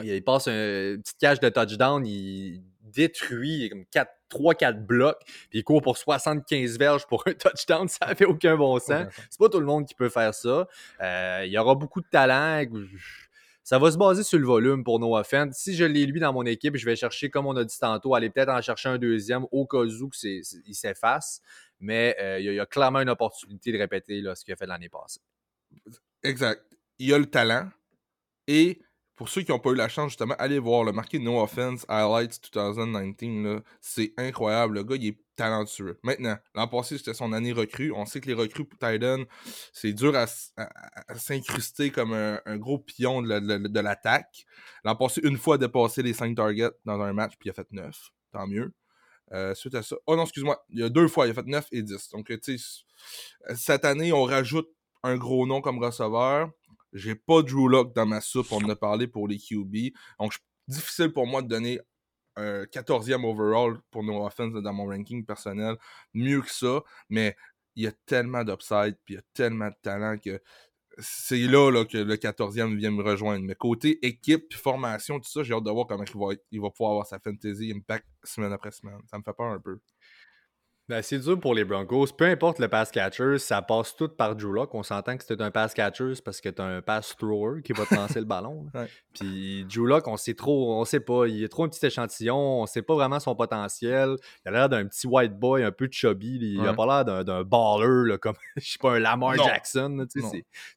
Il 0.04 0.24
passe 0.24 0.48
une 0.48 1.02
petite 1.02 1.18
cache 1.18 1.40
de 1.40 1.50
touchdown, 1.50 2.06
il 2.06 2.62
détruit 2.92 3.70
comme 3.70 3.86
3-4 4.30 4.86
blocs, 4.86 5.20
puis 5.50 5.60
il 5.60 5.64
court 5.64 5.82
pour 5.82 5.98
75 5.98 6.78
verges 6.78 7.08
pour 7.08 7.24
un 7.28 7.34
touchdown, 7.34 7.88
ça 7.88 8.14
fait 8.16 8.26
aucun 8.26 8.56
bon 8.56 8.80
sens. 8.80 9.08
C'est 9.30 9.40
pas 9.40 9.50
tout 9.50 9.60
le 9.60 9.66
monde 9.66 9.86
qui 9.86 9.96
peut 9.96 10.10
faire 10.10 10.34
ça. 10.34 10.68
Euh, 11.02 11.44
il 11.46 11.52
y 11.52 11.58
aura 11.58 11.76
beaucoup 11.76 12.02
de 12.02 12.08
talent. 12.10 12.64
Ça 13.64 13.80
va 13.80 13.92
se 13.92 13.98
baser 13.98 14.24
sur 14.24 14.40
le 14.40 14.46
volume 14.46 14.84
pour 14.84 15.00
Noah 15.00 15.24
Fent. 15.24 15.50
Si 15.52 15.76
je 15.76 15.84
l'ai 15.84 16.06
lui 16.06 16.20
dans 16.20 16.32
mon 16.32 16.46
équipe, 16.46 16.78
je 16.78 16.86
vais 16.86 16.96
chercher, 16.96 17.30
comme 17.30 17.48
on 17.48 17.56
a 17.58 17.66
dit 17.66 17.78
tantôt, 17.78 18.16
aller 18.16 18.30
peut-être 18.30 18.50
en 18.50 18.62
chercher 18.62 18.90
un 18.90 18.98
deuxième 18.98 19.46
au 19.52 19.66
cas 19.66 19.80
où 19.80 20.10
il 20.24 20.76
s'efface. 20.76 21.42
Mais 21.80 22.16
euh, 22.20 22.40
il, 22.40 22.54
y 22.54 22.60
a, 22.60 22.66
clairement 22.66 23.02
une 23.02 23.10
opportunité 23.10 23.72
de 23.72 23.78
répéter 23.78 24.22
là, 24.22 24.36
ce 24.36 24.46
qu'il 24.46 24.54
a 24.54 24.58
fait 24.58 24.66
l'année 24.66 24.90
passée. 24.90 25.20
Exact. 26.24 26.64
Il 26.98 27.14
a 27.14 27.20
le 27.20 27.26
talent. 27.26 27.70
Et 28.48 28.82
pour 29.18 29.30
ceux 29.30 29.42
qui 29.42 29.52
n'ont 29.52 29.60
pas 29.60 29.72
eu 29.72 29.76
la 29.76 29.90
chance, 29.90 30.12
justement, 30.12 30.36
allez 30.38 30.60
voir 30.60 30.84
le 30.84 30.92
marqué 30.92 31.18
No 31.18 31.42
Offense 31.42 31.86
Highlights 31.90 32.40
2019. 32.54 33.64
C'est 33.82 34.14
incroyable. 34.16 34.76
Le 34.76 34.84
gars, 34.84 34.96
il 34.96 35.08
est 35.08 35.18
talentueux. 35.36 36.00
Maintenant, 36.04 36.38
l'an 36.54 36.68
passé, 36.68 37.00
c'était 37.00 37.16
son 37.16 37.34
année 37.34 37.52
recrue. 37.52 37.92
On 37.92 38.06
sait 38.06 38.22
que 38.22 38.28
les 38.28 38.36
recrues 38.36 38.66
pour 38.66 38.78
Titan, 38.78 39.24
c'est 39.74 39.92
dur 39.94 40.16
à, 40.16 40.28
s'incruster 41.16 41.90
comme 41.90 42.14
un, 42.14 42.58
gros 42.58 42.78
pion 42.78 43.24
de 43.24 43.80
l'attaque. 43.80 44.46
L'an 44.84 44.96
passé, 44.96 45.20
une 45.24 45.38
fois, 45.38 45.56
a 45.56 45.58
dépassé 45.58 46.04
les 46.04 46.14
5 46.14 46.36
targets 46.36 46.70
dans 46.86 47.02
un 47.02 47.12
match, 47.12 47.34
puis 47.40 47.48
il 47.48 47.50
a 47.50 47.54
fait 47.54 47.68
9. 47.72 48.10
Tant 48.32 48.46
mieux. 48.46 48.72
Euh, 49.34 49.56
suite 49.56 49.74
à 49.74 49.82
ça. 49.82 49.96
Oh 50.06 50.16
non, 50.16 50.24
excuse-moi. 50.24 50.64
Il 50.70 50.80
y 50.80 50.84
a 50.84 50.90
deux 50.90 51.08
fois, 51.08 51.26
il 51.26 51.32
a 51.32 51.34
fait 51.34 51.48
9 51.48 51.66
et 51.72 51.82
10. 51.82 52.10
Donc, 52.10 52.28
tu 52.28 52.58
sais, 52.60 52.84
cette 53.56 53.84
année, 53.84 54.14
on 54.14 54.24
rajoute 54.24 54.70
un 55.02 55.18
gros 55.18 55.48
nom 55.48 55.60
comme 55.62 55.84
receveur. 55.84 56.52
J'ai 56.94 57.16
pas 57.16 57.42
Drew 57.42 57.70
Lock 57.70 57.94
dans 57.94 58.06
ma 58.06 58.22
soupe, 58.22 58.52
on 58.52 58.64
en 58.64 58.70
a 58.70 58.76
parlé 58.76 59.08
pour 59.08 59.28
les 59.28 59.38
QB. 59.38 59.94
Donc, 60.20 60.38
difficile 60.68 61.12
pour 61.12 61.28
moi 61.28 61.42
de 61.42 61.48
donner 61.48 61.80
un 62.36 62.64
14e 62.64 63.26
overall 63.26 63.80
pour 63.92 64.04
nos 64.04 64.26
offenses 64.26 64.54
dans 64.54 64.74
mon 64.74 64.86
ranking 64.86 65.26
personnel. 65.26 65.76
Mieux 66.14 66.42
que 66.42 66.52
ça, 66.52 66.84
mais 67.10 67.36
il 67.76 67.84
y 67.84 67.88
a 67.88 67.92
tellement 68.06 68.44
d'upside, 68.44 68.98
puis 69.04 69.16
il 69.16 69.18
y 69.18 69.20
a 69.20 69.24
tellement 69.34 69.70
de 69.70 69.76
talent 69.82 70.18
que 70.18 70.42
c'est 71.00 71.38
là, 71.38 71.70
là, 71.70 71.86
que 71.86 71.98
le 71.98 72.16
14e 72.16 72.76
vient 72.76 72.92
me 72.92 73.04
rejoindre. 73.04 73.46
Mais 73.46 73.56
côté 73.56 74.04
équipe, 74.06 74.54
formation, 74.54 75.20
tout 75.20 75.30
ça, 75.30 75.44
j'ai 75.44 75.54
hâte 75.54 75.64
de 75.64 75.70
voir 75.70 75.86
comment 75.86 76.04
il 76.04 76.20
va, 76.20 76.42
il 76.52 76.60
va 76.60 76.72
pouvoir 76.72 76.92
avoir 76.92 77.06
sa 77.06 77.20
fantasy 77.20 77.72
impact 77.72 78.08
semaine 78.24 78.52
après 78.52 78.72
semaine. 78.72 79.00
Ça 79.06 79.18
me 79.18 79.24
fait 79.24 79.34
peur 79.34 79.52
un 79.52 79.60
peu. 79.60 79.80
Ben, 80.90 81.02
c'est 81.02 81.20
dur 81.20 81.38
pour 81.38 81.54
les 81.54 81.66
Broncos. 81.66 82.08
Peu 82.18 82.24
importe 82.24 82.60
le 82.60 82.70
pass 82.70 82.92
catcher, 82.92 83.40
ça 83.40 83.62
passe 83.62 83.94
tout 83.94 84.08
par 84.08 84.38
Drew 84.38 84.54
Lock. 84.54 84.74
On 84.74 84.84
s'entend 84.84 85.18
que 85.18 85.24
c'est 85.26 85.42
un 85.42 85.52
pass 85.52 85.74
catcher 85.74 86.14
parce 86.24 86.40
que 86.40 86.48
tu 86.48 86.62
as 86.62 86.66
un 86.66 86.82
pass 86.82 87.14
thrower 87.18 87.62
qui 87.62 87.74
va 87.74 87.86
te 87.86 87.94
lancer 87.94 88.20
le 88.20 88.26
ballon. 88.26 88.68
Puis 89.14 89.66
Drew 89.66 89.86
Lock, 89.86 90.08
on 90.08 90.16
sait 90.16 90.34
trop, 90.34 90.80
on 90.80 90.86
sait 90.86 91.02
pas. 91.02 91.28
Il 91.28 91.44
est 91.44 91.50
trop 91.50 91.66
un 91.66 91.68
petit 91.68 91.86
échantillon, 91.86 92.62
on 92.62 92.66
sait 92.68 92.84
pas 92.84 92.94
vraiment 92.94 93.20
son 93.20 93.36
potentiel. 93.36 94.16
Il 94.46 94.50
a 94.50 94.52
l'air 94.52 94.70
d'un 94.70 94.86
petit 94.86 95.08
white 95.08 95.38
boy 95.38 95.62
un 95.62 95.74
peu 95.74 95.90
chubby. 95.92 96.40
Il 96.42 96.66
a 96.66 96.74
pas 96.74 97.04
l'air 97.04 97.26
d'un 97.26 97.44
baller 97.44 98.18
comme 98.20 98.36
je 98.56 98.72
sais 98.72 98.80
pas 98.80 98.94
un 98.94 99.00
Lamar 99.00 99.36
Jackson. 99.36 100.08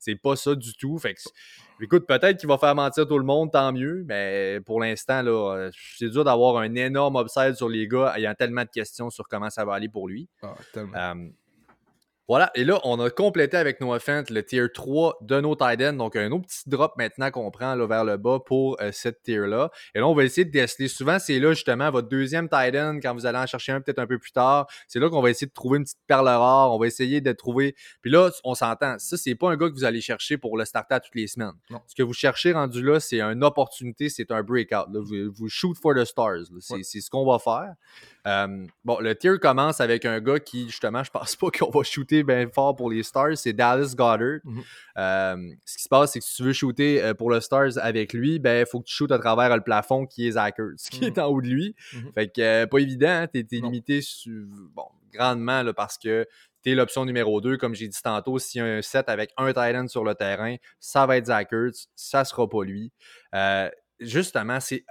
C'est 0.01 0.16
pas 0.16 0.35
ça 0.35 0.57
du 0.57 0.75
tout. 0.75 0.99
Fait 0.99 1.14
que 1.14 1.20
Écoute, 1.83 2.07
peut-être 2.07 2.38
qu'il 2.38 2.49
va 2.49 2.59
faire 2.59 2.75
mentir 2.75 3.07
tout 3.07 3.19
le 3.19 3.25
monde, 3.25 3.51
tant 3.53 3.73
mieux, 3.73 4.05
mais 4.07 4.61
pour 4.66 4.81
l'instant, 4.81 5.23
là, 5.23 5.31
euh, 5.31 5.71
c'est 5.97 6.11
dur 6.11 6.25
d'avoir 6.25 6.59
un 6.59 6.75
énorme 6.75 7.16
upside 7.16 7.55
sur 7.55 7.69
les 7.69 7.88
gars. 7.88 8.12
Il 8.16 8.23
y 8.23 8.27
a 8.27 8.35
tellement 8.35 8.64
de 8.64 8.69
questions 8.69 9.09
sur 9.09 9.27
comment 9.29 9.49
ça 9.51 9.64
va 9.64 9.75
aller 9.75 9.88
pour 9.88 10.09
lui. 10.09 10.29
Ah, 10.43 10.55
euh, 10.77 11.14
voilà, 12.31 12.53
et 12.55 12.62
là, 12.62 12.79
on 12.85 13.01
a 13.01 13.11
complété 13.11 13.57
avec 13.57 13.81
nos 13.81 13.99
Fent 13.99 14.23
le 14.31 14.45
tier 14.45 14.69
3 14.73 15.19
de 15.21 15.40
nos 15.40 15.57
Titans. 15.57 15.97
Donc, 15.97 16.14
un 16.14 16.31
autre 16.31 16.47
petit 16.47 16.69
drop 16.69 16.93
maintenant 16.97 17.29
qu'on 17.33 17.51
prend 17.51 17.75
là, 17.75 17.88
vers 17.88 18.05
le 18.05 18.19
bas 18.19 18.38
pour 18.38 18.81
euh, 18.81 18.93
cette 18.93 19.25
tier-là. 19.25 19.73
Et 19.97 19.99
là, 19.99 20.07
on 20.07 20.14
va 20.14 20.23
essayer 20.23 20.45
de 20.45 20.53
déceler. 20.53 20.87
Souvent, 20.87 21.19
c'est 21.19 21.40
là 21.40 21.55
justement 21.55 21.90
votre 21.90 22.09
deuxième 22.09 22.49
Titan, 22.49 23.01
quand 23.03 23.14
vous 23.14 23.27
allez 23.27 23.38
en 23.38 23.47
chercher 23.47 23.73
un 23.73 23.81
peut-être 23.81 23.99
un 23.99 24.07
peu 24.07 24.21
plus 24.21 24.31
tard. 24.31 24.69
C'est 24.87 25.01
là 25.01 25.11
qu'on 25.11 25.21
va 25.21 25.31
essayer 25.31 25.49
de 25.49 25.53
trouver 25.53 25.79
une 25.79 25.83
petite 25.83 25.99
perle 26.07 26.29
rare. 26.29 26.73
On 26.73 26.79
va 26.79 26.87
essayer 26.87 27.21
de 27.21 27.33
trouver. 27.33 27.75
Puis 28.01 28.12
là, 28.12 28.31
on 28.45 28.55
s'entend. 28.55 28.97
Ça, 29.01 29.16
c'est 29.16 29.35
pas 29.35 29.51
un 29.51 29.57
gars 29.57 29.69
que 29.69 29.75
vous 29.75 29.83
allez 29.83 30.01
chercher 30.01 30.38
pour 30.38 30.57
le 30.57 30.64
starter 30.64 30.99
toutes 31.03 31.16
les 31.16 31.27
semaines. 31.27 31.55
Ce 31.88 31.97
que 31.97 32.05
vous 32.05 32.14
cherchez 32.14 32.53
rendu 32.53 32.81
là, 32.81 33.01
c'est 33.01 33.21
une 33.21 33.43
opportunité, 33.43 34.09
c'est 34.09 34.31
un 34.31 34.45
breakout. 34.45 34.87
Vous, 34.95 35.33
vous, 35.35 35.49
shoot 35.49 35.77
for 35.77 35.97
the 35.97 36.05
stars. 36.05 36.45
C'est 36.61 37.01
ce 37.01 37.11
qu'on 37.11 37.27
va 37.27 37.40
faire. 37.40 37.75
Euh, 38.26 38.66
bon, 38.85 38.98
le 39.00 39.14
tier 39.14 39.38
commence 39.38 39.80
avec 39.80 40.04
un 40.04 40.20
gars 40.20 40.38
qui, 40.38 40.66
justement, 40.66 41.02
je 41.02 41.11
pense 41.11 41.37
pas 41.37 41.50
qu'on 41.50 41.70
va 41.70 41.83
shooter 41.83 42.22
bien 42.22 42.48
fort 42.48 42.76
pour 42.76 42.90
les 42.90 43.02
Stars, 43.02 43.37
c'est 43.37 43.52
Dallas 43.52 43.94
Goddard. 43.96 44.40
Mhm. 44.44 44.62
Euh, 44.98 45.52
ce 45.64 45.76
qui 45.76 45.83
se 45.85 45.88
passe, 45.88 46.12
c'est 46.12 46.20
que 46.20 46.24
si 46.24 46.37
tu 46.37 46.42
veux 46.44 46.52
shooter 46.52 47.02
euh, 47.02 47.14
pour 47.14 47.30
le 47.30 47.40
Stars 47.40 47.78
avec 47.78 48.12
lui, 48.12 48.38
ben, 48.38 48.61
il 48.61 48.66
faut 48.66 48.80
que 48.80 48.87
tu 48.87 48.94
shootes 48.94 49.12
à 49.12 49.18
travers 49.18 49.54
le 49.54 49.62
plafond 49.62 50.06
qui 50.06 50.26
est 50.26 50.33
Zachers, 50.33 50.76
qui 50.90 51.06
est 51.06 51.16
mhm. 51.16 51.24
en 51.24 51.26
haut 51.28 51.40
de 51.40 51.48
lui. 51.48 51.74
Mhm. 51.94 52.12
Fait 52.14 52.28
que, 52.28 52.64
pas 52.66 52.78
évident, 52.78 53.09
hein, 53.09 53.26
tu 53.33 53.40
es, 53.40 53.61
limité 53.61 54.00
bon, 54.74 54.87
grandement 55.12 55.62
là, 55.62 55.72
parce 55.72 55.98
que 55.98 56.26
tu 56.62 56.72
es 56.72 56.74
l'option 56.74 57.04
numéro 57.06 57.40
2, 57.40 57.56
comme 57.56 57.74
j'ai 57.74 57.88
dit 57.88 58.02
tantôt, 58.02 58.38
s'il 58.38 58.61
y 58.61 58.62
a 58.62 58.66
un 58.66 58.83
set 58.83 59.09
avec 59.09 59.33
un 59.38 59.48
Titan 59.48 59.88
sur 59.88 60.04
le 60.04 60.14
terrain, 60.14 60.56
ça 60.78 61.06
va 61.06 61.16
être 61.16 61.26
Zachers, 61.26 61.88
ça 61.94 62.24
sera 62.24 62.48
pas 62.48 62.64
lui. 62.64 62.92
justement, 64.00 64.61
c'est 64.61 64.85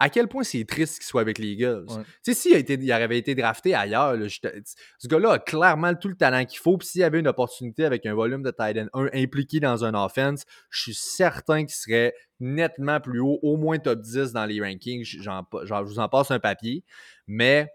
à 0.00 0.10
quel 0.10 0.28
point 0.28 0.42
c'est 0.42 0.64
triste 0.64 0.96
qu'il 0.96 1.04
soit 1.04 1.20
avec 1.20 1.38
les 1.38 1.48
Eagles. 1.48 1.86
Tu 2.24 2.32
sais, 2.32 2.34
s'il 2.34 2.82
il 2.82 2.92
avait 2.92 3.18
été 3.18 3.34
drafté 3.34 3.74
ailleurs, 3.74 4.16
ce 4.18 5.08
gars-là 5.08 5.32
a 5.32 5.38
clairement 5.38 5.94
tout 5.94 6.08
le 6.08 6.16
talent 6.16 6.44
qu'il 6.44 6.58
faut. 6.58 6.76
Puis 6.76 6.88
s'il 6.88 7.00
y 7.00 7.04
avait 7.04 7.20
une 7.20 7.28
opportunité 7.28 7.84
avec 7.84 8.04
un 8.06 8.14
volume 8.14 8.42
de 8.42 8.50
Titan 8.50 8.86
1 8.92 9.10
impliqué 9.14 9.60
dans 9.60 9.84
un 9.84 9.94
offense, 9.94 10.44
je 10.70 10.82
suis 10.82 10.94
certain 10.94 11.64
qu'il 11.64 11.74
serait 11.74 12.14
nettement 12.40 13.00
plus 13.00 13.20
haut, 13.20 13.38
au 13.42 13.56
moins 13.56 13.78
top 13.78 14.00
10 14.00 14.32
dans 14.32 14.46
les 14.46 14.60
rankings. 14.60 15.04
Je 15.04 15.82
vous 15.84 15.98
en 15.98 16.08
passe 16.08 16.30
un 16.30 16.40
papier. 16.40 16.82
Mais 17.26 17.70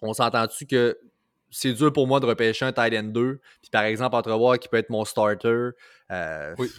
on 0.00 0.14
s'entend-tu 0.14 0.66
que 0.66 0.98
c'est 1.50 1.72
dur 1.72 1.92
pour 1.92 2.06
moi 2.06 2.20
de 2.20 2.26
repêcher 2.26 2.64
un 2.64 2.72
tight 2.72 2.94
end 2.94 3.04
2. 3.04 3.40
Puis 3.60 3.70
par 3.70 3.82
exemple, 3.82 4.16
entrevoir 4.16 4.58
qui 4.58 4.68
peut 4.68 4.78
être 4.78 4.90
mon 4.90 5.04
starter. 5.04 5.70
Euh, 6.10 6.54
oui. 6.58 6.70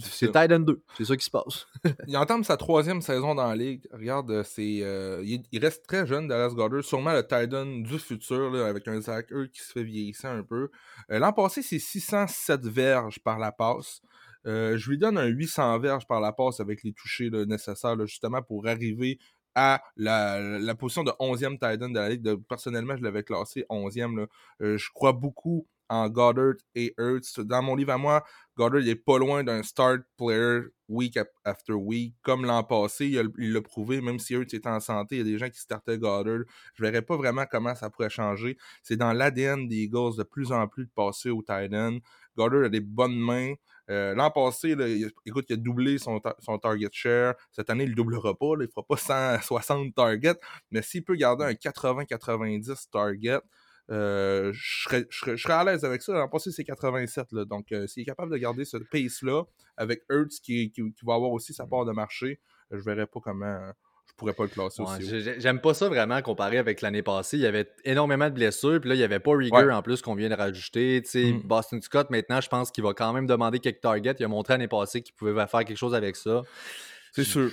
C'est 0.00 0.32
tight 0.32 0.50
end 0.52 0.60
2. 0.60 0.82
C'est 0.96 1.04
ça 1.04 1.16
qui 1.16 1.24
se 1.24 1.30
passe. 1.30 1.66
il 2.06 2.16
entame 2.16 2.42
sa 2.44 2.56
troisième 2.56 3.00
saison 3.00 3.34
dans 3.34 3.46
la 3.46 3.56
ligue. 3.56 3.86
Regarde, 3.92 4.30
euh, 4.30 4.42
c'est 4.42 4.80
euh, 4.82 5.22
il, 5.24 5.58
reste 5.58 5.86
très 5.86 6.06
jeune, 6.06 6.28
Dallas 6.28 6.50
Goddard. 6.50 6.82
Sûrement 6.82 7.12
le 7.12 7.26
tight 7.26 7.52
end 7.54 7.82
du 7.82 7.98
futur, 7.98 8.54
avec 8.64 8.88
un 8.88 9.00
Zach 9.00 9.26
qui 9.52 9.60
se 9.60 9.72
fait 9.72 9.84
vieillir 9.84 10.14
un 10.24 10.42
peu. 10.42 10.70
L'an 11.08 11.32
passé, 11.32 11.62
c'est 11.62 11.78
607 11.78 12.66
verges 12.66 13.18
par 13.20 13.38
la 13.38 13.52
passe. 13.52 14.00
je 14.44 14.90
lui 14.90 14.98
donne 14.98 15.18
un 15.18 15.26
800 15.26 15.78
verges 15.78 16.06
par 16.06 16.20
la 16.20 16.32
passe 16.32 16.60
avec 16.60 16.82
les 16.82 16.92
touchés 16.92 17.30
nécessaires 17.30 17.96
justement 18.06 18.42
pour 18.42 18.66
arriver 18.66 19.18
à 19.56 19.82
la, 19.96 20.74
position 20.74 21.02
de 21.02 21.10
11e 21.12 21.54
Titan 21.54 21.88
de 21.88 21.98
la 21.98 22.10
Ligue. 22.10 22.36
personnellement, 22.46 22.94
je 22.96 23.02
l'avais 23.02 23.22
classé 23.22 23.64
11e. 23.70 24.26
Euh, 24.60 24.76
je 24.76 24.90
crois 24.92 25.12
beaucoup 25.12 25.66
en 25.88 26.08
Goddard 26.08 26.54
et 26.74 26.94
Hurts. 26.98 27.40
Dans 27.44 27.62
mon 27.62 27.76
livre 27.76 27.92
à 27.92 27.98
moi, 27.98 28.24
Goddard 28.56 28.80
il 28.80 28.88
est 28.88 28.96
pas 28.96 29.18
loin 29.18 29.44
d'un 29.44 29.62
start 29.62 30.00
player 30.16 30.60
week 30.88 31.18
after 31.44 31.72
week. 31.72 32.14
Comme 32.22 32.44
l'an 32.44 32.64
passé, 32.64 33.06
il 33.06 33.52
l'a 33.52 33.60
prouvé, 33.62 34.00
même 34.00 34.18
si 34.18 34.34
Hurts 34.34 34.54
était 34.54 34.68
en 34.68 34.80
santé, 34.80 35.16
il 35.16 35.18
y 35.18 35.20
a 35.22 35.24
des 35.24 35.38
gens 35.38 35.48
qui 35.48 35.60
startaient 35.60 35.98
Goddard. 35.98 36.44
Je 36.74 36.82
verrais 36.82 37.02
pas 37.02 37.16
vraiment 37.16 37.44
comment 37.50 37.74
ça 37.74 37.90
pourrait 37.90 38.10
changer. 38.10 38.56
C'est 38.82 38.96
dans 38.96 39.12
l'ADN 39.12 39.68
des 39.68 39.84
Eagles 39.84 40.16
de 40.16 40.22
plus 40.22 40.52
en 40.52 40.66
plus 40.68 40.86
de 40.86 40.90
passer 40.94 41.30
au 41.30 41.42
Titan. 41.42 41.98
Goddard 42.36 42.64
a 42.64 42.68
des 42.68 42.80
bonnes 42.80 43.18
mains. 43.18 43.54
Euh, 43.88 44.14
l'an 44.14 44.30
passé, 44.30 44.70
il, 44.70 45.10
écoute, 45.24 45.46
il 45.48 45.54
a 45.54 45.56
doublé 45.56 45.98
son, 45.98 46.20
target 46.60 46.88
share. 46.92 47.34
Cette 47.52 47.70
année, 47.70 47.84
il 47.84 47.90
ne 47.90 47.94
doublera 47.94 48.34
pas. 48.36 48.52
il 48.54 48.62
ne 48.62 48.66
fera 48.66 48.84
pas 48.84 48.96
160 48.96 49.94
targets. 49.94 50.38
Mais 50.70 50.82
s'il 50.82 51.04
peut 51.04 51.14
garder 51.14 51.44
un 51.44 51.52
80-90 51.52 52.90
target, 52.90 53.40
je, 53.88 55.04
serais, 55.10 55.52
à 55.52 55.64
l'aise 55.64 55.84
avec 55.84 56.02
ça. 56.02 56.12
L'an 56.12 56.28
passé, 56.28 56.50
c'est 56.50 56.64
87. 56.64 57.34
Donc, 57.48 57.72
euh, 57.72 57.86
s'il 57.86 58.02
est 58.02 58.06
capable 58.06 58.32
de 58.32 58.36
garder 58.36 58.64
ce 58.64 58.76
pace-là 58.76 59.44
avec 59.76 60.02
Hertz 60.10 60.40
qui, 60.40 60.72
va 61.04 61.14
avoir 61.14 61.30
aussi 61.30 61.54
sa 61.54 61.66
part 61.66 61.84
de 61.84 61.92
marché, 61.92 62.40
je 62.70 62.76
ne 62.76 62.82
verrais 62.82 63.06
pas 63.06 63.20
comment 63.20 63.72
pourrais 64.16 64.32
pas 64.32 64.44
le 64.44 64.48
classer 64.48 64.82
aussi. 64.82 65.30
J'aime 65.38 65.60
pas 65.60 65.74
ça 65.74 65.88
vraiment 65.88 66.20
comparé 66.22 66.58
avec 66.58 66.80
l'année 66.80 67.02
passée. 67.02 67.36
Il 67.36 67.42
y 67.42 67.46
avait 67.46 67.68
énormément 67.84 68.28
de 68.28 68.34
blessures, 68.34 68.80
puis 68.80 68.88
là, 68.88 68.94
il 68.94 68.98
n'y 68.98 69.04
avait 69.04 69.20
pas 69.20 69.36
Rieger 69.36 69.70
en 69.70 69.82
plus 69.82 70.02
qu'on 70.02 70.14
vient 70.14 70.28
de 70.28 70.34
rajouter. 70.34 71.02
Mm. 71.14 71.40
Boston 71.44 71.82
Scott, 71.82 72.10
maintenant, 72.10 72.40
je 72.40 72.48
pense 72.48 72.70
qu'il 72.70 72.82
va 72.82 72.94
quand 72.94 73.12
même 73.12 73.26
demander 73.26 73.58
quelques 73.58 73.82
targets. 73.82 74.16
Il 74.18 74.24
a 74.24 74.28
montré 74.28 74.54
l'année 74.54 74.68
passée 74.68 75.02
qu'il 75.02 75.14
pouvait 75.14 75.34
faire 75.46 75.64
quelque 75.64 75.76
chose 75.76 75.94
avec 75.94 76.16
ça. 76.16 76.42
C'est 77.12 77.24
sûr. 77.24 77.50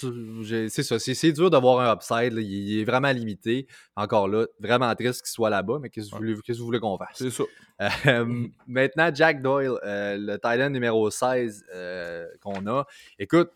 C'est 0.00 0.82
ça. 0.82 0.98
C'est 0.98 1.32
dur 1.32 1.50
d'avoir 1.50 1.80
un 1.80 1.92
upside. 1.94 2.32
Il 2.34 2.80
est 2.80 2.84
vraiment 2.84 3.10
limité. 3.10 3.66
Encore 3.96 4.28
là, 4.28 4.46
vraiment 4.60 4.94
triste 4.94 5.22
qu'il 5.22 5.30
soit 5.30 5.50
là-bas, 5.50 5.78
mais 5.80 5.90
qu'est-ce 5.90 6.10
que 6.10 6.52
vous 6.58 6.64
voulez, 6.64 6.80
qu'on 6.80 6.98
fasse? 6.98 7.16
C'est 7.16 7.30
ça. 7.30 7.44
Euh, 8.06 8.46
maintenant, 8.68 9.10
Jack 9.12 9.42
Doyle, 9.42 9.72
euh, 9.84 10.16
le 10.16 10.34
Titan 10.34 10.70
numéro 10.70 11.10
16 11.10 11.64
euh, 11.74 12.24
qu'on 12.40 12.68
a. 12.68 12.86
Écoute, 13.18 13.50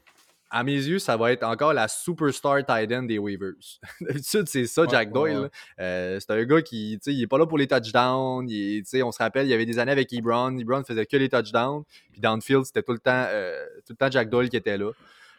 à 0.51 0.65
mes 0.65 0.73
yeux, 0.73 0.99
ça 0.99 1.17
va 1.17 1.33
être 1.33 1.43
encore 1.43 1.73
la 1.73 1.89
superstar 1.89 2.65
tight 2.65 2.91
end 2.93 3.03
des 3.03 3.19
Weavers. 3.19 3.81
D'habitude, 4.01 4.49
c'est 4.49 4.67
ça, 4.67 4.85
Jack 4.89 5.13
Doyle. 5.13 5.51
Euh, 5.79 6.19
c'est 6.21 6.31
un 6.33 6.45
gars 6.45 6.63
qui, 6.63 6.95
il 7.07 7.23
est 7.23 7.27
pas 7.27 7.39
là 7.39 7.47
pour 7.47 7.59
les 7.59 7.67
touchdowns. 7.67 8.47
on 8.47 9.13
se 9.13 9.19
rappelle, 9.19 9.47
il 9.47 9.51
y 9.51 9.55
avait 9.55 9.67
des 9.67 9.79
années 9.79 9.93
avec 9.93 10.13
Ebron. 10.13 10.57
Ebron 10.59 10.83
faisait 10.85 11.07
que 11.07 11.17
les 11.17 11.29
touchdowns. 11.29 11.85
Puis 12.13 12.21
downfield, 12.21 12.65
c'était 12.65 12.83
tout 12.83 12.93
le 12.93 12.99
temps, 12.99 13.27
euh, 13.29 13.65
tout 13.87 13.93
le 13.93 13.97
temps 13.97 14.11
Jack 14.11 14.31
Doyle 14.31 14.49
qui 14.49 14.57
était 14.57 14.79
là. 14.79 14.91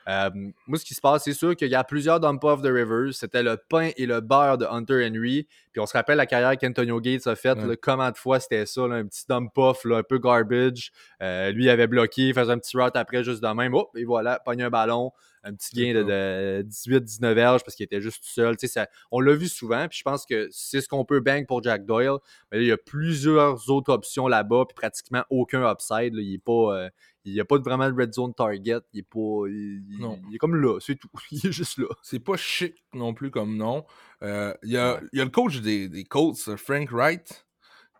Euh, 0.10 0.30
moi, 0.66 0.80
ce 0.80 0.86
qui 0.86 0.95
se 0.95 1.01
passe, 1.01 1.24
c'est 1.24 1.34
sûr 1.34 1.55
qu'il 1.55 1.70
y 1.70 1.76
a 1.76 1.84
plusieurs 1.84 2.20
dump-off 2.20 2.62
de 2.62 2.72
Rivers. 2.72 3.14
C'était 3.14 3.43
le 3.43 3.57
pain 3.57 3.91
et 3.95 4.07
le 4.07 4.22
beurre 4.22 4.57
de 4.57 4.66
Hunter 4.66 5.07
Henry. 5.07 5.47
Puis 5.72 5.80
on 5.80 5.86
se 5.86 5.93
rappelle 5.93 6.18
la 6.18 6.26
carrière 6.26 6.57
qu'Antonio 6.57 6.99
Gates 6.99 7.28
a 7.28 7.36
faite. 7.36 7.60
Comment 7.80 8.10
de 8.10 8.18
fois 8.18 8.39
c'était 8.39 8.66
ça, 8.66 8.82
un 8.82 9.05
petit 9.05 9.26
dump-off, 9.30 9.86
un 9.86 10.01
peu 10.01 10.18
garbage. 10.18 10.91
Euh, 11.22 11.51
lui, 11.51 11.66
il 11.66 11.70
avait 11.70 11.88
bloqué, 11.88 12.30
il 12.30 12.34
faisait 12.34 12.51
un 12.51 12.57
petit 12.57 12.76
route 12.76 12.95
après 12.95 13.24
juste 13.24 13.43
de 13.43 13.47
même. 13.49 13.76
Oh, 13.76 13.89
et 13.95 14.03
voilà, 14.03 14.39
pogne 14.39 14.64
un 14.64 14.70
ballon 14.70 15.12
un 15.44 15.54
petit 15.54 15.76
gain 15.76 15.94
de, 15.94 16.64
18-19 16.64 17.34
verges 17.34 17.64
parce 17.64 17.76
qu'il 17.76 17.84
était 17.84 18.02
juste 18.02 18.24
tout 18.24 18.30
seul. 18.30 18.56
Ça, 18.60 18.88
on 19.12 19.20
l'a 19.20 19.34
vu 19.34 19.48
souvent, 19.48 19.88
puis 19.88 20.00
je 20.00 20.04
pense 20.04 20.26
que 20.26 20.48
c'est 20.52 20.82
ce 20.82 20.88
qu'on 20.88 21.06
peut 21.06 21.20
bang 21.20 21.46
pour 21.46 21.64
Jack 21.64 21.86
Doyle. 21.86 22.18
Mais 22.52 22.60
il 22.60 22.68
y 22.68 22.72
a 22.72 22.78
plusieurs 22.78 23.70
autres 23.70 23.94
options 23.94 24.28
là-bas, 24.28 24.66
puis 24.68 24.76
pratiquement 24.76 25.24
aucun 25.30 25.70
upside. 25.70 26.14
Il 26.16 26.34
est 26.34 26.44
pas. 26.44 26.78
Euh, 26.78 26.90
il 27.26 27.34
n'y 27.34 27.40
a 27.42 27.46
pas 27.46 27.58
vraiment 27.58 27.90
de 27.90 27.96
red 27.96 28.14
zone 28.14 28.34
target. 28.34 28.80
Il 28.94 29.00
est 29.00 29.04
pas. 29.04 29.48
Il, 29.48 30.34
est 30.34 30.38
comme 30.38 30.56
là, 30.56 30.80
c'est 30.80 30.96
tout. 30.96 31.10
Il 31.32 31.46
est 31.46 31.52
juste 31.52 31.78
là. 31.78 31.88
C'est 32.02 32.20
pas 32.20 32.38
chic 32.38 32.76
non 32.94 33.14
plus 33.14 33.30
comme 33.30 33.56
nom. 33.56 33.86
Euh, 34.24 34.54
il, 34.64 34.72
y 34.72 34.78
a, 34.78 35.00
il, 35.14 35.20
y 35.20 35.22
a, 35.22 35.26
le 35.26 35.32
coach 35.32 35.62
des, 35.62 35.88
des 35.88 36.04
Colts, 36.04 36.56
Frank 36.58 36.90
Wright, 36.92 37.46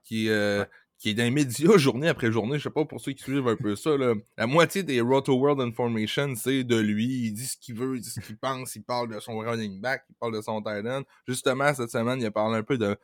qui, 0.04 0.30
euh, 0.30 0.66
qui 1.00 1.12
est 1.12 1.14
dans 1.14 1.24
les 1.24 1.32
médias 1.32 1.78
journée 1.78 2.10
après 2.10 2.32
journée. 2.32 2.60
Je 2.60 2.64
sais 2.64 2.70
pas 2.70 2.86
pour 2.86 3.00
ceux 3.00 3.14
qui 3.14 3.24
suivent 3.24 3.48
un 3.48 3.56
peu 3.56 3.76
ça. 3.76 3.98
Là. 3.98 4.14
La 4.38 4.46
moitié 4.46 4.84
des 4.84 5.02
Roto 5.02 5.34
World 5.34 5.62
Information, 5.62 6.36
c'est 6.36 6.64
de 6.64 6.76
lui. 6.76 7.28
Il 7.28 7.34
dit 7.34 7.48
ce 7.48 7.58
qu'il 7.58 7.76
veut, 7.76 7.96
il 7.96 8.02
dit 8.02 8.10
ce 8.10 8.20
qu'il 8.20 8.38
pense, 8.38 8.76
il 8.76 8.84
parle 8.84 9.10
de 9.14 9.20
son 9.20 9.38
running 9.38 9.80
back, 9.82 10.04
il 10.10 10.16
parle 10.16 10.36
de 10.36 10.42
son 10.42 10.62
tight 10.62 10.86
end. 10.86 11.04
Justement, 11.28 11.74
cette 11.74 11.90
semaine, 11.90 12.20
il 12.20 12.26
a 12.26 12.32
parlé 12.32 12.58
un 12.58 12.64
peu 12.64 12.78
de, 12.78 12.98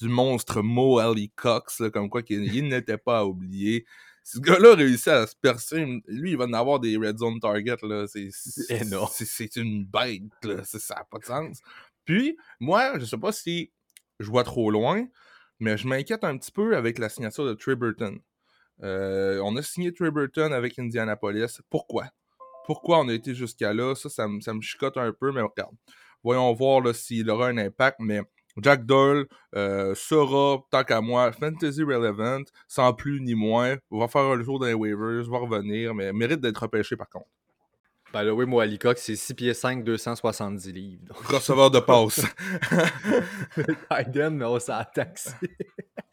du 0.00 0.08
monstre 0.08 0.62
Mo 0.62 0.98
Ali 0.98 1.30
Cox, 1.36 1.82
comme 1.92 2.08
quoi 2.08 2.22
qu'il 2.22 2.68
n'était 2.68 2.98
pas 2.98 3.20
à 3.20 3.24
oublier. 3.24 3.84
Si 4.24 4.38
ce 4.38 4.40
gars-là 4.40 4.74
réussit 4.74 5.08
à 5.08 5.26
se 5.26 5.34
percer, 5.34 5.84
lui, 6.06 6.30
il 6.30 6.36
va 6.36 6.44
en 6.44 6.52
avoir 6.52 6.80
des 6.80 6.96
red 6.96 7.18
zone 7.18 7.40
targets. 7.40 7.76
Là. 7.82 8.06
C'est, 8.06 8.28
c'est, 8.30 9.56
une 9.56 9.84
bête. 9.84 10.22
Là. 10.44 10.62
Ça 10.64 10.94
n'a 10.94 11.04
pas 11.04 11.18
de 11.18 11.24
sens. 11.24 11.58
Puis, 12.04 12.36
moi, 12.60 12.98
je 12.98 13.04
sais 13.04 13.18
pas 13.18 13.32
si 13.32 13.72
je 14.20 14.30
vois 14.30 14.44
trop 14.44 14.70
loin, 14.70 15.06
mais 15.62 15.76
je 15.76 15.86
m'inquiète 15.86 16.24
un 16.24 16.36
petit 16.36 16.50
peu 16.50 16.76
avec 16.76 16.98
la 16.98 17.08
signature 17.08 17.46
de 17.46 17.54
Trey 17.54 17.76
Burton. 17.76 18.18
Euh, 18.82 19.40
on 19.44 19.56
a 19.56 19.62
signé 19.62 19.94
Trey 19.94 20.10
Burton 20.10 20.52
avec 20.52 20.76
Indianapolis. 20.76 21.60
Pourquoi? 21.70 22.06
Pourquoi 22.66 22.98
on 22.98 23.08
a 23.08 23.12
été 23.12 23.32
jusqu'à 23.32 23.72
là? 23.72 23.94
Ça, 23.94 24.08
ça, 24.08 24.26
me 24.26 24.60
chicote 24.60 24.96
un 24.96 25.12
peu, 25.12 25.30
mais 25.30 25.40
regarde. 25.40 25.74
Voyons 26.24 26.52
voir 26.52 26.92
s'il 26.94 27.30
aura 27.30 27.48
un 27.48 27.58
impact, 27.58 27.98
mais 28.00 28.22
Jack 28.60 28.86
Doyle 28.86 29.26
euh, 29.54 29.94
sera, 29.94 30.58
tant 30.70 30.82
qu'à 30.82 31.00
moi, 31.00 31.30
fantasy 31.30 31.84
relevant, 31.84 32.42
sans 32.66 32.92
plus 32.92 33.20
ni 33.20 33.36
moins. 33.36 33.76
On 33.92 34.00
va 34.00 34.08
faire 34.08 34.22
un 34.22 34.42
tour 34.42 34.58
dans 34.58 34.66
les 34.66 34.74
waivers, 34.74 35.30
va 35.30 35.38
revenir, 35.38 35.94
mais 35.94 36.12
mérite 36.12 36.40
d'être 36.40 36.62
repêché 36.62 36.96
par 36.96 37.08
contre. 37.08 37.28
Ben 38.12 38.22
là, 38.22 38.34
oui, 38.34 38.44
moi, 38.44 38.64
Alicox, 38.64 39.00
c'est 39.02 39.16
6 39.16 39.34
pieds 39.34 39.54
5, 39.54 39.84
270 39.84 40.72
livres. 40.72 41.02
Donc... 41.06 41.18
Receveur 41.18 41.70
de 41.70 41.80
passe. 41.80 42.20
Non, 44.30 44.58
ça 44.58 44.78
a 44.78 44.84
taxé. 44.84 45.30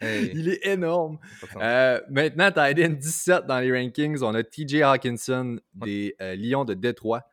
Il 0.02 0.48
est 0.50 0.66
énorme. 0.66 1.20
Euh, 1.58 2.00
maintenant, 2.10 2.52
Tyden 2.52 2.96
17 2.96 3.46
dans 3.46 3.60
les 3.60 3.72
rankings. 3.72 4.24
On 4.24 4.34
a 4.34 4.44
TJ 4.44 4.82
Hawkinson 4.82 5.60
des 5.74 6.16
euh, 6.22 6.36
Lions 6.36 6.64
de 6.64 6.74
Détroit. 6.74 7.24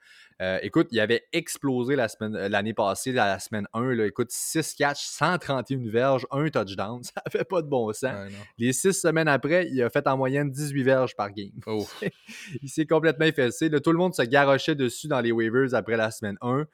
Euh, 0.42 0.58
écoute, 0.62 0.88
il 0.90 1.00
avait 1.00 1.24
explosé 1.32 1.96
la 1.96 2.08
semaine, 2.08 2.36
euh, 2.36 2.48
l'année 2.48 2.74
passée, 2.74 3.12
la 3.12 3.38
semaine 3.38 3.66
1. 3.72 3.94
Là, 3.94 4.06
écoute, 4.06 4.30
6 4.30 4.74
catchs, 4.74 5.06
131 5.06 5.90
verges, 5.90 6.26
1 6.30 6.50
touchdown. 6.50 7.02
Ça 7.04 7.22
fait 7.30 7.44
pas 7.44 7.62
de 7.62 7.68
bon 7.68 7.92
sens. 7.92 8.30
Les 8.58 8.72
6 8.72 8.92
semaines 8.92 9.28
après, 9.28 9.66
il 9.70 9.82
a 9.82 9.88
fait 9.88 10.06
en 10.06 10.16
moyenne 10.16 10.50
18 10.50 10.82
verges 10.82 11.16
par 11.16 11.32
game. 11.32 11.52
il 12.62 12.68
s'est 12.68 12.86
complètement 12.86 13.26
effacé. 13.26 13.70
tout 13.70 13.92
le 13.92 13.98
monde 13.98 14.14
se 14.14 14.22
garochait 14.22 14.74
dessus 14.74 15.08
dans 15.08 15.20
les 15.20 15.32
waivers 15.32 15.74
après 15.74 15.96
la 15.96 16.10
semaine 16.10 16.36
1 16.42 16.66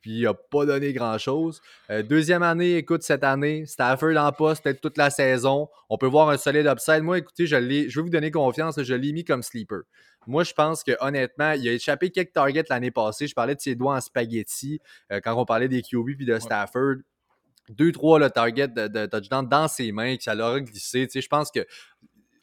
puis 0.00 0.20
il 0.20 0.22
n'a 0.22 0.34
pas 0.34 0.66
donné 0.66 0.92
grand-chose. 0.92 1.60
Euh, 1.90 2.02
deuxième 2.02 2.42
année, 2.42 2.76
écoute, 2.76 3.02
cette 3.02 3.24
année, 3.24 3.66
Stafford 3.66 4.16
en 4.16 4.32
poste 4.32 4.64
peut-être 4.64 4.80
toute 4.80 4.96
la 4.96 5.10
saison. 5.10 5.68
On 5.88 5.98
peut 5.98 6.06
voir 6.06 6.30
un 6.30 6.38
solide 6.38 6.66
upside. 6.66 7.02
Moi, 7.02 7.18
écoutez, 7.18 7.46
je, 7.46 7.56
je 7.56 8.00
vais 8.00 8.02
vous 8.02 8.10
donner 8.10 8.30
confiance, 8.30 8.82
je 8.82 8.94
l'ai 8.94 9.12
mis 9.12 9.24
comme 9.24 9.42
sleeper. 9.42 9.80
Moi, 10.26 10.44
je 10.44 10.52
pense 10.52 10.84
que 10.84 10.92
honnêtement, 11.00 11.52
il 11.52 11.68
a 11.68 11.72
échappé 11.72 12.10
quelques 12.10 12.32
targets 12.32 12.64
l'année 12.68 12.90
passée. 12.90 13.26
Je 13.26 13.34
parlais 13.34 13.54
de 13.54 13.60
ses 13.60 13.74
doigts 13.74 13.96
en 13.96 14.00
spaghetti 14.00 14.80
euh, 15.10 15.20
quand 15.22 15.34
on 15.34 15.44
parlait 15.44 15.68
des 15.68 15.82
QB 15.82 16.16
puis 16.16 16.26
de 16.26 16.38
Stafford. 16.38 16.96
Deux, 17.70 17.92
trois 17.92 18.18
le 18.18 18.30
target 18.30 18.68
de, 18.68 19.06
touchdown 19.06 19.48
dans 19.48 19.68
ses 19.68 19.92
mains, 19.92 20.16
que 20.16 20.22
ça 20.22 20.34
l'aura 20.34 20.60
glissé. 20.60 21.06
Tu 21.06 21.12
sais, 21.12 21.20
je 21.20 21.28
pense 21.28 21.50
que 21.50 21.66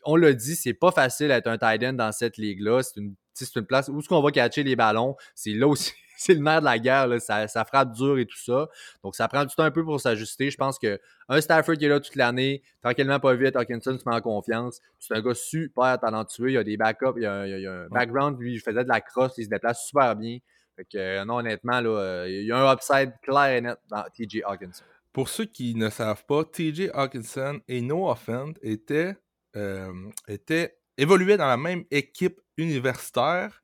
on 0.05 0.15
l'a 0.15 0.33
dit, 0.33 0.55
c'est 0.55 0.73
pas 0.73 0.91
facile 0.91 1.27
d'être 1.27 1.47
un 1.47 1.57
tight 1.57 1.83
end 1.83 1.93
dans 1.93 2.13
cette 2.13 2.37
ligue-là. 2.37 2.81
C'est 2.81 3.01
une, 3.01 3.15
une, 3.55 3.65
place 3.65 3.89
où 3.89 3.99
est-ce 3.99 4.07
qu'on 4.07 4.21
va 4.21 4.31
catcher 4.31 4.63
les 4.63 4.75
ballons. 4.75 5.15
C'est 5.35 5.51
là 5.51 5.67
aussi 5.67 5.91
c'est 6.17 6.33
le 6.33 6.41
nerf 6.41 6.59
de 6.59 6.65
la 6.65 6.79
guerre, 6.79 7.07
ça, 7.21 7.47
frappe 7.65 7.93
dur 7.93 8.17
et 8.17 8.25
tout 8.25 8.37
ça. 8.37 8.67
Donc, 9.03 9.15
ça 9.15 9.27
prend 9.27 9.45
du 9.45 9.55
temps 9.55 9.63
un 9.63 9.71
peu 9.71 9.83
pour 9.83 9.99
s'ajuster. 9.99 10.49
Je 10.49 10.57
pense 10.57 10.77
qu'un 10.79 10.97
Stafford 11.41 11.75
qui 11.75 11.85
est 11.85 11.89
là 11.89 11.99
toute 11.99 12.15
l'année, 12.15 12.61
tranquillement 12.81 13.19
pas 13.19 13.35
vite, 13.35 13.55
Hawkinson 13.55 13.97
se 13.97 14.09
met 14.09 14.15
en 14.15 14.21
confiance. 14.21 14.79
C'est 14.99 15.15
un 15.15 15.21
gars 15.21 15.33
super 15.33 15.99
talentueux, 15.99 16.51
il 16.51 16.57
a 16.57 16.63
des 16.63 16.77
backups, 16.77 17.17
il 17.17 17.25
a, 17.25 17.41
a, 17.41 17.85
un 17.85 17.87
background, 17.89 18.39
lui, 18.39 18.53
il 18.53 18.59
faisait 18.59 18.83
de 18.83 18.89
la 18.89 19.01
crosse, 19.01 19.33
il 19.37 19.45
se 19.45 19.49
déplace 19.49 19.85
super 19.85 20.15
bien. 20.15 20.39
Fait 20.75 20.85
que, 20.85 20.97
euh, 20.97 21.25
non, 21.25 21.37
honnêtement, 21.37 21.81
là, 21.81 21.89
euh, 21.89 22.25
il 22.29 22.45
y 22.45 22.51
a 22.51 22.57
un 22.57 22.73
upside 22.73 23.13
clair 23.23 23.57
et 23.57 23.61
net 23.61 23.77
dans 23.89 24.03
TJ 24.03 24.41
Hawkinson. 24.45 24.83
Pour 25.11 25.29
ceux 25.29 25.45
qui 25.45 25.73
ne 25.73 25.89
savent 25.89 26.23
pas, 26.25 26.43
TJ 26.43 26.91
Hawkinson 26.93 27.59
et 27.67 27.81
Noah 27.81 28.15
Fent 28.15 28.53
étaient, 28.61 29.15
euh, 29.55 29.91
étaient 30.27 30.77
évoluaient 30.97 31.37
dans 31.37 31.47
la 31.47 31.57
même 31.57 31.83
équipe 31.89 32.39
universitaire 32.57 33.63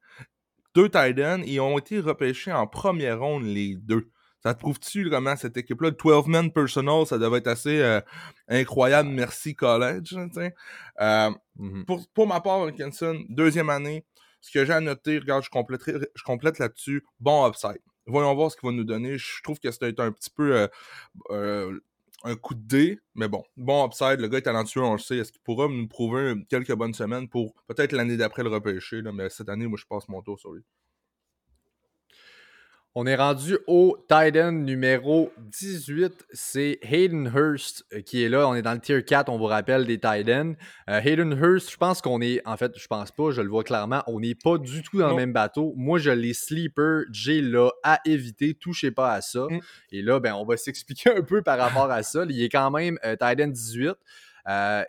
deux 0.75 0.89
tight 0.89 1.19
ends 1.19 1.41
et 1.45 1.59
ont 1.59 1.77
été 1.77 1.99
repêchés 1.99 2.51
en 2.51 2.67
première 2.67 3.19
ronde 3.19 3.43
les 3.43 3.75
deux. 3.75 4.09
Ça 4.43 4.53
te 4.53 4.59
prouve-tu 4.59 5.09
comment 5.09 5.37
cette 5.37 5.55
équipe-là, 5.55 5.91
le 5.91 5.95
12-man 5.95 6.51
personal, 6.51 7.05
ça 7.05 7.17
devait 7.17 7.37
être 7.37 7.47
assez 7.47 7.81
euh, 7.81 8.01
incroyable, 8.49 9.09
merci 9.09 9.55
college. 9.55 10.13
Euh, 10.13 11.31
mm-hmm. 11.57 11.85
pour, 11.85 12.05
pour, 12.13 12.27
ma 12.27 12.41
part, 12.41 12.59
Wilkinson, 12.61 13.23
deuxième 13.29 13.69
année, 13.69 14.05
ce 14.41 14.51
que 14.51 14.65
j'ai 14.65 14.73
à 14.73 14.81
noter, 14.81 15.19
regarde, 15.19 15.43
je, 15.43 15.49
je 16.13 16.23
complète 16.23 16.59
là-dessus, 16.59 17.05
bon 17.21 17.47
upside. 17.47 17.79
Voyons 18.05 18.35
voir 18.35 18.51
ce 18.51 18.57
qu'il 18.57 18.67
va 18.69 18.75
nous 18.75 18.83
donner. 18.83 19.17
Je 19.17 19.41
trouve 19.43 19.59
que 19.59 19.71
c'était 19.71 19.97
un 20.01 20.11
petit 20.11 20.29
peu 20.29 20.67
euh, 21.31 21.79
un 22.23 22.35
coup 22.35 22.53
de 22.55 22.61
dé, 22.65 22.99
mais 23.15 23.27
bon, 23.27 23.43
bon 23.57 23.85
upside, 23.85 24.19
le 24.19 24.27
gars 24.27 24.37
est 24.39 24.43
talentueux, 24.43 24.81
on 24.81 24.93
le 24.93 24.99
sait. 24.99 25.17
Est-ce 25.17 25.31
qu'il 25.31 25.41
pourra 25.41 25.67
nous 25.67 25.87
prouver 25.87 26.35
quelques 26.49 26.73
bonnes 26.73 26.93
semaines 26.93 27.27
pour 27.29 27.53
peut-être 27.67 27.91
l'année 27.91 28.17
d'après 28.17 28.43
le 28.43 28.49
repêcher, 28.49 29.01
mais 29.13 29.29
cette 29.29 29.49
année, 29.49 29.67
moi, 29.67 29.77
je 29.79 29.85
passe 29.85 30.07
mon 30.09 30.21
tour 30.21 30.39
sur 30.39 30.51
lui. 30.53 30.63
On 32.95 33.07
est 33.07 33.15
rendu 33.15 33.57
au 33.65 33.97
Titan 34.07 34.51
numéro 34.51 35.31
18. 35.39 36.27
C'est 36.31 36.77
Hayden 36.83 37.31
Hurst 37.33 37.83
euh, 37.91 38.01
qui 38.01 38.21
est 38.21 38.29
là. 38.29 38.47
On 38.47 38.53
est 38.53 38.61
dans 38.61 38.73
le 38.73 38.79
tier 38.79 39.03
4, 39.03 39.29
on 39.29 39.39
vous 39.39 39.45
rappelle, 39.45 39.87
des 39.87 39.95
Titans. 39.95 40.55
Euh, 40.87 41.01
Hayden 41.03 41.31
Hurst, 41.31 41.71
je 41.71 41.77
pense 41.77 42.03
qu'on 42.03 42.21
est. 42.21 42.39
En 42.45 42.55
fait, 42.55 42.77
je 42.77 42.85
pense 42.85 43.09
pas, 43.09 43.31
je 43.31 43.41
le 43.41 43.49
vois 43.49 43.63
clairement. 43.63 44.03
On 44.05 44.19
n'est 44.19 44.35
pas 44.35 44.59
du 44.59 44.83
tout 44.83 44.99
dans 44.99 45.09
le 45.09 45.15
même 45.15 45.33
bateau. 45.33 45.73
Moi, 45.75 45.97
je 45.97 46.11
l'ai 46.11 46.33
sleeper. 46.33 47.05
J'ai 47.11 47.41
là 47.41 47.71
à 47.81 47.99
éviter. 48.05 48.53
Touchez 48.53 48.91
pas 48.91 49.13
à 49.13 49.21
ça. 49.21 49.47
Mm. 49.49 49.59
Et 49.91 50.03
là, 50.03 50.19
ben, 50.19 50.35
on 50.35 50.45
va 50.45 50.55
s'expliquer 50.57 51.17
un 51.17 51.23
peu 51.23 51.41
par 51.41 51.57
rapport 51.57 51.89
à 51.89 52.03
ça. 52.03 52.25
Il 52.29 52.43
est 52.43 52.49
quand 52.49 52.69
même 52.69 52.99
euh, 53.03 53.15
Titan 53.15 53.47
18. 53.47 53.95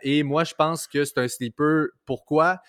et 0.03 0.21
moi, 0.21 0.43
je 0.43 0.53
pense 0.53 0.85
que 0.85 1.05
c'est 1.05 1.17
un 1.17 1.27
sleeper. 1.27 1.87
Pourquoi? 2.05 2.61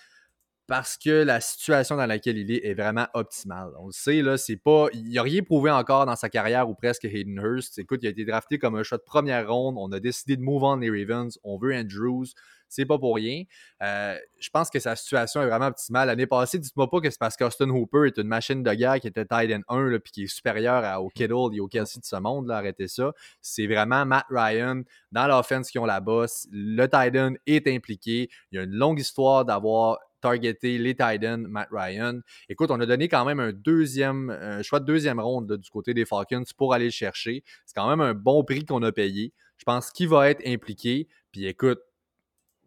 Parce 0.67 0.97
que 0.97 1.23
la 1.23 1.39
situation 1.39 1.95
dans 1.95 2.05
laquelle 2.05 2.37
il 2.37 2.51
est 2.51 2.65
est 2.65 2.73
vraiment 2.73 3.07
optimale. 3.13 3.71
On 3.79 3.87
le 3.87 3.91
sait, 3.91 4.21
là, 4.21 4.37
c'est 4.37 4.57
pas. 4.57 4.87
Il 4.93 5.13
n'a 5.13 5.21
rien 5.21 5.41
prouvé 5.41 5.71
encore 5.71 6.05
dans 6.05 6.15
sa 6.15 6.29
carrière 6.29 6.69
ou 6.69 6.75
presque 6.75 7.05
Hayden 7.05 7.39
Hurst. 7.41 7.79
Écoute, 7.79 8.01
il 8.03 8.07
a 8.07 8.09
été 8.09 8.25
drafté 8.25 8.59
comme 8.59 8.75
un 8.75 8.83
choix 8.83 8.97
de 8.97 9.03
première 9.03 9.49
ronde. 9.49 9.75
On 9.77 9.91
a 9.91 9.99
décidé 9.99 10.35
de 10.35 10.41
move 10.41 10.63
on 10.63 10.75
les 10.75 10.89
Ravens. 10.89 11.37
On 11.43 11.57
veut 11.57 11.73
Andrews. 11.73 12.25
C'est 12.69 12.85
pas 12.85 12.99
pour 12.99 13.15
rien. 13.15 13.43
Euh, 13.81 14.17
je 14.39 14.49
pense 14.49 14.69
que 14.69 14.79
sa 14.79 14.97
situation 14.97 15.41
est 15.41 15.47
vraiment 15.47 15.67
optimale. 15.67 16.07
L'année 16.07 16.27
passée, 16.27 16.59
dites-moi 16.59 16.89
pas 16.89 16.99
que 16.99 17.09
c'est 17.09 17.19
parce 17.19 17.37
qu'Austin 17.37 17.69
Hooper 17.69 18.07
est 18.07 18.17
une 18.17 18.27
machine 18.27 18.61
de 18.61 18.73
guerre 18.73 18.99
qui 18.99 19.07
était 19.07 19.25
tight 19.25 19.51
end 19.51 19.61
1 19.69 19.99
puis 19.99 20.11
qui 20.11 20.23
est 20.23 20.27
supérieur 20.27 20.83
à, 20.83 21.01
au 21.01 21.09
Kittle 21.09 21.55
et 21.55 21.61
au 21.61 21.67
Kelsey 21.67 22.01
de 22.01 22.05
ce 22.05 22.17
monde. 22.17 22.51
Arrêtez 22.51 22.89
ça. 22.89 23.13
C'est 23.41 23.67
vraiment 23.67 24.05
Matt 24.05 24.25
Ryan 24.29 24.81
dans 25.13 25.27
l'offense 25.27 25.71
qui 25.71 25.79
ont 25.79 25.85
la 25.85 26.01
bosse. 26.01 26.47
Le 26.51 26.87
tight 26.87 27.39
est 27.45 27.67
impliqué. 27.67 28.29
Il 28.51 28.57
y 28.57 28.59
a 28.59 28.63
une 28.63 28.75
longue 28.75 28.99
histoire 28.99 29.45
d'avoir 29.45 29.99
targeter 30.21 30.77
les 30.77 30.93
Titans, 30.93 31.45
Matt 31.47 31.69
Ryan. 31.71 32.19
Écoute, 32.49 32.71
on 32.71 32.79
a 32.79 32.85
donné 32.85 33.07
quand 33.07 33.25
même 33.25 33.39
un 33.39 33.51
deuxième 33.51 34.61
choix 34.63 34.79
de 34.79 34.85
deuxième 34.85 35.19
ronde 35.19 35.57
du 35.57 35.69
côté 35.69 35.93
des 35.93 36.05
Falcons 36.05 36.43
pour 36.57 36.73
aller 36.73 36.85
le 36.85 36.91
chercher. 36.91 37.43
C'est 37.65 37.75
quand 37.75 37.89
même 37.89 38.01
un 38.01 38.13
bon 38.13 38.43
prix 38.43 38.65
qu'on 38.65 38.83
a 38.83 38.91
payé. 38.91 39.33
Je 39.57 39.63
pense 39.63 39.91
qu'il 39.91 40.09
va 40.09 40.29
être 40.29 40.45
impliqué. 40.45 41.07
Puis 41.31 41.45
écoute, 41.47 41.79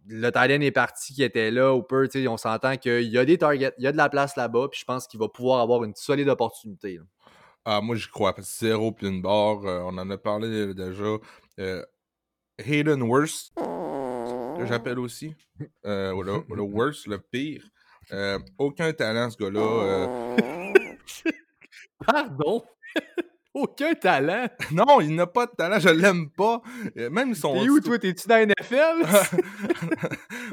le 0.06 0.28
Titan 0.28 0.60
est 0.60 0.70
parti 0.70 1.14
qui 1.14 1.22
était 1.22 1.50
là, 1.50 1.74
ou 1.74 1.82
peu, 1.82 2.08
on 2.26 2.36
s'entend 2.36 2.76
qu'il 2.76 3.02
y 3.02 3.18
a 3.18 3.24
des 3.24 3.38
targets, 3.38 3.72
il 3.78 3.84
y 3.84 3.86
a 3.86 3.92
de 3.92 3.96
la 3.96 4.08
place 4.08 4.36
là-bas, 4.36 4.68
puis 4.70 4.80
je 4.80 4.84
pense 4.84 5.06
qu'il 5.06 5.20
va 5.20 5.28
pouvoir 5.28 5.60
avoir 5.60 5.84
une 5.84 5.94
solide 5.94 6.28
opportunité. 6.28 6.98
Ah, 7.64 7.80
moi, 7.80 7.94
j'y 7.96 8.08
crois. 8.08 8.34
Zéro 8.38 8.94
une 9.02 9.22
barre, 9.22 9.64
euh, 9.64 9.80
on 9.84 9.98
en 9.98 10.10
a 10.10 10.18
parlé 10.18 10.74
déjà. 10.74 11.16
Euh, 11.58 11.84
Hayden 12.58 13.02
Worst 13.02 13.52
que 14.60 14.66
j'appelle 14.66 14.98
aussi. 14.98 15.34
Euh, 15.84 16.12
le, 16.22 16.62
worst, 16.62 17.06
le 17.06 17.18
pire. 17.18 17.62
Euh, 18.12 18.38
aucun 18.58 18.92
talent, 18.92 19.30
ce 19.30 19.36
gars-là. 19.36 19.60
Euh, 19.60 20.36
Pardon? 22.04 22.64
Aucun 23.52 23.94
talent? 23.94 24.46
Non, 24.72 25.00
il 25.00 25.14
n'a 25.14 25.26
pas 25.26 25.46
de 25.46 25.50
talent, 25.50 25.80
je 25.80 25.88
l'aime 25.88 26.30
pas. 26.30 26.62
Même 26.94 27.34
son. 27.34 27.54
T'es 27.54 27.68
où, 27.68 27.80
toi? 27.80 27.98
T'es-tu 27.98 28.28
dans 28.28 28.36
la 28.36 28.46
NFL? 28.46 29.06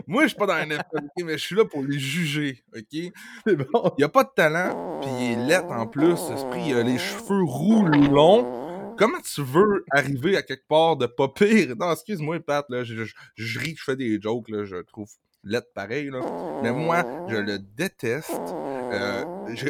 Moi, 0.08 0.24
je 0.24 0.28
suis 0.30 0.38
pas 0.38 0.48
dans 0.48 0.56
la 0.56 0.66
NFL, 0.66 1.06
mais 1.24 1.34
je 1.34 1.44
suis 1.44 1.56
là 1.56 1.66
pour 1.66 1.84
les 1.84 2.00
juger, 2.00 2.64
OK? 2.76 3.12
C'est 3.46 3.56
bon. 3.56 3.92
Il 4.00 4.04
a 4.04 4.10
pas 4.10 4.24
de 4.24 4.32
talent, 4.36 5.00
puis 5.02 5.12
il 5.20 5.32
est 5.34 5.48
laid 5.48 5.66
en 5.70 5.86
plus. 5.86 6.14
Esprit, 6.34 6.70
il 6.70 6.76
a 6.76 6.82
les 6.82 6.98
cheveux 6.98 7.44
roux 7.44 7.86
longs. 7.86 8.57
Comment 8.98 9.22
tu 9.22 9.42
veux 9.42 9.86
arriver 9.92 10.38
à 10.38 10.42
quelque 10.42 10.68
part 10.68 10.98
de 10.98 11.06
pas 11.06 11.28
pire? 11.28 11.76
Non, 11.78 11.92
excuse-moi, 11.92 12.40
Pat, 12.40 12.66
là, 12.70 12.84
je, 12.84 13.04
je, 13.04 13.14
je, 13.36 13.60
ris, 13.60 13.76
je 13.78 13.84
fais 13.84 13.96
des 13.96 14.20
jokes, 14.22 14.50
là, 14.50 14.66
je 14.66 14.78
trouve 14.78 15.10
lettre 15.44 15.68
pareil, 15.74 16.10
là. 16.10 16.20
Mais 16.64 16.72
moi, 16.72 17.06
je 17.28 17.38
le 17.38 17.60
déteste. 17.60 18.40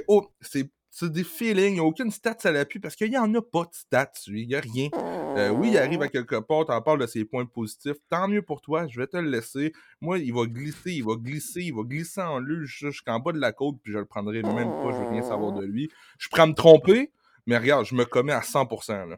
Oh, 0.08 0.28
c'est 0.42 0.70
c'est 1.00 1.12
des 1.12 1.24
feelings, 1.24 1.74
il 1.74 1.74
n'y 1.74 1.80
a 1.80 1.84
aucune 1.84 2.10
stats 2.10 2.38
à 2.44 2.52
l'appui 2.52 2.80
parce 2.80 2.96
qu'il 2.96 3.12
n'y 3.12 3.20
en 3.20 3.32
a 3.36 3.42
pas 3.42 3.66
de 3.66 3.70
stats, 3.72 4.14
il 4.26 4.48
n'y 4.48 4.56
a 4.56 4.60
rien. 4.60 4.90
Euh, 5.38 5.50
oui, 5.50 5.70
il 5.70 5.78
arrive 5.78 6.02
à 6.02 6.08
quelque 6.08 6.38
part, 6.38 6.66
tu 6.66 6.72
en 6.72 6.82
parles 6.82 7.00
de 7.00 7.06
ses 7.06 7.24
points 7.24 7.46
positifs, 7.46 7.98
tant 8.10 8.28
mieux 8.28 8.42
pour 8.42 8.62
toi, 8.62 8.88
je 8.88 9.00
vais 9.00 9.06
te 9.06 9.16
le 9.16 9.30
laisser. 9.30 9.74
Moi, 10.02 10.18
il 10.18 10.34
va 10.34 10.48
glisser, 10.48 10.94
il 10.94 11.04
va 11.06 11.14
glisser, 11.16 11.62
il 11.62 11.76
va 11.76 11.84
glisser 11.84 12.22
en 12.22 12.40
luge 12.40 12.80
jusqu'en 12.80 13.20
bas 13.20 13.32
de 13.32 13.40
la 13.40 13.52
côte, 13.52 13.76
puis 13.84 13.94
je 13.94 14.00
le 14.00 14.06
prendrai 14.06 14.42
même 14.42 14.72
pas, 14.82 14.92
je 14.92 14.98
veux 14.98 15.10
rien 15.10 15.22
savoir 15.22 15.52
de 15.52 15.64
lui. 15.64 15.88
Je 16.18 16.30
prends 16.30 16.48
me 16.48 16.54
tromper, 16.54 17.12
mais 17.48 17.58
regarde, 17.58 17.86
je 17.86 17.96
me 17.96 18.06
commets 18.06 18.34
à 18.34 18.42
100%. 18.42 19.10
Là. 19.10 19.18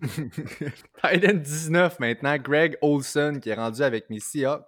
Titan 1.12 1.34
19 1.34 2.00
maintenant, 2.00 2.38
Greg 2.38 2.76
Olson 2.80 3.38
qui 3.42 3.50
est 3.50 3.54
rendu 3.54 3.82
avec 3.82 4.08
mes 4.08 4.20
Seahawks. 4.20 4.64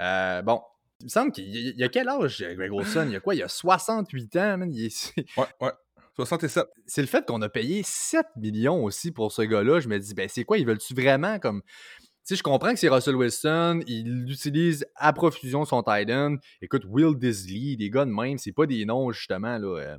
Euh, 0.00 0.42
bon, 0.42 0.62
il 1.00 1.04
me 1.04 1.08
semble 1.10 1.32
qu'il 1.32 1.76
y 1.76 1.84
a 1.84 1.88
quel 1.88 2.08
âge, 2.08 2.42
Greg 2.42 2.72
Olson? 2.72 3.04
Il 3.06 3.12
y 3.12 3.16
a 3.16 3.20
quoi? 3.20 3.34
Il 3.34 3.38
y 3.38 3.42
a 3.42 3.48
68 3.48 4.36
ans, 4.36 4.58
man. 4.58 4.72
Il 4.72 4.86
est... 4.86 5.14
Ouais, 5.36 5.46
ouais. 5.60 5.72
67. 6.16 6.64
C'est 6.86 7.02
le 7.02 7.06
fait 7.06 7.26
qu'on 7.26 7.42
a 7.42 7.48
payé 7.50 7.82
7 7.84 8.24
millions 8.36 8.82
aussi 8.84 9.12
pour 9.12 9.32
ce 9.32 9.42
gars-là. 9.42 9.80
Je 9.80 9.88
me 9.88 9.98
dis, 9.98 10.14
ben 10.14 10.28
c'est 10.30 10.44
quoi? 10.44 10.56
Ils 10.56 10.66
veulent-tu 10.66 10.94
vraiment 10.94 11.38
comme. 11.38 11.62
Tu 11.62 12.34
sais, 12.34 12.36
je 12.36 12.42
comprends 12.42 12.72
que 12.72 12.80
c'est 12.80 12.88
Russell 12.88 13.14
Wilson, 13.14 13.82
il 13.86 14.28
utilise 14.28 14.84
à 14.96 15.12
profusion 15.12 15.64
son 15.64 15.82
Titan. 15.82 16.36
Écoute, 16.60 16.82
Will 16.88 17.16
Disley, 17.16 17.76
des 17.76 17.88
gars 17.88 18.04
de 18.04 18.10
même, 18.10 18.38
c'est 18.38 18.52
pas 18.52 18.66
des 18.66 18.84
noms 18.84 19.12
justement 19.12 19.58
là, 19.58 19.78
euh, 19.78 19.98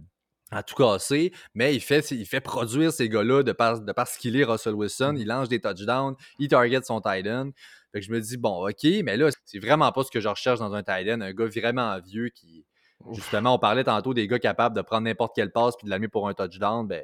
à 0.51 0.63
tout 0.63 0.75
casser, 0.75 1.33
mais 1.53 1.75
il 1.75 1.81
fait, 1.81 2.09
il 2.11 2.25
fait 2.25 2.39
produire 2.39 2.91
ces 2.91 3.09
gars-là 3.09 3.43
de 3.43 3.51
par, 3.51 3.81
de 3.81 3.91
parce 3.91 4.17
qu'il 4.17 4.35
est 4.37 4.43
Russell 4.43 4.75
Wilson. 4.75 5.13
Mm. 5.13 5.17
Il 5.17 5.27
lance 5.27 5.49
des 5.49 5.59
touchdowns, 5.59 6.15
il 6.39 6.47
target 6.47 6.81
son 6.83 7.01
Titan. 7.01 7.51
Fait 7.91 7.99
que 7.99 8.05
je 8.05 8.11
me 8.11 8.19
dis, 8.19 8.37
bon, 8.37 8.67
OK, 8.67 8.83
mais 9.03 9.17
là, 9.17 9.29
c'est 9.45 9.59
vraiment 9.59 9.91
pas 9.91 10.03
ce 10.03 10.11
que 10.11 10.19
je 10.19 10.27
recherche 10.27 10.59
dans 10.59 10.73
un 10.73 10.83
tight 10.83 11.09
end, 11.09 11.21
un 11.21 11.33
gars 11.33 11.45
vraiment 11.45 11.99
vieux 11.99 12.29
qui. 12.29 12.65
Justement, 13.13 13.53
on 13.53 13.59
parlait 13.59 13.83
tantôt 13.83 14.13
des 14.13 14.27
gars 14.27 14.39
capables 14.39 14.75
de 14.75 14.81
prendre 14.81 15.03
n'importe 15.03 15.35
quelle 15.35 15.51
passe 15.51 15.75
puis 15.77 15.85
de 15.85 15.91
la 15.91 15.99
mettre 15.99 16.11
pour 16.11 16.27
un 16.27 16.33
touchdown. 16.33 16.87
Ben, 16.87 17.03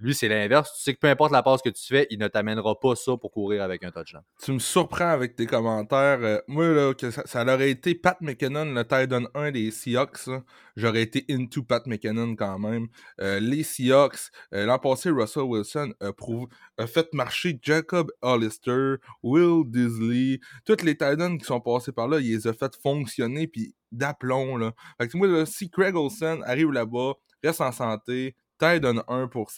lui, 0.00 0.14
c'est 0.14 0.28
l'inverse. 0.28 0.72
Tu 0.76 0.82
sais 0.82 0.94
que 0.94 0.98
peu 0.98 1.08
importe 1.08 1.32
la 1.32 1.42
passe 1.42 1.62
que 1.62 1.68
tu 1.68 1.86
fais, 1.86 2.06
il 2.10 2.18
ne 2.18 2.26
t'amènera 2.26 2.78
pas 2.78 2.96
ça 2.96 3.16
pour 3.16 3.30
courir 3.30 3.62
avec 3.62 3.84
un 3.84 3.90
touchdown. 3.90 4.22
Tu 4.42 4.52
me 4.52 4.58
surprends 4.58 5.10
avec 5.10 5.36
tes 5.36 5.46
commentaires. 5.46 6.18
Euh, 6.20 6.38
moi, 6.48 6.66
là, 6.66 6.94
que 6.94 7.10
ça, 7.10 7.42
aurait 7.42 7.70
été 7.70 7.94
Pat 7.94 8.20
McKinnon, 8.20 8.64
le 8.64 8.82
Titan 8.82 9.24
1 9.34 9.52
des 9.52 9.70
Seahawks. 9.70 10.28
J'aurais 10.76 11.02
été 11.02 11.24
into 11.30 11.62
Pat 11.62 11.86
McKinnon 11.86 12.34
quand 12.34 12.58
même. 12.58 12.88
Euh, 13.20 13.38
les 13.38 13.62
Seahawks, 13.62 14.30
euh, 14.52 14.66
l'an 14.66 14.80
passé, 14.80 15.10
Russell 15.10 15.44
Wilson 15.44 15.94
a, 16.00 16.86
fait 16.86 17.12
marcher 17.14 17.58
Jacob 17.62 18.10
Hollister, 18.20 18.96
Will 19.22 19.62
Disley, 19.66 20.40
tous 20.64 20.82
les 20.82 20.96
Titans 20.96 21.38
qui 21.38 21.44
sont 21.44 21.60
passés 21.60 21.92
par 21.92 22.08
là, 22.08 22.18
il 22.18 22.30
les 22.30 22.46
a 22.48 22.52
fait 22.52 22.74
fonctionner, 22.82 23.46
puis 23.46 23.74
d'aplomb. 23.92 24.56
Là. 24.56 24.72
Fait 25.00 25.08
que 25.08 25.16
moi, 25.16 25.46
si 25.46 25.70
Craig 25.70 25.94
Olsen 25.94 26.42
arrive 26.44 26.72
là-bas, 26.72 27.12
reste 27.44 27.60
en 27.60 27.72
santé, 27.72 28.34
donne 28.60 29.02
1 29.08 29.28
pour, 29.28 29.50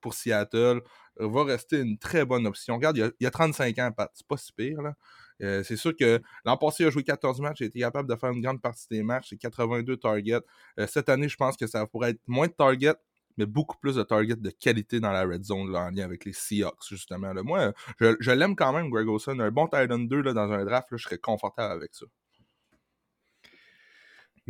pour 0.00 0.14
Seattle 0.14 0.82
euh, 1.20 1.28
va 1.28 1.44
rester 1.44 1.80
une 1.80 1.98
très 1.98 2.24
bonne 2.24 2.46
option. 2.46 2.76
Regarde, 2.76 2.96
il 2.96 3.12
y 3.20 3.26
a, 3.26 3.30
35 3.30 3.78
ans, 3.78 3.92
Pat. 3.92 4.10
C'est 4.14 4.26
pas 4.26 4.36
si 4.36 4.52
pire, 4.52 4.82
là. 4.82 4.94
Euh, 5.42 5.62
c'est 5.62 5.76
sûr 5.76 5.96
que 5.96 6.20
l'an 6.44 6.56
passé, 6.58 6.84
il 6.84 6.86
a 6.86 6.90
joué 6.90 7.02
14 7.02 7.40
matchs, 7.40 7.60
il 7.60 7.64
a 7.64 7.66
été 7.68 7.80
capable 7.80 8.08
de 8.08 8.14
faire 8.14 8.30
une 8.30 8.42
grande 8.42 8.60
partie 8.60 8.86
des 8.90 9.02
matchs, 9.02 9.28
c'est 9.30 9.38
82 9.38 9.96
targets. 9.96 10.40
Euh, 10.78 10.86
cette 10.86 11.08
année, 11.08 11.30
je 11.30 11.36
pense 11.36 11.56
que 11.56 11.66
ça 11.66 11.86
pourrait 11.86 12.10
être 12.10 12.20
moins 12.26 12.46
de 12.46 12.52
targets, 12.52 12.94
mais 13.38 13.46
beaucoup 13.46 13.78
plus 13.78 13.94
de 13.94 14.02
targets 14.02 14.36
de 14.36 14.50
qualité 14.50 15.00
dans 15.00 15.12
la 15.12 15.24
red 15.24 15.42
zone 15.42 15.74
en 15.74 15.90
lien 15.90 16.04
avec 16.04 16.26
les 16.26 16.34
Seahawks, 16.34 16.86
justement. 16.86 17.32
Moi, 17.42 17.72
je, 18.00 18.30
l'aime 18.30 18.54
quand 18.54 18.72
même, 18.74 18.90
Greg 18.90 19.08
Olson. 19.08 19.38
Un 19.38 19.50
bon 19.50 19.66
Titan 19.66 19.98
2 19.98 20.20
là, 20.20 20.34
dans 20.34 20.52
un 20.52 20.64
draft, 20.66 20.88
je 20.92 21.02
serais 21.02 21.18
confortable 21.18 21.72
avec 21.72 21.94
ça. 21.94 22.04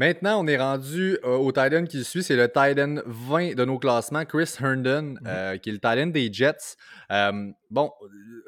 Maintenant, 0.00 0.42
on 0.42 0.46
est 0.46 0.56
rendu 0.56 1.18
euh, 1.24 1.36
au 1.36 1.52
Titan 1.52 1.84
qui 1.84 2.04
suit. 2.04 2.22
C'est 2.22 2.34
le 2.34 2.48
Titan 2.48 3.02
20 3.04 3.54
de 3.54 3.66
nos 3.66 3.78
classements, 3.78 4.24
Chris 4.24 4.50
Herndon, 4.58 5.02
mhm. 5.02 5.18
euh, 5.26 5.58
qui 5.58 5.68
est 5.68 5.72
le 5.72 5.78
Titan 5.78 6.06
des 6.06 6.32
Jets. 6.32 6.76
Euh, 7.12 7.50
bon, 7.70 7.90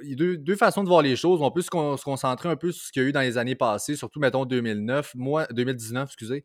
il 0.03 0.11
y 0.11 0.12
a 0.12 0.37
deux, 0.37 0.57
façons 0.57 0.83
de 0.83 0.89
voir 0.89 1.03
les 1.03 1.16
choses. 1.16 1.41
On 1.43 1.51
peut 1.51 1.62
se, 1.62 1.70
concentrer 1.70 2.49
un 2.49 2.57
peu 2.57 2.73
sur 2.73 2.87
ce 2.87 2.93
qu'il 2.93 3.03
y 3.03 3.07
a 3.07 3.09
eu 3.09 3.12
dans 3.12 3.20
les 3.20 3.39
années 3.39 3.55
passées, 3.55 3.97
surtout, 3.97 4.20
mettons, 4.20 4.45
2009, 4.45 5.14
moi, 5.14 5.47
2019, 5.51 6.09
excusez. 6.09 6.45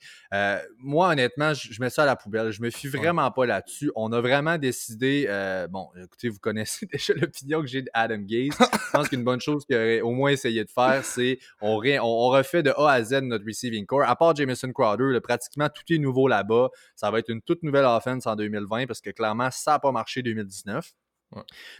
moi, 0.79 1.09
honnêtement, 1.09 1.53
je, 1.53 1.81
mets 1.81 1.89
ça 1.89 2.03
à 2.03 2.05
la 2.05 2.15
poubelle. 2.15 2.51
Je 2.51 2.61
me 2.61 2.69
fie 2.69 2.87
vraiment 2.87 3.29
pas 3.31 3.45
là-dessus. 3.45 3.91
On 3.95 4.11
a 4.11 4.21
vraiment 4.21 4.57
décidé, 4.57 5.27
bon, 5.71 5.89
écoutez, 6.01 6.29
vous 6.29 6.39
connaissez 6.39 6.85
déjà 6.91 7.13
l'opinion 7.13 7.61
que 7.61 7.67
j'ai 7.67 7.81
d'Adam 7.81 8.19
Gaze. 8.19 8.57
je 8.59 8.91
pense 8.91 9.09
qu'une 9.09 9.23
bonne 9.23 9.41
chose 9.41 9.65
qu'il 9.65 9.75
aurait 9.75 10.01
au 10.01 10.11
moins 10.11 10.31
essayé 10.31 10.63
de 10.63 10.69
faire, 10.69 11.03
c'est 11.03 11.39
on, 11.61 11.81
on, 11.83 12.29
refait 12.29 12.63
de 12.63 12.71
A 12.71 12.91
à 12.91 13.03
Z 13.03 13.21
notre 13.21 13.45
receiving 13.45 13.85
core, 13.85 14.03
à 14.03 14.15
part 14.15 14.35
Jameson 14.35 14.71
Crowder 14.71 15.19
pratiquement 15.27 15.69
tout 15.69 15.93
est 15.93 15.97
nouveau 15.97 16.27
là-bas. 16.27 16.69
Ça 16.95 17.11
va 17.11 17.19
être 17.19 17.29
une 17.29 17.41
toute 17.41 17.63
nouvelle 17.63 17.85
offense 17.85 18.25
en 18.27 18.35
2020 18.35 18.87
parce 18.87 19.01
que 19.01 19.09
clairement, 19.09 19.49
ça 19.51 19.71
n'a 19.71 19.79
pas 19.79 19.91
marché 19.91 20.21
2019. 20.21 20.93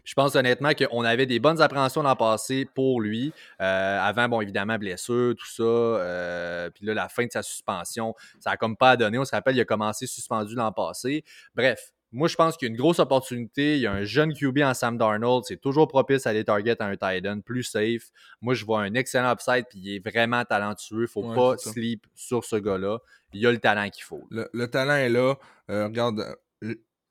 Je 0.03 0.13
pense 0.13 0.35
honnêtement 0.35 0.73
qu'on 0.73 1.03
avait 1.03 1.25
des 1.25 1.39
bonnes 1.39 1.61
appréhensions 1.61 2.03
l'an 2.03 2.15
passé 2.15 2.65
pour 2.75 3.01
lui. 3.01 3.33
Euh, 3.61 3.99
avant, 3.99 4.27
bon, 4.27 4.41
évidemment, 4.41 4.77
blessure, 4.77 5.35
tout 5.35 5.47
ça. 5.47 5.63
Euh, 5.63 6.69
puis 6.69 6.85
là, 6.85 6.93
la 6.93 7.09
fin 7.09 7.25
de 7.25 7.31
sa 7.31 7.43
suspension, 7.43 8.13
ça 8.39 8.51
n'a 8.51 8.57
comme 8.57 8.77
pas 8.77 8.97
donné. 8.97 9.17
On 9.17 9.25
se 9.25 9.31
rappelle, 9.31 9.55
il 9.55 9.61
a 9.61 9.65
commencé 9.65 10.05
suspendu 10.05 10.55
l'an 10.55 10.71
passé. 10.71 11.23
Bref, 11.55 11.93
moi, 12.11 12.27
je 12.27 12.35
pense 12.35 12.55
qu'il 12.55 12.67
y 12.67 12.71
a 12.71 12.71
une 12.71 12.77
grosse 12.77 12.99
opportunité. 12.99 13.75
Il 13.75 13.81
y 13.81 13.87
a 13.87 13.91
un 13.91 14.03
jeune 14.03 14.33
QB 14.33 14.59
en 14.59 14.73
Sam 14.73 14.97
Darnold. 14.97 15.43
C'est 15.45 15.59
toujours 15.59 15.87
propice 15.87 16.25
à 16.25 16.29
aller 16.29 16.45
target 16.45 16.81
à 16.81 16.85
un 16.85 16.95
tight 16.95 17.25
end 17.25 17.41
plus 17.41 17.63
safe. 17.63 18.11
Moi, 18.41 18.53
je 18.53 18.65
vois 18.65 18.81
un 18.81 18.93
excellent 18.93 19.31
upside, 19.31 19.65
puis 19.69 19.79
il 19.79 19.95
est 19.95 20.09
vraiment 20.09 20.43
talentueux. 20.45 20.99
Il 20.99 21.01
ne 21.01 21.07
faut 21.07 21.33
pas 21.33 21.57
sleep 21.57 22.05
sur 22.15 22.45
ce 22.45 22.55
gars-là. 22.55 22.99
Il 23.33 23.45
a 23.45 23.51
le 23.51 23.59
talent 23.59 23.89
qu'il 23.89 24.03
faut. 24.03 24.25
Le, 24.31 24.65
talent 24.67 24.95
est 24.95 25.09
là. 25.09 25.35
Euh, 25.69 25.87
regarde, 25.87 26.23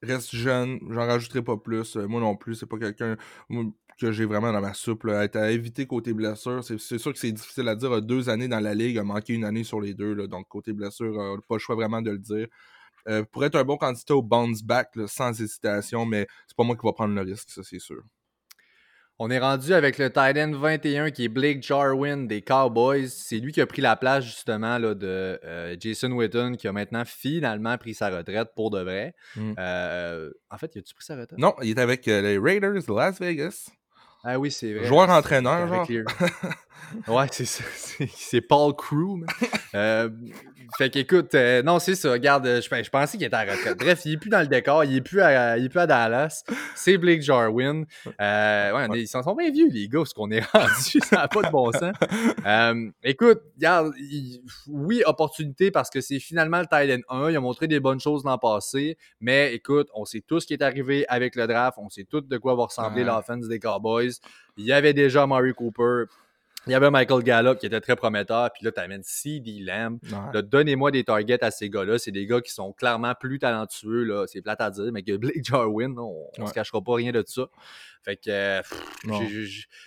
reste 0.03 0.35
jeune. 0.35 0.79
J'en 0.91 1.07
rajouterai 1.07 1.43
pas 1.43 1.57
plus. 1.57 1.97
Euh, 1.97 2.07
moi 2.07 2.21
non 2.21 2.37
plus, 2.37 2.55
c'est 2.57 2.67
pas 2.67 2.79
quelqu'un 2.79 3.17
que 3.99 4.13
j'ai 4.13 4.25
vraiment 4.25 4.53
dans 4.53 4.61
ma 4.61 4.75
soupe. 4.75 5.07
Être 5.07 5.37
à 5.37 5.51
éviter 5.51 5.87
côté 5.87 6.13
blessure, 6.13 6.63
c'est 6.65 6.99
sûr 6.99 7.13
que 7.13 7.19
c'est 7.19 7.33
difficile 7.33 7.69
à 7.69 7.75
dire. 7.77 8.03
Deux 8.03 8.29
années 8.29 8.49
dans 8.49 8.61
la 8.61 8.75
ligue, 8.75 8.99
a 8.99 9.05
manqué 9.05 9.35
une 9.35 9.45
année 9.45 9.65
sur 9.65 9.81
les 9.81 9.95
deux. 9.95 10.29
Donc, 10.29 10.49
côté 10.49 10.73
blessure, 10.73 11.41
pas 11.49 11.55
le 11.57 11.59
choix 11.61 11.75
vraiment 11.77 12.03
de 12.03 12.11
le 12.13 12.19
dire. 12.19 12.47
Euh, 13.09 13.25
pourrait 13.25 13.47
être 13.49 13.57
un 13.57 13.65
bon 13.65 13.77
candidat 13.77 14.17
au 14.17 14.23
bounce 14.23 14.63
back 14.63 14.91
sans 15.07 15.41
hésitation, 15.41 16.07
mais 16.07 16.27
c'est 16.49 16.57
pas 16.57 16.65
moi 16.65 16.77
qui 16.77 16.85
va 16.87 16.93
prendre 16.93 17.15
le 17.15 17.23
risque, 17.23 17.51
ça 17.51 17.63
c'est 17.63 17.79
sûr. 17.79 18.03
On 19.19 19.31
est 19.31 19.39
rendu 19.39 19.73
avec 19.73 19.97
le 19.97 20.11
tight 20.11 20.37
end 20.37 20.53
21 20.53 21.11
qui 21.11 21.25
est 21.25 21.29
Blake 21.29 21.63
Jarwin 21.63 22.27
des 22.27 22.43
Cowboys. 22.43 23.09
C'est 23.09 23.39
lui 23.39 23.51
qui 23.51 23.63
a 23.63 23.67
pris 23.67 23.81
la 23.81 23.97
place 23.97 24.25
justement 24.25 24.77
là, 24.77 24.95
de 24.95 25.41
euh, 25.43 25.75
Jason 25.81 26.13
Witten 26.13 26.59
qui 26.59 26.69
a 26.69 26.73
maintenant 26.73 27.03
finalement 27.07 27.79
pris 27.79 27.95
sa 27.95 28.11
retraite 28.11 28.51
pour 28.55 28.71
de 28.71 28.81
vrai. 28.81 29.15
Mm. 29.35 29.55
Euh, 29.59 30.31
en 30.51 30.59
fait, 30.59 30.73
il 30.75 30.81
a-tu 30.81 30.95
pris 30.95 31.05
sa 31.05 31.17
retraite? 31.17 31.39
Non, 31.39 31.55
il 31.63 31.71
est 31.71 31.81
avec 31.81 32.05
les 32.05 32.37
Raiders 32.37 32.83
de 32.87 32.95
Las 32.95 33.19
Vegas. 33.19 33.71
Ah 34.23 34.39
oui, 34.39 34.51
c'est 34.51 34.75
vrai. 34.75 34.87
Joueur-entraîneur, 34.87 35.67
genre. 35.67 35.89
ouais, 37.09 37.27
c'est 37.31 37.45
ça. 37.45 37.65
C'est 38.15 38.41
Paul 38.41 38.75
Crew. 38.75 39.25
euh, 39.75 40.09
fait 40.77 40.91
qu'écoute, 40.91 41.35
euh, 41.35 41.63
non, 41.63 41.79
c'est 41.79 41.95
ça. 41.95 42.13
Regarde, 42.13 42.45
je, 42.47 42.61
je 42.83 42.91
pensais 42.91 43.17
qu'il 43.17 43.27
était 43.27 43.37
à 43.37 43.43
retraite. 43.43 43.79
Bref, 43.79 44.03
il 44.05 44.15
est 44.15 44.17
plus 44.17 44.29
dans 44.31 44.41
le 44.41 44.47
décor. 44.47 44.85
Il 44.85 44.97
est 44.97 45.01
plus 45.01 45.21
à, 45.21 45.57
il 45.57 45.67
est 45.67 45.69
plus 45.69 45.81
à 45.81 45.87
Dallas. 45.87 46.45
C'est 46.75 46.99
Blake 46.99 47.23
Jarwin. 47.23 47.87
Euh, 48.21 48.73
ouais, 48.89 49.01
ils 49.01 49.07
sont 49.07 49.21
bien 49.35 49.51
vieux, 49.51 49.69
les 49.71 49.89
gars, 49.89 50.05
ce 50.05 50.13
qu'on 50.13 50.31
est 50.31 50.41
rendu. 50.53 51.01
ça 51.05 51.17
n'a 51.17 51.29
pas 51.29 51.43
de 51.43 51.51
bon 51.51 51.73
sens. 51.73 51.95
Euh, 52.45 52.91
écoute, 53.03 53.41
regarde, 53.57 53.93
oui, 54.67 55.03
opportunité 55.07 55.71
parce 55.71 55.89
que 55.89 56.01
c'est 56.01 56.19
finalement 56.19 56.59
le 56.61 56.67
Titan 56.67 57.03
1. 57.09 57.31
Il 57.31 57.37
a 57.37 57.41
montré 57.41 57.69
des 57.69 57.81
bonnes 57.81 58.01
choses 58.01 58.25
l'an 58.25 58.39
passé. 58.39 58.99
Mais 59.21 59.55
écoute, 59.55 59.89
on 59.95 60.05
sait 60.05 60.21
tout 60.21 60.41
ce 60.41 60.47
qui 60.47 60.55
est 60.55 60.63
arrivé 60.63 61.07
avec 61.09 61.37
le 61.37 61.47
draft. 61.47 61.79
On 61.81 61.89
sait 61.89 62.05
tout 62.05 62.21
de 62.21 62.37
quoi 62.39 62.55
va 62.55 62.65
ressembler 62.65 63.05
l'offense 63.05 63.49
des 63.49 63.59
Cowboys. 63.61 64.11
Il 64.59 64.65
y 64.65 64.73
avait 64.73 64.95
déjà 64.95 65.27
Murray 65.27 65.53
Cooper 65.53 66.05
Il 66.67 66.73
y 66.73 66.75
avait 66.75 66.91
Michael 66.91 67.23
Gallup 67.23 67.59
qui 67.59 67.67
était 67.67 67.81
très 67.81 67.97
prometteur, 67.97 68.51
puis 68.53 68.65
là, 68.65 68.73
tu 68.73 68.81
amènes 68.81 69.03
CD 69.05 69.61
Lamb. 69.61 69.99
Donnez-moi 70.33 70.91
des 70.91 71.05
targets 71.05 71.43
à 71.45 71.51
ces 71.51 71.71
gars-là. 71.71 71.99
C'est 71.99 72.11
des 72.11 72.27
gars 72.27 72.41
qui 72.41 72.53
sont 72.53 72.73
clairement 72.73 73.15
plus 73.15 73.39
talentueux, 73.39 74.05
là. 74.05 74.27
C'est 74.27 74.43
plate 74.43 74.61
à 74.61 74.71
dire, 74.71 74.91
mais 74.93 75.03
que 75.03 75.17
Blake 75.17 75.45
Jarwin, 75.45 75.99
on 75.99 76.29
ne 76.39 76.47
se 76.47 76.53
cachera 76.53 76.83
pas 76.83 76.95
rien 76.95 77.13
de 77.13 77.23
ça. 77.27 77.47
Fait 78.07 78.17
que 78.17 78.31
euh, 78.31 78.63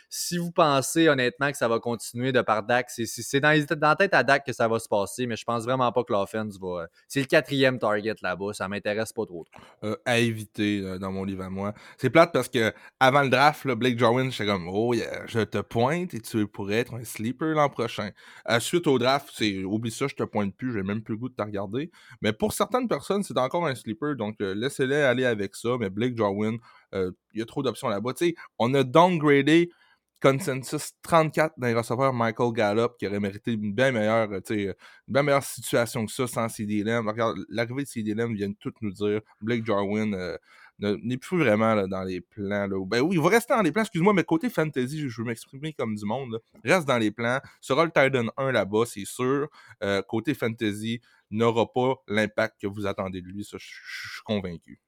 si 0.09 0.37
vous 0.37 0.51
pensez 0.51 1.07
honnêtement 1.07 1.51
que 1.51 1.57
ça 1.57 1.69
va 1.69 1.79
continuer 1.79 2.33
de 2.33 2.41
par 2.41 2.63
Dak, 2.63 2.89
c'est 2.89 3.39
dans, 3.39 3.65
dans 3.77 3.87
la 3.87 3.95
tête 3.95 4.13
à 4.13 4.23
Dak 4.23 4.45
que 4.45 4.51
ça 4.51 4.67
va 4.67 4.77
se 4.77 4.89
passer, 4.89 5.25
mais 5.25 5.37
je 5.37 5.45
pense 5.45 5.63
vraiment 5.63 5.89
pas 5.93 6.03
que 6.03 6.11
l'offense 6.11 6.59
va. 6.59 6.87
C'est 7.07 7.21
le 7.21 7.27
quatrième 7.27 7.79
target 7.79 8.15
là-bas, 8.21 8.51
ça 8.51 8.67
m'intéresse 8.67 9.13
pas 9.13 9.25
trop. 9.25 9.45
Euh, 9.85 9.95
à 10.03 10.19
éviter 10.19 10.81
euh, 10.83 10.99
dans 10.99 11.13
mon 11.13 11.23
livre 11.23 11.43
à 11.43 11.49
moi. 11.49 11.73
C'est 11.97 12.09
plate 12.09 12.33
parce 12.33 12.49
que 12.49 12.73
avant 12.99 13.21
le 13.21 13.29
draft, 13.29 13.65
Blake 13.65 13.97
Jarwin, 13.97 14.29
j'étais 14.33 14.47
comme 14.47 14.67
Oh 14.67 14.93
yeah, 14.93 15.25
je 15.27 15.39
te 15.39 15.59
pointe 15.59 16.13
et 16.13 16.19
tu 16.19 16.45
être 16.75 16.93
un 16.95 17.03
sleeper 17.03 17.55
l'an 17.55 17.69
prochain. 17.69 18.11
suite 18.59 18.87
au 18.87 18.99
draft, 18.99 19.29
c'est 19.33 19.63
oublie 19.63 19.91
ça, 19.91 20.07
je 20.07 20.15
te 20.15 20.23
pointe 20.23 20.55
plus, 20.55 20.73
j'ai 20.73 20.83
même 20.83 21.01
plus 21.01 21.13
le 21.13 21.19
goût 21.19 21.29
de 21.29 21.35
te 21.35 21.41
regarder. 21.41 21.91
Mais 22.21 22.33
pour 22.33 22.53
certaines 22.53 22.87
personnes, 22.87 23.23
c'est 23.23 23.37
encore 23.37 23.65
un 23.67 23.75
sleeper, 23.75 24.15
donc 24.15 24.35
laissez-les 24.39 25.01
aller 25.01 25.25
avec 25.25 25.55
ça. 25.55 25.77
Mais 25.79 25.89
Blake 25.89 26.17
Jarwin, 26.17 26.57
il 26.93 27.13
y 27.33 27.41
a 27.41 27.45
trop 27.45 27.63
d'options 27.63 27.89
là-bas. 27.89 28.13
on 28.57 28.73
a 28.73 28.83
downgradé 28.83 29.69
consensus 30.21 30.91
34 31.01 31.53
d'un 31.57 31.77
receveur 31.77 32.11
Michael 32.11 32.51
Gallup 32.51 32.91
qui 32.99 33.07
aurait 33.07 33.21
mérité 33.21 33.53
une 33.53 33.73
bien 33.73 33.93
meilleure, 33.93 34.29
une 34.49 34.73
bien 35.07 35.23
meilleure 35.23 35.43
situation 35.43 36.05
que 36.05 36.11
ça 36.11 36.27
sans 36.27 36.49
CD 36.49 36.83
Lamb. 36.83 37.07
Regarde, 37.07 37.37
l'arrivée 37.47 37.83
de 37.83 37.87
CD 37.87 38.13
vient 38.13 38.49
de 38.49 38.55
tout 38.59 38.73
nous 38.81 38.91
dire. 38.91 39.21
Blake 39.39 39.65
Jarwin 39.65 40.37
n'est 40.79 41.17
plus 41.17 41.37
vraiment 41.37 41.87
dans 41.87 42.03
les 42.03 42.21
plans. 42.21 42.67
Là. 42.67 42.85
Ben 42.85 43.01
oui, 43.01 43.15
il 43.15 43.21
va 43.21 43.29
rester 43.29 43.53
dans 43.53 43.61
les 43.61 43.71
plans, 43.71 43.83
excuse-moi, 43.83 44.13
mais 44.13 44.23
côté 44.23 44.49
fantasy, 44.49 45.09
je 45.09 45.21
veux 45.21 45.27
m'exprimer 45.27 45.73
comme 45.73 45.95
du 45.95 46.05
monde. 46.05 46.41
Reste 46.63 46.87
dans 46.87 46.97
les 46.97 47.11
plans. 47.11 47.39
Sera 47.61 47.85
le 47.85 47.91
Titan 47.91 48.27
1 48.37 48.51
là-bas, 48.51 48.85
c'est 48.85 49.05
sûr. 49.05 49.49
côté 50.07 50.33
fantasy, 50.33 51.01
n'aura 51.31 51.71
pas 51.71 51.95
l'impact 52.07 52.61
que 52.61 52.67
vous 52.67 52.87
attendez 52.87 53.21
de 53.21 53.27
lui. 53.27 53.43
Ça, 53.43 53.57
je 53.59 53.65
suis 53.65 54.21
convaincu. 54.23 54.79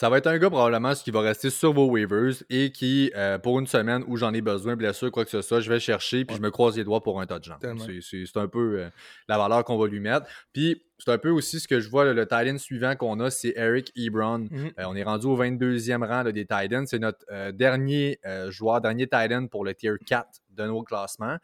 Ça 0.00 0.08
va 0.08 0.16
être 0.16 0.28
un 0.28 0.38
gars 0.38 0.48
probablement 0.48 0.94
qui 0.94 1.10
va 1.10 1.20
rester 1.20 1.50
sur 1.50 1.74
vos 1.74 1.90
waivers 1.90 2.32
et 2.48 2.72
qui, 2.72 3.12
euh, 3.14 3.36
pour 3.36 3.60
une 3.60 3.66
semaine 3.66 4.02
où 4.06 4.16
j'en 4.16 4.32
ai 4.32 4.40
besoin, 4.40 4.74
blessure, 4.74 5.12
quoi 5.12 5.26
que 5.26 5.30
ce 5.30 5.42
soit, 5.42 5.60
je 5.60 5.68
vais 5.68 5.78
chercher 5.78 6.24
puis 6.24 6.36
je 6.36 6.40
me 6.40 6.50
croise 6.50 6.78
les 6.78 6.84
doigts 6.84 7.02
pour 7.02 7.20
un 7.20 7.26
touchdown. 7.26 7.58
C'est 8.00 8.36
un 8.36 8.48
peu 8.48 8.80
euh, 8.80 8.88
la 9.28 9.36
valeur 9.36 9.62
qu'on 9.62 9.76
va 9.76 9.86
lui 9.88 10.00
mettre. 10.00 10.24
Puis 10.54 10.82
c'est 10.96 11.10
un 11.10 11.18
peu 11.18 11.28
aussi 11.28 11.60
ce 11.60 11.68
que 11.68 11.80
je 11.80 11.90
vois, 11.90 12.10
le, 12.10 12.26
Titan 12.26 12.56
suivant 12.56 12.96
qu'on 12.96 13.20
a, 13.20 13.30
c'est 13.30 13.52
Eric 13.56 13.92
Ebron. 13.94 14.38
Mm-hmm. 14.38 14.72
Euh, 14.78 14.84
on 14.86 14.96
est 14.96 15.02
rendu 15.02 15.26
au 15.26 15.36
22e 15.36 16.02
rang 16.02 16.24
des 16.24 16.46
Titans. 16.46 16.86
C'est 16.86 16.98
notre 16.98 17.50
dernier 17.50 18.20
joueur, 18.48 18.80
dernier 18.80 19.06
Titan 19.06 19.48
pour 19.48 19.66
le 19.66 19.74
tier 19.74 19.92
4 20.06 20.26
de 20.56 20.64
nos 20.64 20.82
classements. 20.82 21.36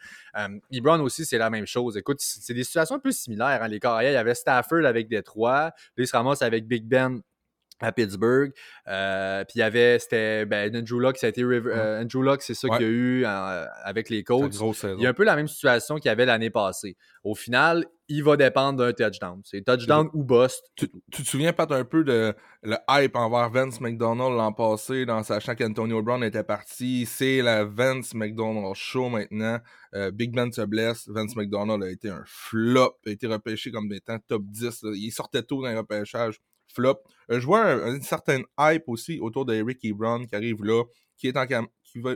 Ebron 0.73 1.01
aussi, 1.01 1.27
c'est 1.27 1.37
la 1.37 1.51
même 1.51 1.67
chose. 1.67 1.99
Écoute, 1.99 2.21
c'est 2.21 2.55
des 2.55 2.65
situations 2.65 2.97
un 2.97 3.01
peu 3.01 3.13
similaires. 3.13 3.63
Hein. 3.63 3.69
Les 3.69 3.81
carrières, 3.81 4.13
il 4.13 4.15
y 4.15 4.17
avait 4.17 4.35
Stafford 4.35 4.87
avec 4.87 5.09
Détroit, 5.09 5.73
puis 5.95 6.05
il 6.05 6.09
se 6.09 6.17
ramasse 6.17 6.41
avec 6.41 6.67
Big 6.67 6.87
Ben 6.87 7.21
à 7.81 7.93
Pittsburgh. 7.93 8.53
Euh, 8.89 9.45
puis 9.45 9.57
il 9.57 9.61
y 9.61 9.63
avait, 9.63 9.99
c'était 9.99 10.47
ben, 10.47 10.75
Andrew 10.75 11.01
Luck, 11.01 11.19
ça 11.19 11.27
a 11.27 11.31
été 11.31 11.43
euh, 11.43 12.03
Andrew 12.03 12.23
Luck, 12.23 12.43
c'est 12.43 12.55
ça 12.55 12.69
qu'il 12.69 12.87
y 12.87 12.89
a 12.89 12.93
eu 12.93 13.25
euh, 13.25 13.65
avec 13.85 14.09
les 14.09 14.23
Colts. 14.25 14.55
Il 14.99 15.03
y 15.03 15.07
a 15.07 15.11
un 15.11 15.15
peu 15.15 15.25
la 15.25 15.37
même 15.37 15.49
situation 15.49 15.97
qu'il 15.97 16.09
y 16.09 16.13
avait 16.13 16.27
l'année 16.27 16.51
passée. 16.51 16.97
Au 17.23 17.35
final, 17.35 17.85
il 18.09 18.23
va 18.23 18.37
dépendre 18.37 18.79
d'un 18.79 18.93
touchdown. 18.93 19.41
C'est 19.45 19.63
touchdown 19.63 20.09
ou 20.15 20.23
bust. 20.23 20.63
Tu, 20.77 20.89
te 20.89 21.23
souviens 21.23 21.53
pas 21.53 21.67
un 21.71 21.85
peu 21.85 22.05
de 22.05 22.35
le 22.63 22.77
hype 22.89 23.17
envers 23.17 23.51
Vince 23.51 23.81
McDonald 23.81 24.37
l'an 24.37 24.53
passé, 24.53 25.05
dans 25.05 25.23
sachant 25.23 25.55
qu'Antonio 25.55 26.03
Brown 26.03 26.23
était 26.23 26.45
parti. 26.45 27.05
C'est 27.05 27.43
la 27.43 27.65
Vince 27.65 28.15
McDonald 28.15 28.75
show 28.75 29.09
maintenant. 29.09 29.59
Big 30.13 30.35
Ben 30.35 30.53
se 30.53 30.63
blesse. 30.63 31.09
Vince 31.09 31.35
McDonald 31.35 31.83
a 31.83 31.91
été 31.91 32.09
un 32.09 32.23
flop, 32.27 32.97
a 33.07 33.11
été 33.11 33.27
repêché 33.27 33.73
comme 33.73 33.93
étant 33.93 34.19
top 34.29 34.43
10. 34.45 34.85
Il 34.95 35.11
sortait 35.11 35.43
tôt 35.43 35.63
dans 35.63 35.73
le 35.73 35.79
repêchage 35.79 36.41
flop. 36.69 37.03
Euh, 37.31 37.41
je 37.41 37.47
vois 37.47 37.65
une 37.89 38.03
certaine 38.03 38.45
hype 38.59 38.85
aussi 38.89 39.19
autour 39.21 39.45
de 39.45 39.61
Ricky 39.63 39.93
Brown 39.93 40.27
qui 40.27 40.35
arrive 40.35 40.63
là, 40.65 40.85
qui 41.17 41.29
est 41.29 41.33
qu'à 41.33 41.63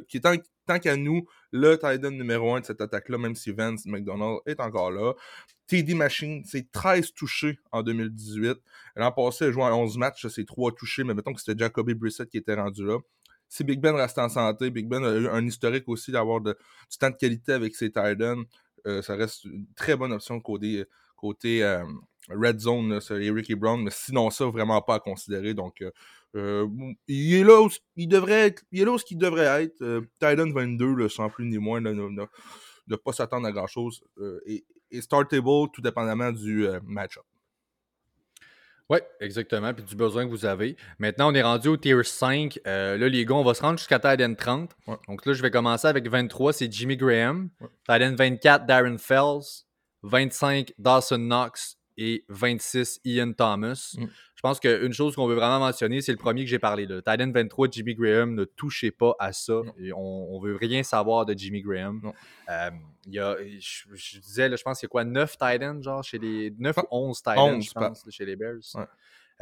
qui, 0.08 0.20
tant 0.20 0.78
qu'à 0.78 0.96
nous, 0.96 1.26
le 1.52 1.74
Titan 1.76 2.10
numéro 2.10 2.54
1 2.54 2.60
de 2.60 2.66
cette 2.66 2.80
attaque-là, 2.80 3.18
même 3.18 3.34
si 3.34 3.50
Vance 3.50 3.86
McDonald 3.86 4.40
est 4.46 4.60
encore 4.60 4.90
là. 4.90 5.14
TD 5.66 5.94
Machine, 5.94 6.42
c'est 6.44 6.70
13 6.70 7.12
touchés 7.14 7.58
en 7.72 7.82
2018. 7.82 8.58
L'an 8.96 9.12
passé, 9.12 9.46
a 9.46 9.52
joué 9.52 9.62
en 9.62 9.74
11 9.82 9.98
matchs, 9.98 10.26
c'est 10.28 10.44
3 10.44 10.72
touchés, 10.72 11.04
mais 11.04 11.14
mettons 11.14 11.32
que 11.32 11.40
c'était 11.40 11.58
Jacoby 11.58 11.94
Brissett 11.94 12.28
qui 12.28 12.38
était 12.38 12.54
rendu 12.54 12.84
là. 12.84 12.98
Si 13.48 13.64
Big 13.64 13.80
Ben 13.80 13.94
reste 13.94 14.18
en 14.18 14.28
santé, 14.28 14.70
Big 14.70 14.86
Ben 14.86 15.04
a 15.04 15.12
eu 15.16 15.28
un 15.28 15.44
historique 15.44 15.88
aussi 15.88 16.12
d'avoir 16.12 16.40
du 16.40 16.52
temps 16.98 17.10
de 17.10 17.16
qualité 17.16 17.52
avec 17.52 17.74
ses 17.74 17.88
Titans. 17.88 18.44
Euh, 18.86 19.02
ça 19.02 19.16
reste 19.16 19.44
une 19.44 19.66
très 19.74 19.96
bonne 19.96 20.12
option 20.12 20.40
côté, 20.40 20.84
côté 21.16 21.64
euh, 21.64 21.84
Red 22.28 22.60
Zone, 22.60 23.00
c'est 23.00 23.14
Ricky 23.14 23.54
Brown, 23.54 23.82
mais 23.82 23.90
sinon 23.92 24.30
ça, 24.30 24.46
vraiment 24.46 24.80
pas 24.82 24.96
à 24.96 25.00
considérer. 25.00 25.54
Donc, 25.54 25.80
euh, 25.82 25.90
euh, 26.36 26.68
il 27.08 27.34
est 27.34 27.44
là 27.44 27.62
où 27.62 27.70
il 27.96 28.08
devrait 28.08 28.48
être. 28.48 28.62
Il 28.72 28.82
est 28.82 28.84
là 28.84 28.92
où 28.92 28.98
il 29.10 29.18
devrait 29.18 29.64
être. 29.64 29.82
Euh, 29.82 30.02
Titan 30.20 30.50
22, 30.50 31.08
sans 31.08 31.28
plus 31.28 31.46
ni 31.46 31.58
moins, 31.58 31.80
de 31.80 31.92
ne 31.92 32.96
pas 32.96 33.12
s'attendre 33.12 33.46
à 33.46 33.52
grand 33.52 33.66
chose. 33.66 34.02
et, 34.46 34.64
startable, 35.00 35.70
tout 35.72 35.80
dépendamment 35.80 36.32
du 36.32 36.66
match-up. 36.84 37.24
Oui, 38.88 38.98
exactement. 39.20 39.72
Puis 39.72 39.84
du 39.84 39.94
besoin 39.94 40.24
que 40.24 40.30
vous 40.30 40.44
avez. 40.44 40.76
Maintenant, 40.98 41.30
on 41.30 41.34
est 41.34 41.42
rendu 41.42 41.68
au 41.68 41.76
tier 41.76 42.02
5. 42.02 42.58
là, 42.64 42.96
les 42.96 43.24
gars, 43.24 43.36
on 43.36 43.44
va 43.44 43.54
se 43.54 43.62
rendre 43.62 43.78
jusqu'à 43.78 44.00
Titan 44.00 44.34
30. 44.34 44.76
Donc 45.06 45.26
là, 45.26 45.32
je 45.32 45.42
vais 45.42 45.50
commencer 45.52 45.86
avec 45.86 46.08
23, 46.08 46.52
c'est 46.52 46.72
Jimmy 46.72 46.96
Graham. 46.96 47.50
Titan 47.88 48.14
24, 48.16 48.66
Darren 48.66 48.98
Fells. 48.98 49.64
25, 50.02 50.72
Dawson 50.78 51.18
Knox 51.18 51.79
et 52.00 52.24
26 52.28 53.00
Ian 53.04 53.32
Thomas. 53.34 53.94
Mm. 53.96 54.06
Je 54.34 54.40
pense 54.40 54.58
qu'une 54.58 54.92
chose 54.94 55.14
qu'on 55.14 55.26
veut 55.26 55.34
vraiment 55.34 55.58
mentionner, 55.58 56.00
c'est 56.00 56.12
le 56.12 56.18
premier 56.18 56.44
que 56.44 56.50
j'ai 56.50 56.58
parlé. 56.58 56.86
Le 56.86 57.02
Titan 57.02 57.30
23, 57.30 57.68
Jimmy 57.70 57.94
Graham, 57.94 58.34
ne 58.34 58.44
touchez 58.44 58.90
pas 58.90 59.14
à 59.18 59.34
ça. 59.34 59.60
Et 59.78 59.92
on, 59.92 60.40
ne 60.40 60.48
veut 60.48 60.56
rien 60.56 60.82
savoir 60.82 61.26
de 61.26 61.34
Jimmy 61.36 61.60
Graham. 61.60 62.00
Euh, 62.48 62.70
il 63.06 63.12
y 63.12 63.18
a, 63.18 63.36
je, 63.38 64.18
disais, 64.18 64.56
je 64.56 64.62
pense 64.62 64.80
qu'il 64.80 64.86
y 64.86 64.88
a 64.88 64.90
quoi, 64.90 65.04
9 65.04 65.32
Titans, 65.32 65.82
genre, 65.82 66.02
chez 66.02 66.18
les. 66.18 66.54
9 66.58 66.78
ou 66.78 66.82
11 66.90 67.16
Titans, 67.18 67.62
je 67.62 67.72
pense, 67.72 68.04
chez 68.08 68.24
les 68.24 68.34
Bears. 68.34 68.60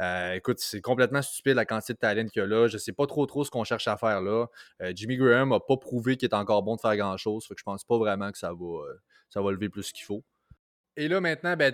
Euh, 0.01 0.33
écoute, 0.33 0.59
c'est 0.59 0.81
complètement 0.81 1.21
stupide 1.21 1.55
la 1.55 1.65
quantité 1.65 1.93
de 1.93 1.99
talent 1.99 2.25
qu'il 2.27 2.41
y 2.41 2.43
a 2.43 2.47
là. 2.47 2.67
Je 2.67 2.77
sais 2.77 2.93
pas 2.93 3.05
trop 3.05 3.25
trop 3.25 3.45
ce 3.45 3.51
qu'on 3.51 3.63
cherche 3.63 3.87
à 3.87 3.95
faire 3.95 4.21
là. 4.21 4.47
Euh, 4.81 4.91
Jimmy 4.95 5.17
Graham 5.17 5.49
n'a 5.49 5.59
pas 5.59 5.77
prouvé 5.77 6.17
qu'il 6.17 6.29
est 6.29 6.35
encore 6.35 6.63
bon 6.63 6.75
de 6.75 6.81
faire 6.81 6.95
grand 6.97 7.17
chose. 7.17 7.45
Fait 7.45 7.53
que 7.53 7.59
je 7.59 7.65
pense 7.65 7.83
pas 7.83 7.97
vraiment 7.97 8.31
que 8.31 8.37
ça 8.37 8.53
va, 8.53 8.79
ça 9.29 9.41
va 9.41 9.51
lever 9.51 9.69
plus 9.69 9.91
qu'il 9.91 10.05
faut. 10.05 10.23
Et 10.97 11.07
là, 11.07 11.21
maintenant, 11.21 11.55
ben, 11.55 11.73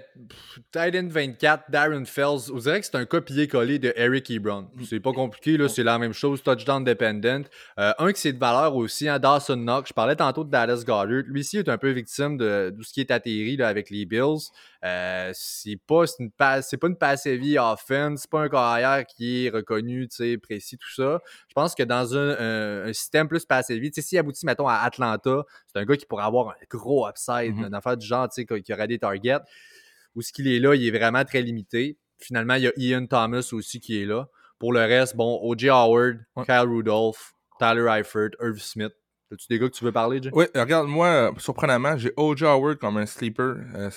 Titan 0.71 1.07
24, 1.07 1.71
Darren 1.71 2.05
Fells, 2.05 2.51
vous 2.51 2.59
direz 2.59 2.79
que 2.79 2.85
c'est 2.85 2.95
un 2.95 3.05
copier-coller 3.05 3.79
de 3.79 3.91
Eric 3.95 4.29
Ebron. 4.29 4.67
Mm. 4.75 4.83
C'est 4.87 4.99
pas 4.99 5.13
compliqué, 5.13 5.57
là, 5.57 5.67
c'est 5.67 5.83
la 5.83 5.97
même 5.97 6.13
chose, 6.13 6.43
touchdown 6.43 6.83
dependent. 6.83 7.45
Euh, 7.79 7.93
un 7.97 8.13
qui 8.13 8.21
c'est 8.21 8.33
de 8.33 8.37
valeur 8.37 8.75
aussi, 8.75 9.09
hein, 9.09 9.17
Dawson 9.17 9.55
Knox. 9.55 9.89
Je 9.89 9.93
parlais 9.93 10.15
tantôt 10.15 10.43
de 10.43 10.51
Dallas 10.51 10.83
Goddard. 10.85 11.05
Lui 11.05 11.43
ci 11.43 11.57
est 11.57 11.69
un 11.69 11.77
peu 11.77 11.89
victime 11.89 12.37
de, 12.37 12.73
tout 12.77 12.83
ce 12.83 12.93
qui 12.93 13.01
est 13.01 13.09
atterri 13.09 13.57
là, 13.57 13.67
avec 13.67 13.89
les 13.89 14.05
Bills. 14.05 14.49
Euh, 14.83 15.31
c'est 15.33 15.79
pas 15.87 16.03
une 16.19 16.29
c'est 16.61 16.77
pas 16.77 16.87
une 16.87 16.95
passe 16.95 17.25
vie 17.25 17.57
offense, 17.57 18.21
c'est 18.21 18.29
pas 18.29 18.41
un 18.41 18.49
carrière 18.49 19.03
qui 19.07 19.47
est 19.47 19.49
reconnu, 19.49 20.07
précis, 20.41 20.77
tout 20.77 20.93
ça. 20.93 21.19
Je 21.47 21.53
pense 21.55 21.73
que 21.73 21.81
dans 21.81 22.15
un, 22.15 22.93
système 22.93 23.27
plus 23.27 23.45
passe 23.45 23.71
vie, 23.71 23.91
s'il 23.91 24.19
aboutit, 24.19 24.45
mettons, 24.45 24.67
à 24.67 24.75
Atlanta, 24.75 25.43
c'est 25.65 25.79
un 25.79 25.85
gars 25.85 25.97
qui 25.97 26.05
pourrait 26.05 26.25
avoir 26.25 26.49
un 26.49 26.65
gros 26.69 27.07
upside, 27.09 27.55
une 27.57 27.73
affaire 27.73 27.97
du 27.97 28.05
genre, 28.05 28.29
qui, 28.29 28.45
qui 28.45 28.73
aurait 28.73 28.87
des 28.87 28.99
targets. 29.05 29.43
Où 30.15 30.21
ce 30.21 30.31
qu'il 30.31 30.47
est 30.47 30.59
là, 30.59 30.75
il 30.75 30.85
est 30.87 30.97
vraiment 30.97 31.25
très 31.25 31.41
limité. 31.41 31.97
Finalement, 32.19 32.55
il 32.55 32.63
y 32.63 32.67
a 32.67 32.71
Ian 32.77 33.05
Thomas 33.05 33.49
aussi 33.51 33.79
qui 33.79 34.01
est 34.01 34.05
là. 34.05 34.27
Pour 34.59 34.71
le 34.71 34.79
reste, 34.79 35.15
bon, 35.15 35.39
O.J. 35.43 35.69
Howard, 35.69 36.19
Kyle 36.45 36.67
Rudolph, 36.67 37.33
Tyler 37.59 37.87
Eifert, 37.89 38.29
Irv 38.41 38.57
Smith. 38.59 38.93
As-tu 39.31 39.47
des 39.49 39.59
gars 39.59 39.67
que 39.67 39.73
tu 39.73 39.83
veux 39.83 39.91
parler, 39.91 40.21
Jay? 40.21 40.29
Oui, 40.33 40.45
regarde, 40.55 40.87
moi, 40.87 41.33
surprenamment, 41.39 41.97
j'ai 41.97 42.13
O.J. 42.15 42.45
Howard 42.45 42.77
comme 42.77 42.97
un 42.97 43.05
sleeper 43.05 43.57
euh, 43.75 43.89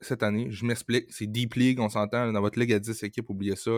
cette, 0.00 0.22
année. 0.22 0.46
Je 0.50 0.64
m'explique, 0.64 1.06
c'est 1.10 1.26
Deep 1.26 1.54
League, 1.54 1.80
on 1.80 1.88
s'entend. 1.88 2.32
Dans 2.32 2.40
votre 2.40 2.58
ligue 2.58 2.72
à 2.72 2.78
10 2.78 3.02
équipes, 3.02 3.28
oubliez 3.28 3.56
ça. 3.56 3.72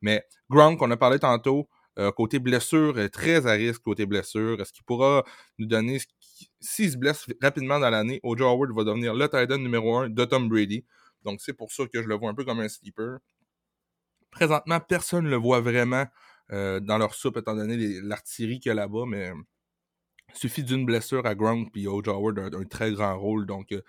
Mais 0.00 0.24
Gronk, 0.48 0.80
on 0.80 0.90
a 0.90 0.96
parlé 0.96 1.18
tantôt, 1.18 1.68
euh, 1.98 2.10
côté 2.12 2.38
blessure, 2.38 2.94
très 3.10 3.46
à 3.46 3.52
risque 3.52 3.82
côté 3.82 4.06
blessure. 4.06 4.60
Est-ce 4.60 4.72
qu'il 4.72 4.84
pourra 4.84 5.24
nous 5.58 5.66
donner. 5.66 5.98
S'il 6.60 6.90
se 6.90 6.96
blesse 6.96 7.26
rapidement 7.40 7.78
dans 7.78 7.90
l'année, 7.90 8.20
O.J. 8.22 8.42
Howard 8.42 8.72
va 8.74 8.84
devenir 8.84 9.14
le 9.14 9.28
tight 9.28 9.50
numéro 9.50 9.96
1 9.96 10.10
de 10.10 10.24
Tom 10.24 10.48
Brady. 10.48 10.84
Donc, 11.24 11.40
c'est 11.40 11.52
pour 11.52 11.70
ça 11.72 11.84
que 11.86 12.02
je 12.02 12.08
le 12.08 12.14
vois 12.14 12.30
un 12.30 12.34
peu 12.34 12.44
comme 12.44 12.60
un 12.60 12.68
sleeper. 12.68 13.18
Présentement, 14.30 14.80
personne 14.80 15.24
ne 15.24 15.30
le 15.30 15.36
voit 15.36 15.60
vraiment 15.60 16.06
dans 16.50 16.98
leur 16.98 17.14
soupe, 17.14 17.38
étant 17.38 17.54
donné 17.54 18.00
l'artillerie 18.02 18.60
qu'il 18.60 18.68
y 18.68 18.72
a 18.72 18.74
là-bas, 18.74 19.04
mais 19.06 19.32
il 20.34 20.38
suffit 20.38 20.64
d'une 20.64 20.84
blessure 20.84 21.26
à 21.26 21.34
Gronk, 21.34 21.70
puis 21.72 21.86
O.J. 21.86 22.10
Howard 22.10 22.38
a 22.38 22.58
un, 22.58 22.64
très 22.64 22.92
grand 22.92 23.18
rôle. 23.18 23.46
Donc, 23.46 23.72
euh, 23.72 23.82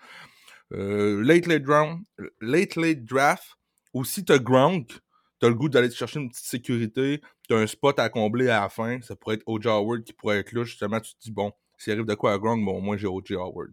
euh, 0.72 1.22
late, 1.22 1.46
late, 1.46 1.66
round, 1.66 2.04
late, 2.40 2.76
late 2.76 3.04
draft, 3.04 3.56
ou 3.92 4.04
si 4.04 4.24
tu 4.24 4.32
as 4.32 4.38
Gronk, 4.38 4.88
tu 5.40 5.46
as 5.46 5.48
le 5.48 5.54
goût 5.54 5.68
d'aller 5.68 5.88
te 5.88 5.94
chercher 5.94 6.20
une 6.20 6.28
petite 6.30 6.44
sécurité, 6.44 7.20
tu 7.48 7.54
as 7.54 7.58
un 7.58 7.66
spot 7.66 7.98
à 7.98 8.08
combler 8.08 8.48
à 8.48 8.60
la 8.60 8.68
fin, 8.68 9.00
ça 9.02 9.16
pourrait 9.16 9.36
être 9.36 9.44
O.J. 9.46 9.68
Howard 9.68 10.04
qui 10.04 10.12
pourrait 10.12 10.38
être 10.38 10.52
là, 10.52 10.64
justement, 10.64 11.00
tu 11.00 11.14
te 11.14 11.20
dis, 11.20 11.32
bon, 11.32 11.52
s'il 11.78 11.92
arrive 11.92 12.06
de 12.06 12.14
quoi 12.14 12.32
à 12.32 12.38
Gronk, 12.38 12.64
bon, 12.64 12.78
au 12.78 12.80
moins 12.80 12.96
j'ai 12.96 13.06
O.J. 13.06 13.34
Howard. 13.34 13.72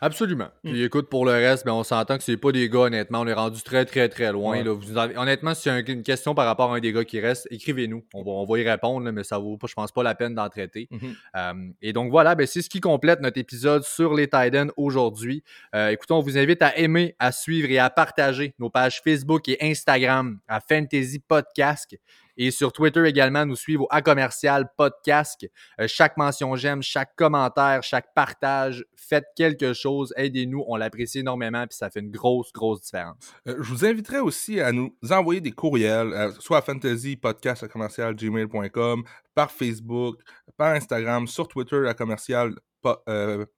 Absolument. 0.00 0.48
Mm. 0.62 0.70
Puis 0.70 0.82
écoute, 0.82 1.08
pour 1.08 1.24
le 1.24 1.32
reste, 1.32 1.64
ben, 1.64 1.72
on 1.72 1.82
s'entend 1.82 2.18
que 2.18 2.22
c'est 2.22 2.36
pas 2.36 2.52
des 2.52 2.68
gars, 2.68 2.80
honnêtement. 2.80 3.20
On 3.20 3.26
est 3.26 3.32
rendu 3.32 3.62
très, 3.62 3.84
très, 3.84 4.08
très 4.08 4.30
loin. 4.30 4.62
Là. 4.62 4.72
Vous 4.72 4.98
Honnêtement, 4.98 5.54
si 5.54 5.68
y 5.68 5.90
une 5.90 6.02
question 6.02 6.34
par 6.34 6.46
rapport 6.46 6.72
à 6.72 6.76
un 6.76 6.80
des 6.80 6.92
gars 6.92 7.04
qui 7.04 7.18
reste, 7.18 7.48
écrivez-nous. 7.50 8.04
On 8.12 8.22
va, 8.22 8.30
on 8.30 8.44
va 8.44 8.58
y 8.58 8.68
répondre, 8.68 9.10
mais 9.10 9.24
ça 9.24 9.38
vaut 9.38 9.56
pas, 9.56 9.66
je 9.66 9.74
pense 9.74 9.92
pas 9.92 10.02
la 10.02 10.14
peine 10.14 10.34
d'en 10.34 10.48
traiter. 10.48 10.88
Mm-hmm. 10.90 11.14
Euh, 11.36 11.72
et 11.80 11.92
donc 11.92 12.10
voilà, 12.10 12.34
ben, 12.34 12.46
c'est 12.46 12.62
ce 12.62 12.68
qui 12.68 12.80
complète 12.80 13.20
notre 13.20 13.38
épisode 13.38 13.84
sur 13.84 14.14
les 14.14 14.26
Titans 14.26 14.70
aujourd'hui. 14.76 15.42
Euh, 15.74 15.88
écoutez, 15.88 16.12
on 16.12 16.20
vous 16.20 16.36
invite 16.36 16.62
à 16.62 16.76
aimer, 16.76 17.14
à 17.18 17.32
suivre 17.32 17.70
et 17.70 17.78
à 17.78 17.88
partager 17.88 18.54
nos 18.58 18.68
pages 18.68 19.00
Facebook 19.02 19.48
et 19.48 19.56
Instagram 19.62 20.38
à 20.46 20.60
Fantasy 20.60 21.20
Podcast. 21.20 21.96
Et 22.36 22.50
sur 22.50 22.72
Twitter 22.72 23.04
également, 23.06 23.46
nous 23.46 23.54
suivre 23.56 23.84
au 23.84 23.88
A 23.90 24.02
commercial 24.02 24.68
podcast. 24.76 25.46
Euh, 25.80 25.86
chaque 25.88 26.16
mention 26.16 26.56
j'aime, 26.56 26.82
chaque 26.82 27.14
commentaire, 27.16 27.82
chaque 27.82 28.12
partage, 28.14 28.84
faites 28.94 29.26
quelque 29.36 29.72
chose, 29.72 30.12
aidez-nous, 30.16 30.64
on 30.66 30.76
l'apprécie 30.76 31.20
énormément, 31.20 31.66
puis 31.66 31.76
ça 31.76 31.88
fait 31.90 32.00
une 32.00 32.10
grosse, 32.10 32.52
grosse 32.52 32.80
différence. 32.82 33.16
Euh, 33.48 33.56
je 33.60 33.72
vous 33.72 33.84
inviterai 33.84 34.18
aussi 34.20 34.60
à 34.60 34.72
nous 34.72 34.96
envoyer 35.10 35.40
des 35.40 35.52
courriels, 35.52 36.12
euh, 36.12 36.32
soit 36.38 36.58
à 36.58 36.62
fantasypodcast.gmail.com, 36.62 39.04
par 39.34 39.50
Facebook, 39.50 40.20
par 40.56 40.74
Instagram, 40.74 41.26
sur 41.26 41.48
Twitter 41.48 41.88
à 41.88 41.94
commercial 41.94 42.54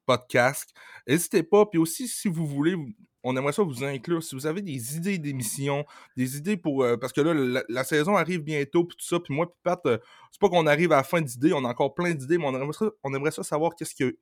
podcast. 0.06 0.70
N'hésitez 1.06 1.42
pas, 1.42 1.66
puis 1.66 1.78
aussi 1.78 2.08
si 2.08 2.28
vous 2.28 2.46
voulez 2.46 2.76
on 3.24 3.36
aimerait 3.36 3.52
ça 3.52 3.62
vous 3.62 3.84
inclure. 3.84 4.22
Si 4.22 4.34
vous 4.34 4.46
avez 4.46 4.62
des 4.62 4.96
idées 4.96 5.18
d'émissions, 5.18 5.84
des 6.16 6.36
idées 6.36 6.56
pour. 6.56 6.82
Euh, 6.82 6.96
parce 6.96 7.12
que 7.12 7.20
là, 7.20 7.62
la, 7.68 7.84
saison 7.84 8.16
arrive 8.16 8.42
bientôt, 8.42 8.84
puis 8.84 8.96
tout 8.96 9.06
ça. 9.06 9.20
Puis 9.20 9.34
moi, 9.34 9.46
puis 9.46 9.58
Pat, 9.62 9.80
euh, 9.86 9.98
c'est 10.30 10.40
pas 10.40 10.48
qu'on 10.48 10.66
arrive 10.66 10.92
à 10.92 10.96
la 10.96 11.02
fin 11.02 11.20
d'idées, 11.20 11.52
on 11.52 11.64
a 11.64 11.68
encore 11.68 11.94
plein 11.94 12.14
d'idées, 12.14 12.38
mais 12.38 12.46
on 12.46 13.14
aimerait 13.14 13.30
ça, 13.30 13.42
savoir 13.42 13.74
qu'est-ce 13.74 13.94
que. 13.94 14.16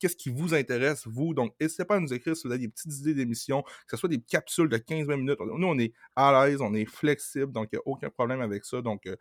Qu'est-ce 0.00 0.16
qui 0.16 0.30
vous 0.30 0.52
intéresse, 0.52 1.06
vous? 1.06 1.32
Donc, 1.32 1.54
n'hésitez 1.60 1.84
pas 1.84 1.96
à 1.96 2.00
nous 2.00 2.12
écrire 2.12 2.36
si 2.36 2.46
vous 2.46 2.52
avez 2.52 2.66
des 2.66 2.68
petites 2.68 2.92
idées 2.98 3.14
d'émissions, 3.14 3.62
que 3.62 3.90
ce 3.92 3.96
soit 3.96 4.08
des 4.08 4.20
capsules 4.20 4.68
de 4.68 4.76
15-20 4.76 5.16
minutes. 5.16 5.38
Nous, 5.40 5.66
on 5.66 5.78
est 5.78 5.92
à 6.16 6.44
l'aise, 6.44 6.60
on 6.60 6.74
est 6.74 6.86
flexible, 6.86 7.52
donc 7.52 7.68
il 7.72 7.76
n'y 7.76 7.78
a 7.78 7.82
aucun 7.86 8.10
problème 8.10 8.40
avec 8.40 8.64
ça. 8.64 8.82
Donc, 8.82 9.06
euh, 9.06 9.16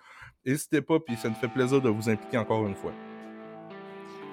n'hésitez 0.45 0.81
pas, 0.81 0.99
puis 0.99 1.15
ça 1.17 1.29
nous 1.29 1.35
fait 1.35 1.49
plaisir 1.49 1.81
de 1.81 1.89
vous 1.89 2.09
impliquer 2.09 2.39
encore 2.39 2.65
une 2.65 2.75
fois. 2.75 2.93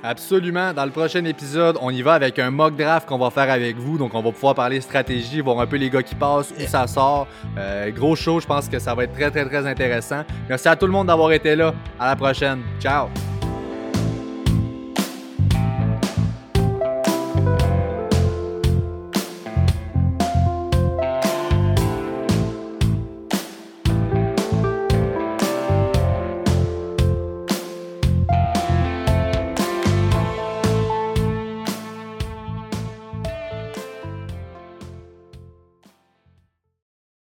Absolument. 0.07 0.72
Dans 0.72 0.84
le 0.84 0.92
prochain 0.92 1.24
épisode, 1.24 1.76
on 1.80 1.90
y 1.90 2.00
va 2.00 2.14
avec 2.14 2.38
un 2.38 2.52
mock 2.52 2.76
draft 2.76 3.09
qu'on 3.09 3.18
va 3.18 3.30
faire 3.30 3.50
avec 3.50 3.76
vous. 3.76 3.98
Donc, 3.98 4.14
on 4.14 4.22
va 4.22 4.30
pouvoir 4.30 4.54
parler 4.54 4.80
stratégie, 4.80 5.40
voir 5.40 5.59
un 5.59 5.66
peu 5.66 5.76
les 5.76 5.90
gars 5.90 6.02
qui 6.02 6.14
passent, 6.14 6.52
où 6.57 6.62
ça 6.62 6.86
sort. 6.86 7.26
Euh, 7.59 7.90
gros 7.90 8.14
show, 8.14 8.38
je 8.38 8.46
pense 8.46 8.68
que 8.68 8.78
ça 8.78 8.94
va 8.94 9.02
être 9.04 9.14
très, 9.14 9.32
très, 9.32 9.44
très 9.44 9.66
intéressant. 9.66 10.22
Merci 10.48 10.68
à 10.68 10.76
tout 10.76 10.86
le 10.86 10.92
monde 10.92 11.09
d'avoir 11.09 11.32
été 11.32 11.57
là. 11.57 11.74
À 11.98 12.07
la 12.07 12.14
prochaine. 12.14 12.62
Ciao. 12.78 13.09